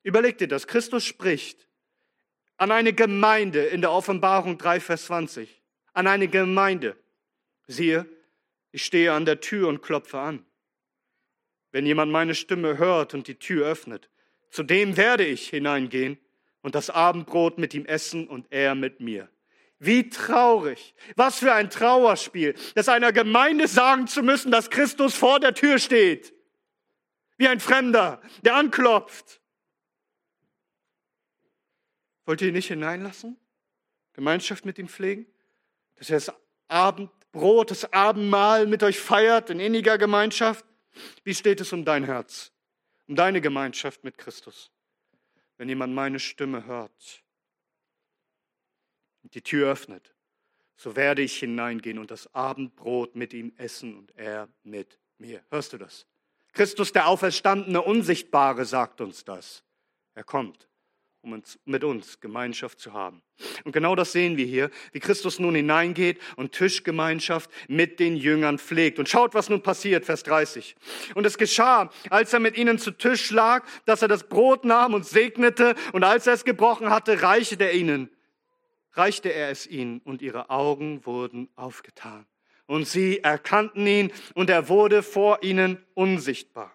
Überleg 0.03 0.37
dir 0.37 0.47
das. 0.47 0.67
Christus 0.67 1.03
spricht 1.03 1.67
an 2.61 2.71
eine 2.71 2.93
Gemeinde 2.93 3.65
in 3.65 3.81
der 3.81 3.91
Offenbarung 3.91 4.59
3, 4.59 4.79
Vers 4.79 5.05
20. 5.05 5.61
An 5.93 6.05
eine 6.05 6.27
Gemeinde. 6.27 6.95
Siehe, 7.65 8.05
ich 8.71 8.85
stehe 8.85 9.13
an 9.13 9.25
der 9.25 9.41
Tür 9.41 9.67
und 9.67 9.81
klopfe 9.81 10.19
an. 10.19 10.45
Wenn 11.71 11.87
jemand 11.87 12.11
meine 12.11 12.35
Stimme 12.35 12.77
hört 12.77 13.15
und 13.15 13.27
die 13.27 13.39
Tür 13.39 13.67
öffnet, 13.67 14.10
zu 14.51 14.63
dem 14.63 14.97
werde 14.97 15.25
ich 15.25 15.49
hineingehen 15.49 16.19
und 16.61 16.75
das 16.75 16.89
Abendbrot 16.89 17.57
mit 17.57 17.73
ihm 17.73 17.85
essen 17.85 18.27
und 18.27 18.45
er 18.51 18.75
mit 18.75 18.99
mir. 18.99 19.29
Wie 19.79 20.09
traurig, 20.09 20.93
was 21.15 21.39
für 21.39 21.53
ein 21.53 21.71
Trauerspiel, 21.71 22.53
das 22.75 22.87
einer 22.87 23.11
Gemeinde 23.11 23.67
sagen 23.67 24.05
zu 24.05 24.21
müssen, 24.21 24.51
dass 24.51 24.69
Christus 24.69 25.15
vor 25.15 25.39
der 25.39 25.55
Tür 25.55 25.79
steht 25.79 26.33
wie 27.41 27.47
ein 27.47 27.59
Fremder, 27.59 28.21
der 28.43 28.55
anklopft. 28.55 29.41
Wollt 32.25 32.39
ihr 32.41 32.49
ihn 32.49 32.53
nicht 32.53 32.67
hineinlassen? 32.67 33.35
Gemeinschaft 34.13 34.63
mit 34.63 34.77
ihm 34.77 34.87
pflegen? 34.87 35.25
Dass 35.95 36.11
er 36.11 36.17
das 36.17 36.31
Abendbrot, 36.67 37.71
das 37.71 37.91
Abendmahl 37.91 38.67
mit 38.67 38.83
euch 38.83 38.99
feiert 38.99 39.49
in 39.49 39.59
inniger 39.59 39.97
Gemeinschaft? 39.97 40.63
Wie 41.23 41.33
steht 41.33 41.59
es 41.61 41.73
um 41.73 41.83
dein 41.83 42.03
Herz, 42.03 42.51
um 43.07 43.15
deine 43.15 43.41
Gemeinschaft 43.41 44.03
mit 44.03 44.17
Christus? 44.17 44.71
Wenn 45.57 45.69
jemand 45.69 45.93
meine 45.93 46.19
Stimme 46.19 46.65
hört 46.65 47.23
und 49.23 49.35
die 49.35 49.41
Tür 49.41 49.71
öffnet, 49.71 50.15
so 50.75 50.95
werde 50.95 51.21
ich 51.21 51.37
hineingehen 51.37 51.99
und 51.99 52.09
das 52.09 52.33
Abendbrot 52.33 53.15
mit 53.15 53.33
ihm 53.33 53.53
essen 53.57 53.95
und 53.95 54.17
er 54.17 54.49
mit 54.63 54.97
mir. 55.19 55.43
Hörst 55.49 55.73
du 55.73 55.77
das? 55.77 56.07
Christus, 56.53 56.91
der 56.91 57.07
Auferstandene, 57.07 57.81
Unsichtbare, 57.81 58.65
sagt 58.65 58.99
uns 58.99 59.23
das. 59.23 59.63
Er 60.15 60.23
kommt, 60.23 60.67
um 61.21 61.33
uns, 61.33 61.59
mit 61.65 61.83
uns 61.83 62.19
Gemeinschaft 62.19 62.79
zu 62.79 62.93
haben. 62.93 63.21
Und 63.63 63.71
genau 63.71 63.95
das 63.95 64.11
sehen 64.11 64.37
wir 64.37 64.45
hier, 64.45 64.69
wie 64.91 64.99
Christus 64.99 65.39
nun 65.39 65.55
hineingeht 65.55 66.19
und 66.35 66.51
Tischgemeinschaft 66.51 67.49
mit 67.67 67.99
den 67.99 68.15
Jüngern 68.15 68.57
pflegt. 68.57 68.99
Und 68.99 69.07
schaut, 69.07 69.33
was 69.33 69.49
nun 69.49 69.61
passiert, 69.61 70.05
Vers 70.05 70.23
30. 70.23 70.75
Und 71.15 71.25
es 71.25 71.37
geschah, 71.37 71.91
als 72.09 72.33
er 72.33 72.39
mit 72.39 72.57
ihnen 72.57 72.79
zu 72.79 72.91
Tisch 72.91 73.31
lag, 73.31 73.65
dass 73.85 74.01
er 74.01 74.07
das 74.07 74.27
Brot 74.27 74.65
nahm 74.65 74.93
und 74.93 75.05
segnete, 75.05 75.75
und 75.93 76.03
als 76.03 76.27
er 76.27 76.33
es 76.33 76.45
gebrochen 76.45 76.89
hatte, 76.89 77.21
reichte 77.21 77.63
er 77.63 77.73
ihnen, 77.73 78.09
reichte 78.93 79.29
er 79.29 79.49
es 79.49 79.67
ihnen, 79.67 79.99
und 79.99 80.21
ihre 80.21 80.49
Augen 80.49 81.05
wurden 81.05 81.49
aufgetan 81.55 82.25
und 82.71 82.87
sie 82.87 83.19
erkannten 83.19 83.85
ihn 83.85 84.13
und 84.33 84.49
er 84.49 84.69
wurde 84.69 85.03
vor 85.03 85.43
ihnen 85.43 85.83
unsichtbar. 85.93 86.71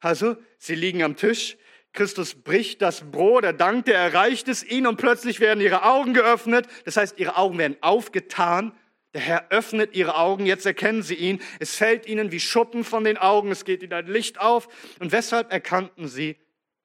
Also, 0.00 0.36
sie 0.56 0.74
liegen 0.74 1.02
am 1.02 1.16
Tisch, 1.16 1.58
Christus 1.92 2.34
bricht 2.34 2.80
das 2.80 3.10
Brot, 3.10 3.44
er 3.44 3.52
dankt, 3.52 3.88
er 3.88 3.98
erreicht 3.98 4.48
es 4.48 4.64
ihnen 4.64 4.86
und 4.86 4.96
plötzlich 4.96 5.40
werden 5.40 5.60
ihre 5.60 5.84
Augen 5.84 6.14
geöffnet. 6.14 6.66
Das 6.84 6.96
heißt, 6.96 7.18
ihre 7.18 7.36
Augen 7.36 7.58
werden 7.58 7.76
aufgetan. 7.82 8.72
Der 9.12 9.20
Herr 9.20 9.50
öffnet 9.50 9.94
ihre 9.94 10.16
Augen, 10.16 10.46
jetzt 10.46 10.64
erkennen 10.64 11.02
sie 11.02 11.16
ihn. 11.16 11.42
Es 11.60 11.76
fällt 11.76 12.06
ihnen 12.06 12.32
wie 12.32 12.40
Schuppen 12.40 12.82
von 12.82 13.04
den 13.04 13.18
Augen, 13.18 13.50
es 13.50 13.66
geht 13.66 13.82
ihnen 13.82 13.92
ein 13.92 14.06
Licht 14.06 14.40
auf. 14.40 14.68
Und 15.00 15.12
weshalb 15.12 15.52
erkannten 15.52 16.08
sie 16.08 16.38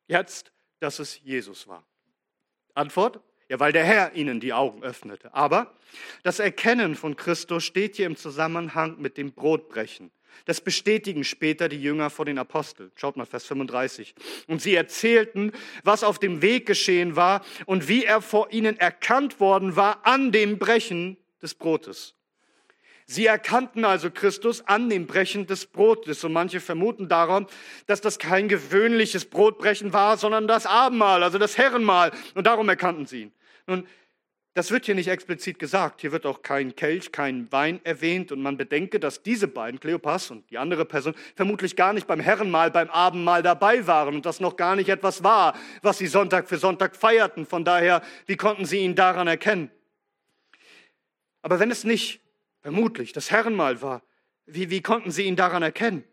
jetzt, 0.08 0.52
dass 0.82 1.00
es 1.00 1.22
Jesus 1.24 1.68
war? 1.70 1.86
Antwort, 2.74 3.22
ja, 3.50 3.62
weil 3.62 3.72
der 3.72 3.86
Herr 3.86 4.14
ihnen 4.14 4.42
die 4.42 4.52
Augen 4.52 4.84
öffnete. 4.84 5.34
Aber 5.34 5.74
das 6.24 6.40
Erkennen 6.40 6.96
von 6.96 7.16
Christus 7.16 7.64
steht 7.64 7.96
hier 7.96 8.08
im 8.08 8.18
Zusammenhang 8.18 9.00
mit 9.00 9.18
dem 9.18 9.32
Brotbrechen. 9.32 10.12
Das 10.46 10.62
bestätigen 10.62 11.24
später 11.24 11.70
die 11.70 11.82
Jünger 11.82 12.10
vor 12.10 12.26
den 12.26 12.38
Aposteln. 12.38 12.92
Schaut 12.96 13.18
mal 13.18 13.26
Vers 13.26 13.46
35. 13.46 14.16
Und 14.48 14.62
sie 14.62 14.76
erzählten, 14.76 15.52
was 15.84 16.04
auf 16.04 16.20
dem 16.20 16.42
Weg 16.42 16.66
geschehen 16.66 17.16
war 17.16 17.44
und 17.66 17.88
wie 17.88 18.06
er 18.06 18.22
vor 18.22 18.52
ihnen 18.52 18.78
erkannt 18.78 19.40
worden 19.40 19.76
war 19.76 20.06
an 20.06 20.32
dem 20.32 20.58
Brechen 20.58 21.18
des 21.42 21.54
Brotes. 21.54 22.14
Sie 23.10 23.26
erkannten 23.26 23.86
also 23.86 24.12
Christus 24.12 24.68
an 24.68 24.90
dem 24.90 25.08
Brechen 25.08 25.48
des 25.48 25.66
Brotes. 25.66 26.26
Und 26.26 26.34
manche 26.34 26.60
vermuten 26.60 27.08
darum, 27.08 27.48
dass 27.86 28.02
das 28.02 28.20
kein 28.20 28.50
gewöhnliches 28.50 29.26
Brotbrechen 29.26 29.94
war, 29.94 30.18
sondern 30.18 30.46
das 30.46 30.66
Abendmahl, 30.66 31.24
also 31.24 31.38
das 31.38 31.58
Herrenmahl. 31.58 32.12
Und 32.36 32.48
darum 32.48 32.68
erkannten 32.68 33.06
sie 33.06 33.24
ihn. 33.24 33.32
Nun, 33.66 33.88
das 34.58 34.72
wird 34.72 34.88
hier 34.88 34.96
nicht 34.96 35.08
explizit 35.08 35.60
gesagt. 35.60 36.02
Hier 36.02 36.12
wird 36.12 36.26
auch 36.26 36.42
kein 36.42 36.76
Kelch, 36.76 37.12
kein 37.12 37.52
Wein 37.52 37.80
erwähnt. 37.84 38.32
Und 38.32 38.42
man 38.42 38.58
bedenke, 38.58 39.00
dass 39.00 39.22
diese 39.22 39.48
beiden, 39.48 39.80
Kleopas 39.80 40.32
und 40.32 40.50
die 40.50 40.58
andere 40.58 40.84
Person, 40.84 41.14
vermutlich 41.36 41.76
gar 41.76 41.94
nicht 41.94 42.08
beim 42.08 42.20
Herrenmahl, 42.20 42.72
beim 42.72 42.90
Abendmahl 42.90 43.44
dabei 43.44 43.86
waren 43.86 44.16
und 44.16 44.26
das 44.26 44.40
noch 44.40 44.56
gar 44.56 44.76
nicht 44.76 44.90
etwas 44.90 45.24
war, 45.24 45.54
was 45.84 46.00
sie 46.00 46.08
Sonntag 46.08 46.50
für 46.50 46.58
Sonntag 46.58 46.96
feierten. 46.96 47.46
Von 47.46 47.66
daher, 47.66 48.02
wie 48.26 48.36
konnten 48.36 48.66
sie 48.66 48.80
ihn 48.80 48.96
daran 48.96 49.28
erkennen? 49.28 49.70
Aber 51.44 51.60
wenn 51.60 51.70
es 51.70 51.84
nicht 51.84 52.22
vermutlich 52.62 53.14
das 53.14 53.30
Herrenmahl 53.30 53.84
war, 53.84 54.02
wie, 54.48 54.72
wie 54.72 54.82
konnten 54.82 55.12
sie 55.12 55.26
ihn 55.26 55.36
daran 55.36 55.62
erkennen? 55.62 56.04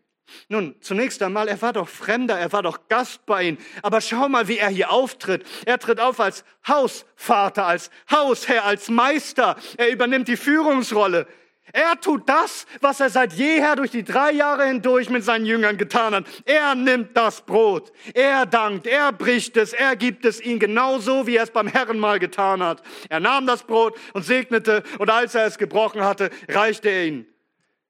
Nun, 0.47 0.75
zunächst 0.81 1.21
einmal, 1.21 1.47
er 1.47 1.61
war 1.61 1.73
doch 1.73 1.87
Fremder, 1.87 2.37
er 2.37 2.51
war 2.51 2.63
doch 2.63 2.87
Gast 2.87 3.25
bei 3.25 3.43
ihnen. 3.43 3.57
Aber 3.81 4.01
schau 4.01 4.27
mal, 4.29 4.47
wie 4.47 4.57
er 4.57 4.69
hier 4.69 4.91
auftritt. 4.91 5.45
Er 5.65 5.79
tritt 5.79 5.99
auf 5.99 6.19
als 6.19 6.43
Hausvater, 6.67 7.65
als 7.65 7.89
Hausherr, 8.11 8.65
als 8.65 8.89
Meister. 8.89 9.55
Er 9.77 9.89
übernimmt 9.89 10.27
die 10.27 10.37
Führungsrolle. 10.37 11.27
Er 11.73 11.99
tut 11.99 12.29
das, 12.29 12.67
was 12.79 12.99
er 12.99 13.09
seit 13.09 13.33
jeher 13.33 13.75
durch 13.75 13.91
die 13.91 14.03
drei 14.03 14.31
Jahre 14.31 14.67
hindurch 14.67 15.09
mit 15.09 15.23
seinen 15.23 15.45
Jüngern 15.45 15.77
getan 15.77 16.13
hat. 16.13 16.25
Er 16.45 16.75
nimmt 16.75 17.17
das 17.17 17.41
Brot, 17.41 17.91
er 18.13 18.45
dankt, 18.45 18.85
er 18.85 19.11
bricht 19.11 19.57
es, 19.57 19.73
er 19.73 19.95
gibt 19.95 20.25
es 20.25 20.39
ihnen 20.39 20.59
genauso, 20.59 21.25
wie 21.25 21.37
er 21.37 21.43
es 21.43 21.51
beim 21.51 21.67
Herren 21.67 21.99
mal 21.99 22.19
getan 22.19 22.63
hat. 22.63 22.83
Er 23.09 23.19
nahm 23.19 23.47
das 23.47 23.63
Brot 23.63 23.97
und 24.13 24.23
segnete 24.23 24.83
und 24.99 25.09
als 25.09 25.33
er 25.33 25.47
es 25.47 25.57
gebrochen 25.57 26.03
hatte, 26.03 26.29
reichte 26.47 26.87
er 26.87 27.07
ihnen. 27.07 27.34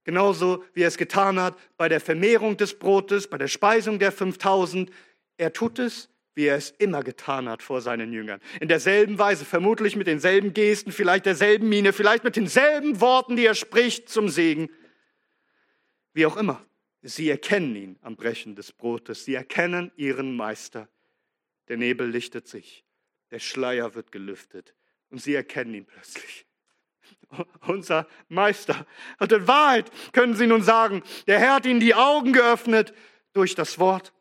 Genauso 0.05 0.63
wie 0.73 0.83
er 0.83 0.87
es 0.87 0.97
getan 0.97 1.39
hat 1.39 1.57
bei 1.75 1.89
der 1.89 1.99
Vermehrung 1.99 2.55
des 2.55 2.79
Brotes, 2.79 3.27
bei 3.27 3.37
der 3.37 3.49
Speisung 3.49 3.99
der 3.99 4.13
5000. 4.13 4.89
Er 5.37 5.51
tut 5.51 5.79
es 5.79 6.09
wie 6.35 6.47
er 6.47 6.57
es 6.57 6.71
immer 6.71 7.01
getan 7.01 7.49
hat 7.49 7.63
vor 7.63 7.81
seinen 7.81 8.11
Jüngern. 8.11 8.41
In 8.59 8.67
derselben 8.67 9.17
Weise, 9.17 9.45
vermutlich 9.45 9.95
mit 9.95 10.05
denselben 10.05 10.53
Gesten, 10.53 10.91
vielleicht 10.91 11.25
derselben 11.25 11.69
Miene, 11.69 11.93
vielleicht 11.93 12.25
mit 12.25 12.35
denselben 12.35 12.99
Worten, 12.99 13.37
die 13.37 13.45
er 13.45 13.55
spricht 13.55 14.09
zum 14.09 14.29
Segen. 14.29 14.69
Wie 16.13 16.25
auch 16.25 16.37
immer, 16.37 16.63
sie 17.01 17.29
erkennen 17.29 17.75
ihn 17.75 17.97
am 18.01 18.17
Brechen 18.17 18.55
des 18.55 18.73
Brotes. 18.73 19.25
Sie 19.25 19.33
erkennen 19.33 19.91
ihren 19.95 20.35
Meister. 20.35 20.89
Der 21.69 21.77
Nebel 21.77 22.07
lichtet 22.07 22.47
sich, 22.47 22.83
der 23.31 23.39
Schleier 23.39 23.95
wird 23.95 24.11
gelüftet 24.11 24.75
und 25.09 25.21
sie 25.21 25.33
erkennen 25.33 25.73
ihn 25.73 25.85
plötzlich. 25.85 26.44
Unser 27.67 28.07
Meister. 28.29 28.85
Und 29.19 29.31
in 29.31 29.47
Wahrheit 29.47 29.91
können 30.13 30.35
sie 30.35 30.47
nun 30.47 30.63
sagen, 30.63 31.03
der 31.27 31.39
Herr 31.39 31.55
hat 31.55 31.65
ihnen 31.65 31.79
die 31.79 31.95
Augen 31.95 32.33
geöffnet 32.33 32.93
durch 33.33 33.55
das 33.55 33.79
Wort 33.79 34.13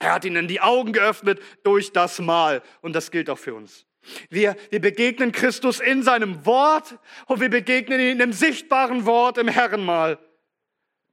er 0.00 0.14
hat 0.14 0.24
ihnen 0.24 0.48
die 0.48 0.60
Augen 0.60 0.92
geöffnet 0.92 1.40
durch 1.62 1.92
das 1.92 2.18
Mahl. 2.20 2.62
Und 2.80 2.94
das 2.94 3.10
gilt 3.10 3.30
auch 3.30 3.38
für 3.38 3.54
uns. 3.54 3.86
Wir, 4.30 4.56
wir 4.70 4.80
begegnen 4.80 5.30
Christus 5.30 5.78
in 5.78 6.02
seinem 6.02 6.46
Wort 6.46 6.98
und 7.26 7.40
wir 7.40 7.50
begegnen 7.50 8.00
ihn 8.00 8.18
im 8.18 8.32
sichtbaren 8.32 9.04
Wort 9.04 9.36
im 9.36 9.46
Herrenmahl. 9.46 10.18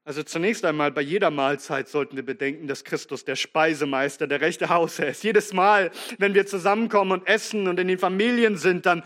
Also 0.05 0.23
zunächst 0.23 0.63
einmal 0.63 0.93
bei 0.93 1.01
jeder 1.01 1.29
Mahlzeit 1.31 1.89
sollten 1.89 2.15
wir 2.15 2.23
bedenken, 2.23 2.67
dass 2.67 2.85
Christus 2.85 3.25
der 3.25 3.35
Speisemeister, 3.35 4.25
der 4.25 4.39
rechte 4.39 4.69
Hausherr 4.69 5.09
ist. 5.09 5.21
Jedes 5.21 5.51
Mal, 5.51 5.91
wenn 6.17 6.33
wir 6.33 6.45
zusammenkommen 6.45 7.11
und 7.11 7.27
essen 7.27 7.67
und 7.67 7.77
in 7.81 7.89
den 7.89 7.99
Familien 7.99 8.55
sind, 8.55 8.85
dann, 8.85 9.03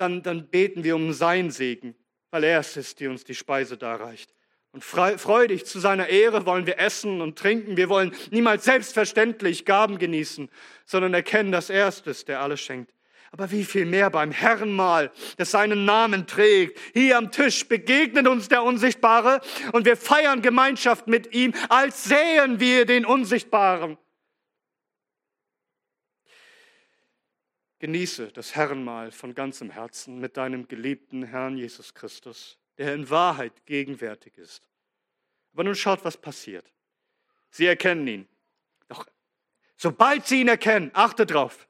dann, 0.00 0.22
dann 0.22 0.48
beten 0.48 0.84
wir 0.84 0.96
um 0.96 1.12
sein 1.12 1.50
Segen, 1.50 1.94
weil 2.30 2.44
er 2.44 2.60
es 2.60 2.76
ist, 2.76 3.00
die 3.00 3.06
uns 3.06 3.24
die 3.24 3.34
Speise 3.34 3.76
darreicht. 3.76 4.34
Und 4.72 4.84
freudig 4.84 5.66
zu 5.66 5.80
seiner 5.80 6.08
Ehre 6.08 6.46
wollen 6.46 6.66
wir 6.66 6.78
essen 6.78 7.20
und 7.20 7.36
trinken. 7.36 7.76
Wir 7.76 7.88
wollen 7.88 8.14
niemals 8.30 8.64
selbstverständlich 8.64 9.64
Gaben 9.64 9.98
genießen, 9.98 10.48
sondern 10.86 11.12
erkennen, 11.12 11.50
dass 11.50 11.70
er 11.70 11.88
es 11.88 12.00
ist, 12.00 12.28
der 12.28 12.40
alles 12.40 12.60
schenkt. 12.60 12.94
Aber 13.32 13.50
wie 13.50 13.64
viel 13.64 13.84
mehr 13.84 14.10
beim 14.10 14.30
Herrenmahl, 14.30 15.10
das 15.36 15.52
seinen 15.52 15.84
Namen 15.84 16.26
trägt. 16.26 16.78
Hier 16.94 17.18
am 17.18 17.30
Tisch 17.30 17.66
begegnet 17.66 18.26
uns 18.26 18.48
der 18.48 18.62
Unsichtbare 18.62 19.40
und 19.72 19.86
wir 19.86 19.96
feiern 19.96 20.40
Gemeinschaft 20.40 21.06
mit 21.08 21.34
ihm, 21.34 21.52
als 21.68 22.04
sähen 22.04 22.58
wir 22.60 22.86
den 22.86 23.04
Unsichtbaren. 23.04 23.98
Genieße 27.80 28.28
das 28.32 28.54
Herrenmahl 28.54 29.10
von 29.10 29.34
ganzem 29.34 29.70
Herzen 29.70 30.20
mit 30.20 30.36
deinem 30.36 30.68
geliebten 30.68 31.24
Herrn 31.24 31.56
Jesus 31.56 31.92
Christus 31.94 32.60
der 32.80 32.94
in 32.94 33.10
Wahrheit 33.10 33.66
gegenwärtig 33.66 34.38
ist. 34.38 34.62
Aber 35.52 35.64
nun 35.64 35.74
schaut, 35.74 36.02
was 36.02 36.16
passiert. 36.16 36.64
Sie 37.50 37.66
erkennen 37.66 38.06
ihn. 38.06 38.28
Doch 38.88 39.06
sobald 39.76 40.26
sie 40.26 40.40
ihn 40.40 40.48
erkennen, 40.48 40.90
achtet 40.94 41.32
drauf, 41.32 41.68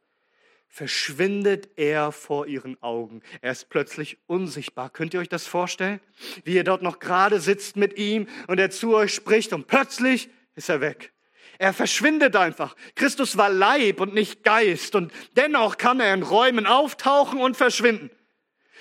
verschwindet 0.69 1.69
er 1.75 2.13
vor 2.13 2.47
ihren 2.47 2.81
Augen. 2.81 3.23
Er 3.41 3.51
ist 3.51 3.71
plötzlich 3.71 4.19
unsichtbar. 4.29 4.89
Könnt 4.89 5.15
ihr 5.15 5.21
euch 5.21 5.29
das 5.29 5.49
vorstellen? 5.49 5.99
Wie 6.45 6.55
ihr 6.55 6.63
dort 6.63 6.83
noch 6.83 7.01
gerade 7.01 7.41
sitzt 7.41 7.75
mit 7.75 7.99
ihm 7.99 8.29
und 8.47 8.61
er 8.61 8.71
zu 8.71 8.95
euch 8.95 9.13
spricht 9.13 9.53
und 9.53 9.67
plötzlich 9.67 10.31
ist 10.55 10.69
er 10.69 10.81
weg. 10.81 11.13
Er 11.61 11.75
verschwindet 11.75 12.37
einfach. 12.37 12.75
Christus 12.95 13.37
war 13.37 13.51
Leib 13.51 14.01
und 14.01 14.15
nicht 14.15 14.45
Geist 14.45 14.95
und 14.95 15.13
dennoch 15.37 15.77
kann 15.77 16.01
er 16.01 16.15
in 16.15 16.23
Räumen 16.23 16.65
auftauchen 16.65 17.39
und 17.39 17.55
verschwinden. 17.55 18.09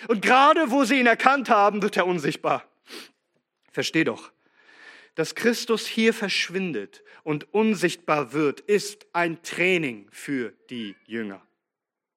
Und 0.08 0.22
gerade 0.22 0.72
wo 0.72 0.86
sie 0.86 0.98
ihn 0.98 1.06
erkannt 1.06 1.50
haben, 1.50 1.82
wird 1.82 1.98
er 1.98 2.08
unsichtbar. 2.08 2.64
Versteh 3.74 4.06
doch, 4.06 4.32
dass 5.16 5.36
Christus 5.36 5.88
hier 5.88 6.14
verschwindet 6.14 7.04
und 7.24 7.54
unsichtbar 7.54 8.32
wird, 8.32 8.62
ist 8.62 9.08
ein 9.12 9.44
Training 9.44 10.08
für 10.14 10.54
die 10.70 10.96
Jünger. 11.06 11.42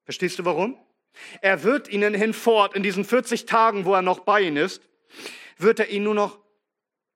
Verstehst 0.05 0.39
du 0.39 0.45
warum? 0.45 0.79
Er 1.41 1.65
wird 1.65 1.89
ihnen 1.89 2.15
hinfort, 2.15 2.77
in 2.77 2.85
diesen 2.85 3.05
40 3.05 3.47
Tagen, 3.47 3.85
wo 3.85 3.95
er 3.95 4.03
noch 4.03 4.21
bei 4.21 4.43
ihnen 4.43 4.59
ist, 4.59 4.81
wird 5.59 5.81
er 5.81 5.89
ihnen 5.89 6.05
nur 6.05 6.15
noch 6.15 6.39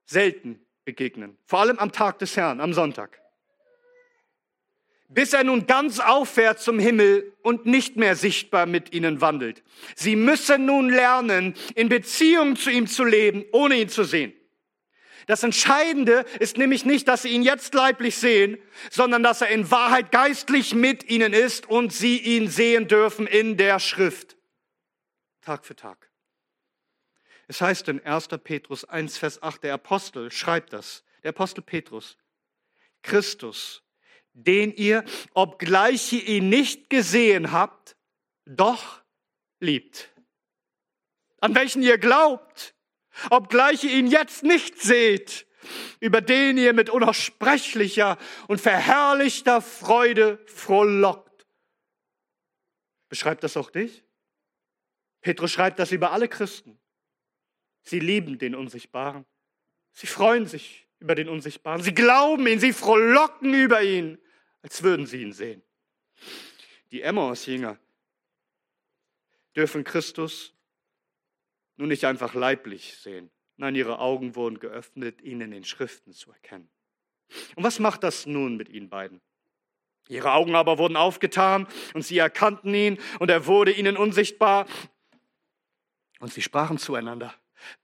selten 0.04 0.58
begegnen. 0.84 1.38
Vor 1.46 1.60
allem 1.60 1.78
am 1.78 1.92
Tag 1.92 2.18
des 2.18 2.36
Herrn, 2.36 2.60
am 2.60 2.72
Sonntag 2.72 3.20
bis 5.08 5.32
er 5.32 5.44
nun 5.44 5.66
ganz 5.66 6.00
auffährt 6.00 6.60
zum 6.60 6.78
Himmel 6.78 7.32
und 7.42 7.66
nicht 7.66 7.96
mehr 7.96 8.16
sichtbar 8.16 8.66
mit 8.66 8.92
ihnen 8.92 9.20
wandelt. 9.20 9.62
Sie 9.94 10.16
müssen 10.16 10.66
nun 10.66 10.88
lernen, 10.88 11.54
in 11.74 11.88
Beziehung 11.88 12.56
zu 12.56 12.70
ihm 12.70 12.86
zu 12.86 13.04
leben, 13.04 13.44
ohne 13.52 13.76
ihn 13.76 13.88
zu 13.88 14.04
sehen. 14.04 14.32
Das 15.26 15.42
Entscheidende 15.42 16.24
ist 16.38 16.56
nämlich 16.56 16.84
nicht, 16.84 17.08
dass 17.08 17.22
sie 17.22 17.30
ihn 17.30 17.42
jetzt 17.42 17.74
leiblich 17.74 18.16
sehen, 18.16 18.58
sondern 18.90 19.24
dass 19.24 19.40
er 19.40 19.48
in 19.48 19.70
Wahrheit 19.70 20.12
geistlich 20.12 20.74
mit 20.74 21.10
ihnen 21.10 21.32
ist 21.32 21.68
und 21.68 21.92
sie 21.92 22.18
ihn 22.18 22.48
sehen 22.48 22.86
dürfen 22.86 23.26
in 23.26 23.56
der 23.56 23.80
Schrift. 23.80 24.36
Tag 25.40 25.64
für 25.64 25.74
Tag. 25.74 26.10
Es 27.48 27.60
heißt 27.60 27.88
in 27.88 28.04
1. 28.04 28.28
Petrus 28.42 28.84
1, 28.84 29.18
Vers 29.18 29.42
8, 29.42 29.64
der 29.64 29.74
Apostel 29.74 30.30
schreibt 30.30 30.72
das, 30.72 31.04
der 31.22 31.30
Apostel 31.30 31.62
Petrus, 31.62 32.16
Christus 33.02 33.82
den 34.36 34.72
ihr, 34.74 35.04
obgleich 35.32 36.12
ihr 36.12 36.26
ihn 36.26 36.48
nicht 36.48 36.90
gesehen 36.90 37.52
habt, 37.52 37.96
doch 38.44 39.02
liebt. 39.60 40.10
An 41.40 41.54
welchen 41.54 41.82
ihr 41.82 41.98
glaubt, 41.98 42.74
obgleich 43.30 43.84
ihr 43.84 43.92
ihn 43.92 44.06
jetzt 44.06 44.42
nicht 44.42 44.80
seht, 44.80 45.46
über 46.00 46.20
den 46.20 46.58
ihr 46.58 46.74
mit 46.74 46.90
unaussprechlicher 46.90 48.18
und 48.46 48.60
verherrlichter 48.60 49.62
Freude 49.62 50.38
frohlockt. 50.46 51.46
Beschreibt 53.08 53.42
das 53.42 53.56
auch 53.56 53.70
dich? 53.70 54.04
Petrus 55.22 55.50
schreibt 55.50 55.78
das 55.78 55.92
über 55.92 56.12
alle 56.12 56.28
Christen. 56.28 56.78
Sie 57.82 58.00
lieben 58.00 58.38
den 58.38 58.54
Unsichtbaren. 58.54 59.24
Sie 59.92 60.06
freuen 60.06 60.46
sich 60.46 60.86
über 60.98 61.14
den 61.14 61.28
Unsichtbaren. 61.28 61.82
Sie 61.82 61.94
glauben 61.94 62.46
ihn, 62.46 62.60
sie 62.60 62.72
frohlocken 62.72 63.54
über 63.54 63.82
ihn 63.82 64.18
als 64.66 64.82
würden 64.82 65.06
sie 65.06 65.22
ihn 65.22 65.32
sehen. 65.32 65.62
Die 66.90 67.00
Emmaus-Jünger 67.00 67.78
dürfen 69.54 69.84
Christus 69.84 70.54
nun 71.76 71.86
nicht 71.86 72.04
einfach 72.04 72.34
leiblich 72.34 72.96
sehen. 72.96 73.30
Nein, 73.58 73.76
ihre 73.76 74.00
Augen 74.00 74.34
wurden 74.34 74.58
geöffnet, 74.58 75.22
ihn 75.22 75.40
in 75.40 75.52
den 75.52 75.62
Schriften 75.62 76.12
zu 76.12 76.32
erkennen. 76.32 76.68
Und 77.54 77.62
was 77.62 77.78
macht 77.78 78.02
das 78.02 78.26
nun 78.26 78.56
mit 78.56 78.68
ihnen 78.68 78.88
beiden? 78.88 79.20
Ihre 80.08 80.32
Augen 80.32 80.56
aber 80.56 80.78
wurden 80.78 80.96
aufgetan 80.96 81.68
und 81.94 82.02
sie 82.02 82.18
erkannten 82.18 82.74
ihn 82.74 82.98
und 83.20 83.30
er 83.30 83.46
wurde 83.46 83.70
ihnen 83.70 83.96
unsichtbar 83.96 84.66
und 86.18 86.32
sie 86.32 86.42
sprachen 86.42 86.78
zueinander. 86.78 87.32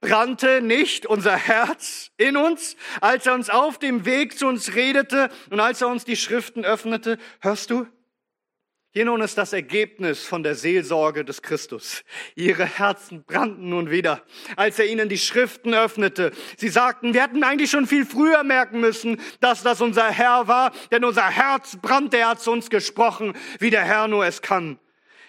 Brannte 0.01 0.61
nicht 0.61 1.05
unser 1.05 1.35
Herz 1.35 2.11
in 2.17 2.37
uns, 2.37 2.75
als 3.01 3.25
er 3.25 3.33
uns 3.33 3.49
auf 3.49 3.79
dem 3.79 4.05
Weg 4.05 4.37
zu 4.37 4.47
uns 4.47 4.75
redete 4.75 5.29
und 5.49 5.59
als 5.59 5.81
er 5.81 5.87
uns 5.87 6.05
die 6.05 6.17
Schriften 6.17 6.65
öffnete? 6.65 7.17
Hörst 7.39 7.69
du? 7.69 7.87
Hier 8.95 9.05
nun 9.05 9.21
ist 9.21 9.39
das 9.39 9.53
Ergebnis 9.53 10.23
von 10.23 10.43
der 10.43 10.53
Seelsorge 10.53 11.25
des 11.25 11.41
Christus. 11.41 12.03
Ihre 12.35 12.63
Herzen 12.63 13.23
brannten 13.23 13.69
nun 13.69 13.89
wieder, 13.89 14.21
als 14.55 14.77
er 14.77 14.85
ihnen 14.85 15.09
die 15.09 15.17
Schriften 15.17 15.73
öffnete. 15.73 16.31
Sie 16.57 16.69
sagten, 16.69 17.15
wir 17.15 17.23
hätten 17.23 17.43
eigentlich 17.43 17.71
schon 17.71 17.87
viel 17.87 18.05
früher 18.05 18.43
merken 18.43 18.79
müssen, 18.81 19.19
dass 19.39 19.63
das 19.63 19.81
unser 19.81 20.11
Herr 20.11 20.47
war, 20.47 20.71
denn 20.91 21.03
unser 21.05 21.27
Herz 21.27 21.75
brannte, 21.81 22.17
er 22.19 22.29
hat 22.29 22.41
zu 22.41 22.51
uns 22.51 22.69
gesprochen, 22.69 23.33
wie 23.57 23.71
der 23.71 23.83
Herr 23.83 24.07
nur 24.07 24.27
es 24.27 24.43
kann. 24.43 24.77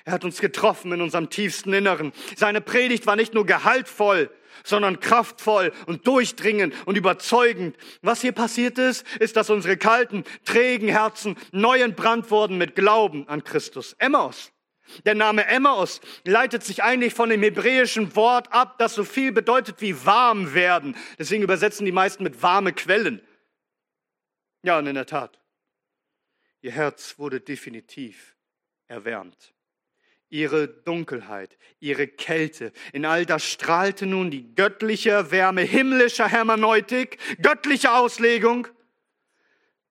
Er 0.05 0.13
hat 0.13 0.25
uns 0.27 0.43
getroffen 0.43 0.93
in 0.93 1.01
unserem 1.01 1.31
tiefsten 1.31 1.73
Inneren. 1.73 2.13
Seine 2.37 2.61
Predigt 2.61 3.07
war 3.07 3.17
nicht 3.17 3.33
nur 3.33 3.47
gehaltvoll, 3.47 4.31
sondern 4.63 5.01
kraftvoll 5.01 5.73
und 5.87 6.07
durchdringend 6.07 6.75
und 6.87 6.97
überzeugend. 6.97 7.77
Was 8.03 8.21
hier 8.21 8.33
passiert 8.33 8.79
ist, 8.79 9.07
ist, 9.19 9.37
dass 9.37 9.51
unsere 9.51 9.77
kalten, 9.77 10.25
trägen 10.45 10.89
Herzen 10.89 11.37
neu 11.53 11.81
entbrannt 11.81 12.31
wurden 12.31 12.59
mit 12.59 12.75
Glauben 12.75 13.29
an 13.29 13.45
Christus. 13.45 13.95
Emmaus. 13.99 14.53
Der 15.05 15.15
Name 15.15 15.47
Emmaus 15.47 16.01
leitet 16.25 16.63
sich 16.63 16.83
eigentlich 16.83 17.15
von 17.15 17.31
dem 17.31 17.43
hebräischen 17.43 18.15
Wort 18.17 18.53
ab, 18.53 18.79
das 18.79 18.95
so 18.95 19.05
viel 19.05 19.33
bedeutet 19.33 19.81
wie 19.81 20.05
warm 20.05 20.55
werden. 20.55 20.97
Deswegen 21.19 21.43
übersetzen 21.43 21.87
die 21.87 21.93
meisten 21.93 22.23
mit 22.23 22.43
warme 22.43 22.73
Quellen. 22.73 23.21
Ja, 24.63 24.79
und 24.79 24.87
in 24.87 24.95
der 24.95 25.07
Tat, 25.07 25.41
ihr 26.61 26.73
Herz 26.73 27.19
wurde 27.19 27.41
definitiv 27.41 28.37
erwärmt. 28.87 29.55
Ihre 30.35 30.67
Dunkelheit, 30.67 31.57
ihre 31.79 32.09
Kälte. 32.09 32.73
In 32.93 33.07
all 33.07 33.25
das 33.25 33.45
strahlte 33.45 34.05
nun 34.05 34.33
die 34.33 34.53
göttliche 34.57 35.31
Wärme 35.31 35.63
himmlischer 35.63 36.27
Hermeneutik, 36.27 37.19
göttliche 37.41 37.93
Auslegung. 37.93 38.67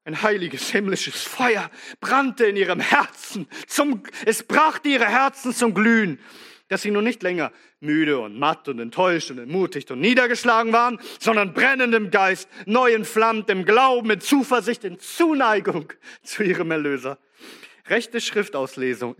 Ein 0.03 0.21
heiliges 0.21 0.69
himmlisches 0.69 1.23
Feuer 1.23 1.71
brannte 2.01 2.45
in 2.45 2.57
ihrem 2.57 2.81
Herzen. 2.81 3.47
Zum, 3.67 4.03
es 4.25 4.43
brachte 4.43 4.89
ihre 4.89 5.07
Herzen 5.07 5.53
zum 5.53 5.73
Glühen, 5.73 6.19
dass 6.67 6.81
sie 6.81 6.91
nun 6.91 7.05
nicht 7.05 7.23
länger 7.23 7.53
müde 7.79 8.19
und 8.19 8.37
matt 8.37 8.67
und 8.67 8.79
enttäuscht 8.79 9.31
und 9.31 9.37
entmutigt 9.37 9.91
und 9.91 10.01
niedergeschlagen 10.01 10.73
waren, 10.73 10.99
sondern 11.19 11.53
brennend 11.53 11.95
im 11.95 12.11
Geist, 12.11 12.49
neu 12.65 12.93
entflammt 12.93 13.49
im 13.49 13.63
Glauben, 13.63 14.09
in 14.11 14.19
Zuversicht, 14.19 14.83
in 14.83 14.99
Zuneigung 14.99 15.93
zu 16.21 16.43
ihrem 16.43 16.69
Erlöser. 16.71 17.17
Rechte 17.93 18.19
Schriftauslegung, 18.19 19.15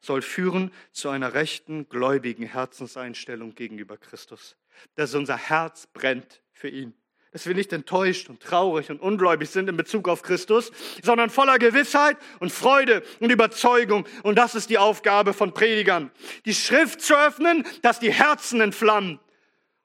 soll 0.00 0.22
führen 0.22 0.70
zu 0.92 1.08
einer 1.08 1.34
rechten, 1.34 1.88
gläubigen 1.88 2.44
Herzenseinstellung 2.44 3.56
gegenüber 3.56 3.96
Christus, 3.96 4.56
dass 4.94 5.16
unser 5.16 5.36
Herz 5.36 5.88
brennt 5.88 6.40
für 6.52 6.68
ihn 6.68 6.94
dass 7.30 7.46
wir 7.46 7.54
nicht 7.54 7.74
enttäuscht 7.74 8.30
und 8.30 8.40
traurig 8.40 8.90
und 8.90 9.02
ungläubig 9.02 9.50
sind 9.50 9.68
in 9.68 9.76
Bezug 9.76 10.08
auf 10.08 10.22
Christus, 10.22 10.72
sondern 11.02 11.28
voller 11.28 11.58
Gewissheit 11.58 12.16
und 12.40 12.50
Freude 12.50 13.02
und 13.20 13.30
Überzeugung. 13.30 14.06
Und 14.22 14.38
das 14.38 14.54
ist 14.54 14.70
die 14.70 14.78
Aufgabe 14.78 15.34
von 15.34 15.52
Predigern. 15.52 16.10
Die 16.46 16.54
Schrift 16.54 17.02
zu 17.02 17.14
öffnen, 17.14 17.66
dass 17.82 18.00
die 18.00 18.12
Herzen 18.12 18.62
entflammen. 18.62 19.20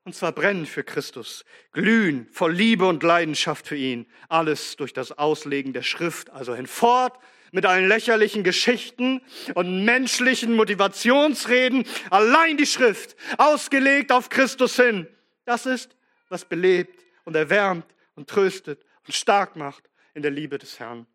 Und 0.06 0.16
zwar 0.16 0.34
brennen 0.34 0.66
für 0.66 0.84
Christus, 0.84 1.46
glühen 1.72 2.28
voll 2.32 2.54
Liebe 2.54 2.86
und 2.86 3.04
Leidenschaft 3.04 3.68
für 3.68 3.78
ihn. 3.78 4.06
Alles 4.28 4.76
durch 4.76 4.92
das 4.92 5.14
Auslegen 5.14 5.72
der 5.72 5.84
Schrift, 5.84 6.30
also 6.30 6.54
hinfort 6.56 7.18
mit 7.54 7.66
allen 7.66 7.88
lächerlichen 7.88 8.44
Geschichten 8.44 9.22
und 9.54 9.86
menschlichen 9.86 10.56
Motivationsreden. 10.56 11.86
Allein 12.10 12.58
die 12.58 12.66
Schrift, 12.66 13.16
ausgelegt 13.38 14.12
auf 14.12 14.30
Christus 14.30 14.76
hin. 14.76 15.08
Das 15.46 15.66
ist, 15.68 15.96
was 16.30 16.46
belebt 16.46 17.06
und 17.26 17.36
erwärmt 17.36 17.86
und 18.16 18.28
tröstet 18.28 18.84
und 19.06 19.14
stark 19.14 19.56
macht 19.56 19.90
in 20.16 20.24
der 20.24 20.32
Liebe 20.32 20.58
des 20.58 20.80
Herrn. 20.80 21.06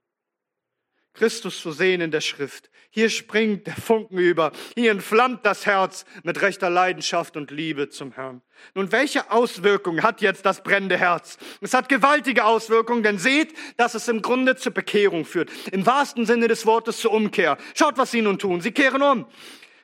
Christus 1.18 1.60
zu 1.60 1.72
sehen 1.72 2.00
in 2.00 2.12
der 2.12 2.20
Schrift. 2.20 2.70
Hier 2.90 3.10
springt 3.10 3.66
der 3.66 3.74
Funken 3.74 4.18
über. 4.18 4.52
Hier 4.76 4.92
entflammt 4.92 5.44
das 5.44 5.66
Herz 5.66 6.04
mit 6.22 6.40
rechter 6.40 6.70
Leidenschaft 6.70 7.36
und 7.36 7.50
Liebe 7.50 7.88
zum 7.88 8.12
Herrn. 8.12 8.40
Nun, 8.74 8.92
welche 8.92 9.30
Auswirkungen 9.32 10.04
hat 10.04 10.20
jetzt 10.20 10.46
das 10.46 10.62
brennende 10.62 10.96
Herz? 10.96 11.36
Es 11.60 11.74
hat 11.74 11.88
gewaltige 11.88 12.44
Auswirkungen, 12.44 13.02
denn 13.02 13.18
seht, 13.18 13.52
dass 13.76 13.94
es 13.94 14.06
im 14.06 14.22
Grunde 14.22 14.54
zur 14.54 14.72
Bekehrung 14.72 15.24
führt. 15.24 15.50
Im 15.72 15.84
wahrsten 15.86 16.24
Sinne 16.24 16.46
des 16.46 16.66
Wortes 16.66 16.98
zur 17.00 17.12
Umkehr. 17.12 17.58
Schaut, 17.74 17.98
was 17.98 18.12
sie 18.12 18.22
nun 18.22 18.38
tun. 18.38 18.60
Sie 18.60 18.72
kehren 18.72 19.02
um. 19.02 19.26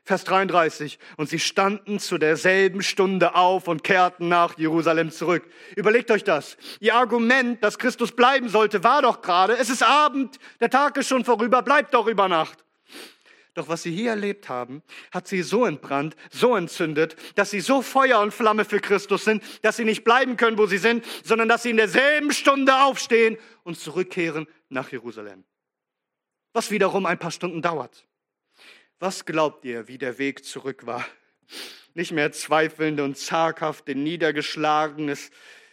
Vers 0.05 0.25
33. 0.25 0.99
Und 1.17 1.31
sie 1.31 1.39
standen 1.39 1.99
zu 1.99 2.19
derselben 2.19 2.83
Stunde 2.83 3.35
auf 3.35 3.69
und 3.69 3.83
kehrten 3.83 4.29
nach 4.29 4.59
Jerusalem 4.59 5.11
zurück. 5.11 5.49
Überlegt 5.77 6.11
euch 6.11 6.25
das. 6.25 6.59
Ihr 6.81 6.95
Argument, 6.95 7.63
dass 7.65 7.79
Christus 7.79 8.13
bleiben 8.13 8.51
sollte, 8.51 8.85
war 8.85 9.01
doch 9.01 9.23
gerade, 9.23 9.57
es 9.57 9.71
ist 9.71 9.83
Abend, 9.83 10.39
der 10.61 10.69
Tag 10.69 10.99
ist 10.99 11.09
schon 11.09 11.25
vorüber, 11.25 11.63
bleibt 11.63 11.95
doch 11.95 12.07
über 12.07 12.29
Nacht. 12.29 12.65
Doch 13.55 13.69
was 13.69 13.85
sie 13.85 13.93
hier 13.93 14.11
erlebt 14.11 14.49
haben, 14.49 14.83
hat 15.13 15.29
sie 15.29 15.43
so 15.43 15.65
entbrannt, 15.65 16.17
so 16.31 16.57
entzündet, 16.57 17.17
dass 17.37 17.53
sie 17.53 17.61
so 17.61 17.83
Feuer 17.83 18.21
und 18.21 18.35
Flamme 18.35 18.65
für 18.65 18.81
Christus 18.81 19.25
sind, 19.25 19.43
dass 19.63 19.77
sie 19.77 19.85
nicht 19.85 20.03
bleiben 20.03 20.37
können, 20.37 20.59
wo 20.59 20.67
sie 20.67 20.79
sind, 20.79 21.05
sondern 21.23 21.49
dass 21.49 21.63
sie 21.63 21.71
in 21.71 21.77
derselben 21.77 22.33
Stunde 22.33 22.83
aufstehen 22.83 23.39
und 23.63 23.79
zurückkehren 23.79 24.49
nach 24.69 24.91
Jerusalem. 24.91 25.45
Was 26.53 26.73
wiederum 26.73 27.07
ein 27.07 27.19
paar 27.19 27.31
Stunden 27.31 27.63
dauert. 27.63 28.05
Was 29.05 29.27
glaubt 29.27 29.67
ihr, 29.67 29.87
wie 29.87 29.99
der 29.99 30.17
Weg 30.17 30.47
zurück 30.47 30.87
war? 30.87 31.05
Nicht 31.93 32.13
mehr 32.13 32.33
zweifelnd 32.33 33.01
und 33.01 33.19
zaghaft 33.19 33.87
in 33.91 34.03
niedergeschlagenes 34.03 35.31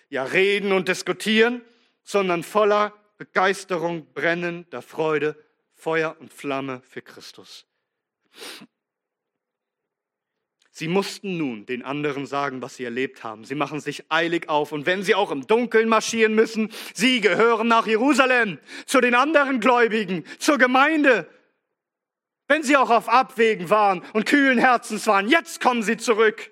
ja, 0.09 0.25
Reden 0.25 0.73
und 0.73 0.89
Diskutieren, 0.89 1.61
sondern 2.03 2.43
voller 2.43 2.93
Begeisterung, 3.17 4.05
brennender 4.13 4.81
Freude, 4.81 5.41
Feuer 5.75 6.17
und 6.19 6.33
Flamme 6.33 6.81
für 6.83 7.01
Christus. 7.01 7.65
Sie 10.69 10.89
mussten 10.89 11.37
nun 11.37 11.65
den 11.65 11.83
anderen 11.83 12.25
sagen, 12.25 12.61
was 12.61 12.75
sie 12.75 12.83
erlebt 12.83 13.23
haben. 13.23 13.45
Sie 13.45 13.55
machen 13.55 13.79
sich 13.79 14.11
eilig 14.11 14.49
auf. 14.49 14.73
Und 14.73 14.85
wenn 14.85 15.03
sie 15.03 15.15
auch 15.15 15.31
im 15.31 15.47
Dunkeln 15.47 15.87
marschieren 15.87 16.35
müssen, 16.35 16.69
sie 16.93 17.21
gehören 17.21 17.69
nach 17.69 17.87
Jerusalem, 17.87 18.59
zu 18.85 18.99
den 18.99 19.15
anderen 19.15 19.61
Gläubigen, 19.61 20.25
zur 20.37 20.57
Gemeinde, 20.57 21.29
wenn 22.51 22.63
sie 22.63 22.75
auch 22.75 22.89
auf 22.89 23.07
Abwägen 23.07 23.69
waren 23.69 24.03
und 24.11 24.25
kühlen 24.25 24.57
Herzens 24.57 25.07
waren, 25.07 25.29
jetzt 25.29 25.61
kommen 25.61 25.83
sie 25.83 25.95
zurück. 25.95 26.51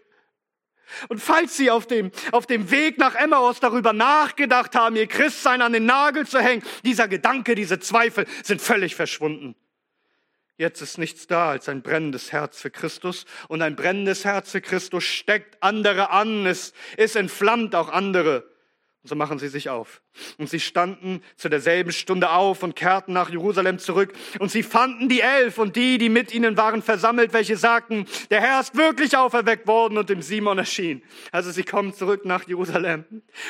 Und 1.10 1.20
falls 1.20 1.58
Sie 1.58 1.70
auf 1.70 1.86
dem, 1.88 2.12
auf 2.32 2.48
dem 2.48 2.72
Weg 2.72 2.98
nach 2.98 3.16
Emmaus 3.16 3.60
darüber 3.60 3.94
nachgedacht 3.94 4.76
haben, 4.76 4.96
ihr 4.96 5.08
Christsein 5.08 5.62
an 5.62 5.74
den 5.74 5.86
Nagel 5.86 6.26
zu 6.26 6.40
hängen, 6.40 6.64
dieser 6.84 7.08
Gedanke, 7.08 7.54
diese 7.54 7.80
Zweifel 7.80 8.26
sind 8.44 8.62
völlig 8.62 8.96
verschwunden. 8.96 9.56
Jetzt 10.58 10.82
ist 10.82 10.98
nichts 10.98 11.28
da 11.28 11.50
als 11.52 11.70
ein 11.70 11.82
brennendes 11.82 12.32
Herz 12.32 12.60
für 12.60 12.72
Christus 12.72 13.26
und 13.50 13.62
ein 13.62 13.76
brennendes 13.76 14.26
Herz 14.26 14.52
für 14.52 14.62
Christus 14.62 15.04
steckt 15.04 15.62
andere 15.62 16.12
an, 16.12 16.46
es, 16.46 16.74
es 16.98 17.16
entflammt 17.16 17.76
auch 17.76 17.90
andere. 17.90 18.50
Und 19.02 19.08
so 19.08 19.16
machen 19.16 19.40
sie 19.40 19.48
sich 19.48 19.70
auf. 19.70 20.02
Und 20.38 20.50
sie 20.50 20.60
standen 20.60 21.24
zu 21.38 21.48
derselben 21.48 21.94
Stunde 21.94 22.32
auf 22.32 22.64
und 22.64 22.76
kehrten 22.76 23.14
nach 23.14 23.30
Jerusalem 23.30 23.80
zurück. 23.80 24.12
Und 24.40 24.52
sie 24.52 24.62
fanden 24.62 25.08
die 25.08 25.22
Elf 25.22 25.58
und 25.58 25.78
die, 25.78 25.98
die 25.98 26.10
mit 26.10 26.34
ihnen 26.34 26.58
waren, 26.58 26.82
versammelt, 26.82 27.32
welche 27.32 27.56
sagten, 27.56 28.08
der 28.30 28.42
Herr 28.42 28.60
ist 28.60 28.76
wirklich 28.76 29.16
auferweckt 29.16 29.68
worden 29.68 29.98
und 29.98 30.10
dem 30.10 30.22
Simon 30.22 30.58
erschien. 30.58 31.02
Also 31.32 31.50
sie 31.52 31.64
kommen 31.64 31.94
zurück 31.94 32.26
nach 32.26 32.46
Jerusalem. 32.46 33.06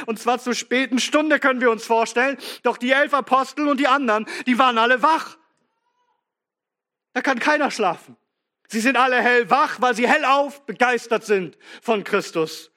Und 0.06 0.20
zwar 0.20 0.38
zur 0.38 0.54
späten 0.54 1.00
Stunde 1.00 1.40
können 1.40 1.62
wir 1.62 1.72
uns 1.72 1.84
vorstellen. 1.84 2.38
Doch 2.62 2.78
die 2.78 2.92
elf 2.92 3.16
Apostel 3.16 3.68
und 3.68 3.80
die 3.80 3.88
anderen, 3.88 4.28
die 4.46 4.60
waren 4.60 4.78
alle 4.78 5.02
wach. 5.02 5.40
Da 7.14 7.22
kann 7.22 7.40
keiner 7.40 7.72
schlafen. 7.72 8.18
Sie 8.68 8.82
sind 8.82 8.98
alle 8.98 9.20
hellwach, 9.20 9.82
weil 9.82 9.96
sie 9.96 10.08
hellauf 10.08 10.64
begeistert 10.68 11.26
sind 11.26 11.58
von 11.82 12.04
Christus. 12.04 12.72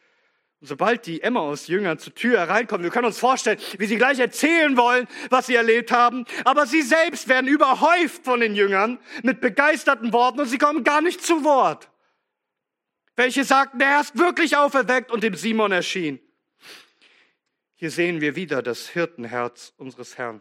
Und 0.62 0.68
sobald 0.68 1.06
die 1.06 1.20
Emmaus-Jünger 1.22 1.98
zur 1.98 2.14
Tür 2.14 2.38
hereinkommen, 2.38 2.84
wir 2.84 2.92
können 2.92 3.06
uns 3.06 3.18
vorstellen, 3.18 3.58
wie 3.78 3.86
sie 3.86 3.96
gleich 3.96 4.20
erzählen 4.20 4.76
wollen, 4.76 5.08
was 5.28 5.46
sie 5.46 5.56
erlebt 5.56 5.90
haben, 5.90 6.24
aber 6.44 6.68
sie 6.68 6.82
selbst 6.82 7.26
werden 7.26 7.48
überhäuft 7.48 8.24
von 8.24 8.38
den 8.38 8.54
Jüngern 8.54 9.00
mit 9.24 9.40
begeisterten 9.40 10.12
Worten 10.12 10.38
und 10.38 10.46
sie 10.46 10.58
kommen 10.58 10.84
gar 10.84 11.00
nicht 11.00 11.20
zu 11.20 11.42
Wort. 11.42 11.90
Welche 13.16 13.42
sagten, 13.42 13.80
Herr 13.80 14.02
ist 14.02 14.16
wirklich 14.16 14.56
auferweckt 14.56 15.10
und 15.10 15.24
dem 15.24 15.34
Simon 15.34 15.72
erschien. 15.72 16.20
Hier 17.74 17.90
sehen 17.90 18.20
wir 18.20 18.36
wieder 18.36 18.62
das 18.62 18.88
Hirtenherz 18.88 19.74
unseres 19.78 20.16
Herrn, 20.16 20.40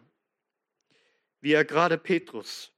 wie 1.40 1.54
er 1.54 1.66
gerade 1.66 1.98
Petrus, 1.98 2.72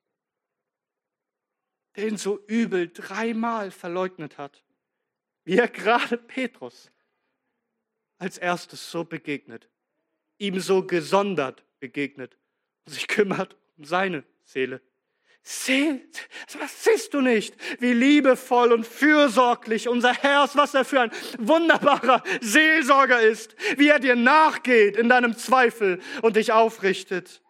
den 1.97 2.15
so 2.15 2.39
übel 2.47 2.87
dreimal 2.87 3.69
verleugnet 3.69 4.37
hat, 4.37 4.63
wie 5.43 5.57
er 5.57 5.67
gerade 5.67 6.17
Petrus 6.17 6.92
als 8.23 8.37
erstes 8.37 8.89
so 8.89 9.03
begegnet, 9.03 9.69
ihm 10.37 10.59
so 10.59 10.87
gesondert 10.87 11.65
begegnet 11.79 12.37
und 12.85 12.93
sich 12.93 13.07
kümmert 13.09 13.57
um 13.77 13.83
seine 13.83 14.23
Seele. 14.45 14.81
Seh, 15.45 15.99
was 16.57 16.85
siehst 16.85 17.13
du 17.13 17.19
nicht, 17.19 17.53
wie 17.81 17.91
liebevoll 17.91 18.71
und 18.71 18.87
fürsorglich 18.87 19.89
unser 19.89 20.13
Herr 20.13 20.45
ist, 20.45 20.55
was 20.55 20.73
er 20.73 20.85
für 20.85 21.01
ein 21.01 21.11
wunderbarer 21.37 22.23
Seelsorger 22.39 23.19
ist, 23.19 23.53
wie 23.75 23.89
er 23.89 23.99
dir 23.99 24.15
nachgeht 24.15 24.95
in 24.95 25.09
deinem 25.09 25.37
Zweifel 25.37 25.99
und 26.21 26.37
dich 26.37 26.53
aufrichtet. 26.53 27.42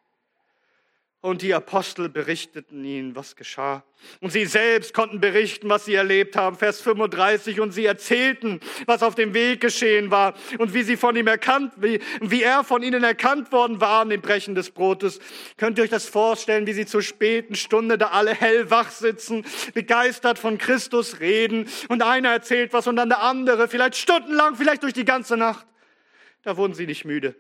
Und 1.24 1.42
die 1.42 1.54
Apostel 1.54 2.10
berichteten 2.10 2.84
ihnen, 2.84 3.16
was 3.16 3.38
geschah. 3.38 3.86
Und 4.20 4.34
sie 4.34 4.46
selbst 4.46 4.94
konnten 4.94 5.22
berichten, 5.22 5.70
was 5.70 5.86
sie 5.86 5.94
erlebt 5.94 6.36
haben. 6.36 6.58
Vers 6.58 6.82
35. 6.82 7.62
Und 7.62 7.72
sie 7.72 7.86
erzählten, 7.86 8.60
was 8.88 9.02
auf 9.02 9.16
dem 9.16 9.34
Weg 9.34 9.62
geschehen 9.62 10.12
war 10.12 10.34
und 10.58 10.74
wie 10.74 10.84
sie 10.84 10.98
von 10.98 11.16
ihm 11.16 11.28
erkannt, 11.28 11.72
wie, 11.78 12.02
wie 12.20 12.44
er 12.44 12.66
von 12.66 12.84
ihnen 12.84 13.06
erkannt 13.06 13.54
worden 13.54 13.80
war 13.80 14.02
an 14.02 14.10
dem 14.10 14.20
Brechen 14.20 14.54
des 14.54 14.72
Brotes. 14.72 15.20
Könnt 15.56 15.78
ihr 15.78 15.86
euch 15.86 15.90
das 15.90 16.10
vorstellen, 16.10 16.68
wie 16.68 16.74
sie 16.74 16.86
zur 16.86 17.02
späten 17.02 17.56
Stunde 17.56 17.98
da 17.98 18.08
alle 18.08 18.34
hellwach 18.34 18.92
sitzen, 18.92 19.46
begeistert 19.74 20.40
von 20.40 20.58
Christus 20.58 21.22
reden 21.22 21.70
und 21.88 22.04
einer 22.04 22.32
erzählt 22.32 22.74
was 22.74 22.86
und 22.86 22.98
dann 22.98 23.08
der 23.08 23.22
andere, 23.22 23.70
vielleicht 23.70 23.96
stundenlang, 23.96 24.58
vielleicht 24.58 24.84
durch 24.84 24.92
die 24.92 25.06
ganze 25.06 25.38
Nacht. 25.38 25.66
Da 26.42 26.58
wurden 26.58 26.74
sie 26.74 26.86
nicht 26.86 27.06
müde. 27.06 27.34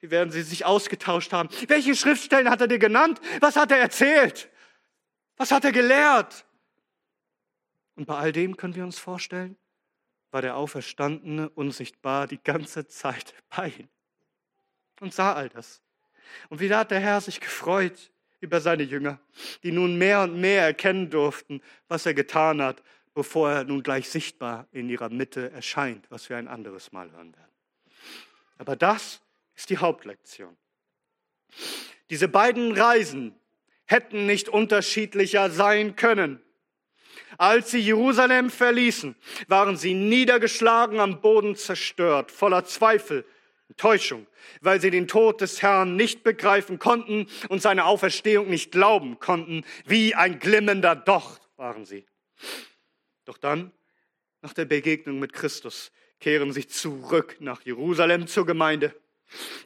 Wie 0.00 0.10
werden 0.10 0.30
sie 0.30 0.42
sich 0.42 0.64
ausgetauscht 0.64 1.32
haben? 1.32 1.48
Welche 1.66 1.94
Schriftstellen 1.96 2.50
hat 2.50 2.60
er 2.60 2.68
dir 2.68 2.78
genannt? 2.78 3.20
Was 3.40 3.56
hat 3.56 3.70
er 3.70 3.78
erzählt? 3.78 4.48
Was 5.36 5.50
hat 5.50 5.64
er 5.64 5.72
gelehrt? 5.72 6.44
Und 7.96 8.06
bei 8.06 8.16
all 8.16 8.32
dem 8.32 8.56
können 8.56 8.76
wir 8.76 8.84
uns 8.84 8.98
vorstellen, 8.98 9.56
war 10.30 10.42
der 10.42 10.56
Auferstandene 10.56 11.48
unsichtbar 11.48 12.26
die 12.26 12.42
ganze 12.42 12.86
Zeit 12.86 13.34
bei 13.48 13.68
ihm 13.76 13.88
und 15.00 15.14
sah 15.14 15.32
all 15.32 15.48
das. 15.48 15.82
Und 16.48 16.60
wieder 16.60 16.78
hat 16.78 16.90
der 16.90 17.00
Herr 17.00 17.20
sich 17.20 17.40
gefreut, 17.40 18.12
über 18.40 18.60
seine 18.60 18.84
Jünger, 18.84 19.18
die 19.62 19.72
nun 19.72 19.98
mehr 19.98 20.22
und 20.22 20.40
mehr 20.40 20.62
erkennen 20.62 21.10
durften, 21.10 21.60
was 21.88 22.06
er 22.06 22.14
getan 22.14 22.62
hat, 22.62 22.82
bevor 23.14 23.50
er 23.50 23.64
nun 23.64 23.82
gleich 23.82 24.08
sichtbar 24.08 24.68
in 24.70 24.88
ihrer 24.88 25.08
Mitte 25.08 25.50
erscheint, 25.50 26.08
was 26.08 26.28
wir 26.28 26.36
ein 26.36 26.46
anderes 26.46 26.92
Mal 26.92 27.10
hören 27.10 27.34
werden. 27.34 27.50
Aber 28.58 28.76
das 28.76 29.20
ist 29.58 29.70
die 29.70 29.78
Hauptlektion. 29.78 30.56
Diese 32.10 32.28
beiden 32.28 32.72
Reisen 32.72 33.34
hätten 33.86 34.24
nicht 34.24 34.48
unterschiedlicher 34.48 35.50
sein 35.50 35.96
können. 35.96 36.40
Als 37.38 37.72
sie 37.72 37.80
Jerusalem 37.80 38.50
verließen, 38.50 39.16
waren 39.48 39.76
sie 39.76 39.94
niedergeschlagen, 39.94 41.00
am 41.00 41.20
Boden 41.20 41.56
zerstört, 41.56 42.30
voller 42.30 42.64
Zweifel, 42.64 43.26
Enttäuschung, 43.68 44.28
weil 44.60 44.80
sie 44.80 44.90
den 44.90 45.08
Tod 45.08 45.40
des 45.40 45.60
Herrn 45.60 45.96
nicht 45.96 46.22
begreifen 46.22 46.78
konnten 46.78 47.26
und 47.48 47.60
seine 47.60 47.84
Auferstehung 47.84 48.48
nicht 48.48 48.70
glauben 48.70 49.18
konnten. 49.18 49.64
Wie 49.84 50.14
ein 50.14 50.38
glimmender 50.38 50.94
Docht 50.94 51.50
waren 51.56 51.84
sie. 51.84 52.06
Doch 53.24 53.38
dann, 53.38 53.72
nach 54.40 54.54
der 54.54 54.66
Begegnung 54.66 55.18
mit 55.18 55.32
Christus, 55.32 55.90
kehren 56.20 56.52
sie 56.52 56.66
zurück 56.66 57.36
nach 57.40 57.62
Jerusalem 57.62 58.28
zur 58.28 58.46
Gemeinde. 58.46 58.94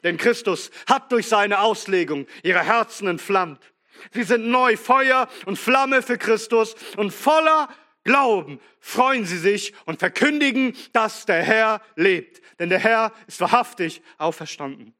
Denn 0.03 0.17
Christus 0.17 0.71
hat 0.87 1.11
durch 1.11 1.27
seine 1.27 1.59
Auslegung 1.59 2.27
ihre 2.43 2.63
Herzen 2.63 3.07
entflammt. 3.07 3.61
Sie 4.11 4.23
sind 4.23 4.47
neu, 4.47 4.75
Feuer 4.75 5.29
und 5.45 5.57
Flamme 5.57 6.01
für 6.01 6.17
Christus 6.17 6.75
und 6.97 7.11
voller 7.11 7.69
Glauben 8.03 8.59
freuen 8.79 9.25
sie 9.25 9.37
sich 9.37 9.73
und 9.85 9.99
verkündigen, 9.99 10.75
dass 10.91 11.25
der 11.25 11.41
Herr 11.41 11.81
lebt. 11.95 12.41
Denn 12.59 12.69
der 12.69 12.79
Herr 12.79 13.13
ist 13.27 13.39
wahrhaftig 13.39 14.01
auferstanden. 14.17 14.93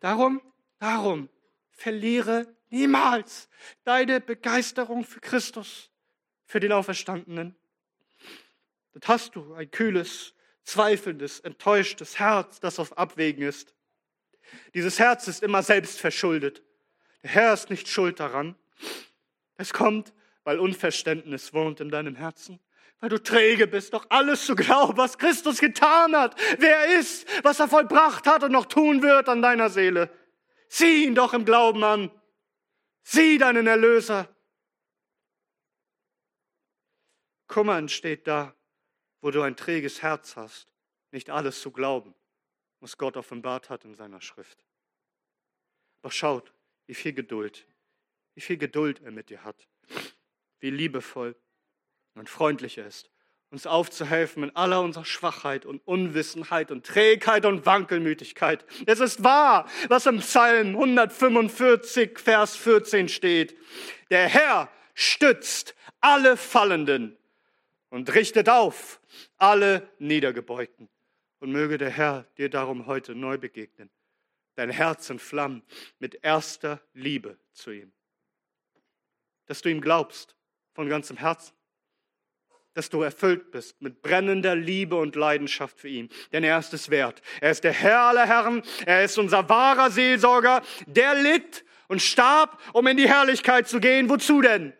Darum, 0.00 0.40
darum 0.78 1.28
verliere 1.70 2.46
niemals 2.70 3.48
deine 3.84 4.20
Begeisterung 4.20 5.04
für 5.04 5.20
Christus, 5.20 5.90
für 6.46 6.60
den 6.60 6.72
Auferstandenen. 6.72 7.54
Das 8.94 9.08
hast 9.08 9.36
du 9.36 9.54
ein 9.54 9.70
kühles, 9.70 10.34
zweifelndes, 10.64 11.40
enttäuschtes 11.40 12.18
Herz, 12.18 12.60
das 12.60 12.78
auf 12.78 12.96
Abwägen 12.98 13.42
ist. 13.42 13.74
Dieses 14.74 14.98
Herz 14.98 15.28
ist 15.28 15.42
immer 15.42 15.62
selbst 15.62 16.00
verschuldet. 16.00 16.62
Der 17.22 17.30
Herr 17.30 17.54
ist 17.54 17.70
nicht 17.70 17.88
schuld 17.88 18.20
daran. 18.20 18.56
Es 19.56 19.72
kommt, 19.72 20.12
weil 20.44 20.58
Unverständnis 20.58 21.52
wohnt 21.52 21.80
in 21.80 21.88
deinem 21.88 22.16
Herzen, 22.16 22.58
weil 23.00 23.10
du 23.10 23.22
träge 23.22 23.66
bist, 23.66 23.94
doch 23.94 24.06
alles 24.08 24.46
zu 24.46 24.54
glauben, 24.54 24.96
was 24.96 25.18
Christus 25.18 25.58
getan 25.58 26.16
hat, 26.16 26.38
wer 26.58 26.76
er 26.76 26.98
ist, 26.98 27.26
was 27.44 27.60
er 27.60 27.68
vollbracht 27.68 28.26
hat 28.26 28.42
und 28.42 28.52
noch 28.52 28.66
tun 28.66 29.02
wird 29.02 29.28
an 29.28 29.42
deiner 29.42 29.70
Seele. 29.70 30.10
Sieh 30.68 31.04
ihn 31.04 31.14
doch 31.14 31.34
im 31.34 31.44
Glauben 31.44 31.84
an. 31.84 32.10
Sieh 33.02 33.38
deinen 33.38 33.66
Erlöser. 33.66 34.28
Kummer 37.46 37.76
entsteht 37.76 38.26
da, 38.26 38.54
wo 39.22 39.30
du 39.30 39.40
ein 39.40 39.56
träges 39.56 40.02
Herz 40.02 40.36
hast, 40.36 40.66
nicht 41.12 41.30
alles 41.30 41.62
zu 41.62 41.70
glauben, 41.70 42.14
was 42.80 42.98
Gott 42.98 43.16
offenbart 43.16 43.70
hat 43.70 43.84
in 43.84 43.94
seiner 43.94 44.20
Schrift. 44.20 44.66
Doch 46.02 46.12
schaut, 46.12 46.52
wie 46.86 46.94
viel 46.94 47.12
Geduld, 47.12 47.66
wie 48.34 48.40
viel 48.40 48.58
Geduld 48.58 49.00
er 49.02 49.12
mit 49.12 49.30
dir 49.30 49.44
hat, 49.44 49.68
wie 50.58 50.70
liebevoll 50.70 51.36
und 52.14 52.28
freundlich 52.28 52.78
er 52.78 52.86
ist, 52.86 53.10
uns 53.50 53.66
aufzuhelfen 53.66 54.42
in 54.42 54.56
aller 54.56 54.80
unserer 54.80 55.04
Schwachheit 55.04 55.66
und 55.66 55.86
Unwissenheit 55.86 56.72
und 56.72 56.84
Trägheit 56.84 57.44
und 57.44 57.64
Wankelmütigkeit. 57.64 58.64
Es 58.86 58.98
ist 58.98 59.22
wahr, 59.22 59.68
was 59.88 60.06
im 60.06 60.18
Psalm 60.18 60.68
145, 60.68 62.18
Vers 62.18 62.56
14 62.56 63.08
steht. 63.08 63.56
Der 64.10 64.26
Herr 64.26 64.68
stützt 64.94 65.76
alle 66.00 66.36
Fallenden 66.36 67.16
und 67.92 68.14
richtet 68.14 68.48
auf 68.48 69.02
alle 69.36 69.86
Niedergebeugten. 69.98 70.88
Und 71.40 71.52
möge 71.52 71.76
der 71.76 71.90
Herr 71.90 72.24
dir 72.38 72.48
darum 72.48 72.86
heute 72.86 73.14
neu 73.14 73.36
begegnen, 73.36 73.90
dein 74.54 74.70
Herz 74.70 75.10
entflammen 75.10 75.62
mit 75.98 76.20
erster 76.22 76.80
Liebe 76.94 77.36
zu 77.52 77.70
ihm. 77.70 77.92
Dass 79.46 79.60
du 79.60 79.68
ihm 79.68 79.82
glaubst 79.82 80.36
von 80.72 80.88
ganzem 80.88 81.18
Herzen, 81.18 81.52
dass 82.72 82.88
du 82.88 83.02
erfüllt 83.02 83.50
bist 83.50 83.82
mit 83.82 84.00
brennender 84.00 84.56
Liebe 84.56 84.96
und 84.96 85.14
Leidenschaft 85.14 85.78
für 85.78 85.88
ihn. 85.88 86.08
Denn 86.32 86.44
er 86.44 86.58
ist 86.58 86.72
es 86.72 86.88
wert. 86.88 87.20
Er 87.42 87.50
ist 87.50 87.64
der 87.64 87.72
Herr 87.72 88.00
aller 88.00 88.26
Herren. 88.26 88.62
Er 88.86 89.04
ist 89.04 89.18
unser 89.18 89.46
wahrer 89.50 89.90
Seelsorger. 89.90 90.62
Der 90.86 91.14
litt 91.14 91.66
und 91.88 92.00
starb, 92.00 92.58
um 92.72 92.86
in 92.86 92.96
die 92.96 93.08
Herrlichkeit 93.08 93.68
zu 93.68 93.80
gehen. 93.80 94.08
Wozu 94.08 94.40
denn? 94.40 94.72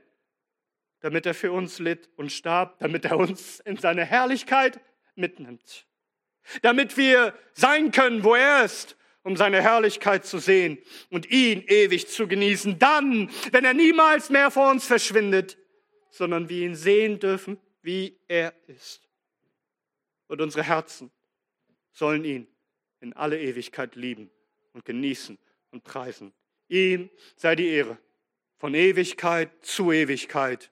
Damit 1.03 1.27
er 1.27 1.35
für 1.35 1.53
uns 1.53 1.79
litt 1.79 2.09
und 2.17 2.33
starb, 2.33 2.79
damit 2.79 3.05
er 3.05 3.19
uns 3.19 3.61
in 3.61 3.77
seine 3.77 4.05
Herrlichkeit 4.05 4.81
mitnimmt. 5.15 5.87
Damit 6.63 6.97
wir 6.97 7.35
sein 7.53 7.91
können, 7.91 8.25
wo 8.25 8.35
er 8.35 8.65
ist, 8.65 8.97
um 9.23 9.37
seine 9.37 9.63
Herrlichkeit 9.63 10.25
zu 10.25 10.39
sehen 10.39 10.79
und 11.11 11.31
ihn 11.31 11.63
ewig 11.67 12.09
zu 12.09 12.27
genießen. 12.27 12.79
Dann, 12.79 13.31
wenn 13.53 13.65
er 13.65 13.75
niemals 13.75 14.31
mehr 14.31 14.51
vor 14.51 14.71
uns 14.71 14.87
verschwindet, 14.87 15.59
sondern 16.11 16.49
wir 16.49 16.65
ihn 16.65 16.75
sehen 16.75 17.19
dürfen, 17.19 17.59
wie 17.83 18.19
er 18.29 18.55
ist. 18.67 19.09
Und 20.29 20.41
unsere 20.41 20.65
Herzen 20.65 21.11
sollen 21.93 22.25
ihn 22.25 22.47
in 23.01 23.13
alle 23.13 23.41
Ewigkeit 23.41 23.97
lieben 23.97 24.31
und 24.73 24.85
genießen 24.85 25.39
und 25.71 25.85
preisen. 25.85 26.33
Ihm 26.69 27.11
sei 27.37 27.55
die 27.55 27.69
Ehre 27.69 27.99
von 28.57 28.75
Ewigkeit 28.75 29.51
zu 29.65 29.93
Ewigkeit. 29.93 30.72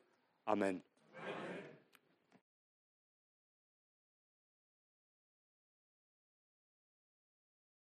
Amen. 0.51 0.83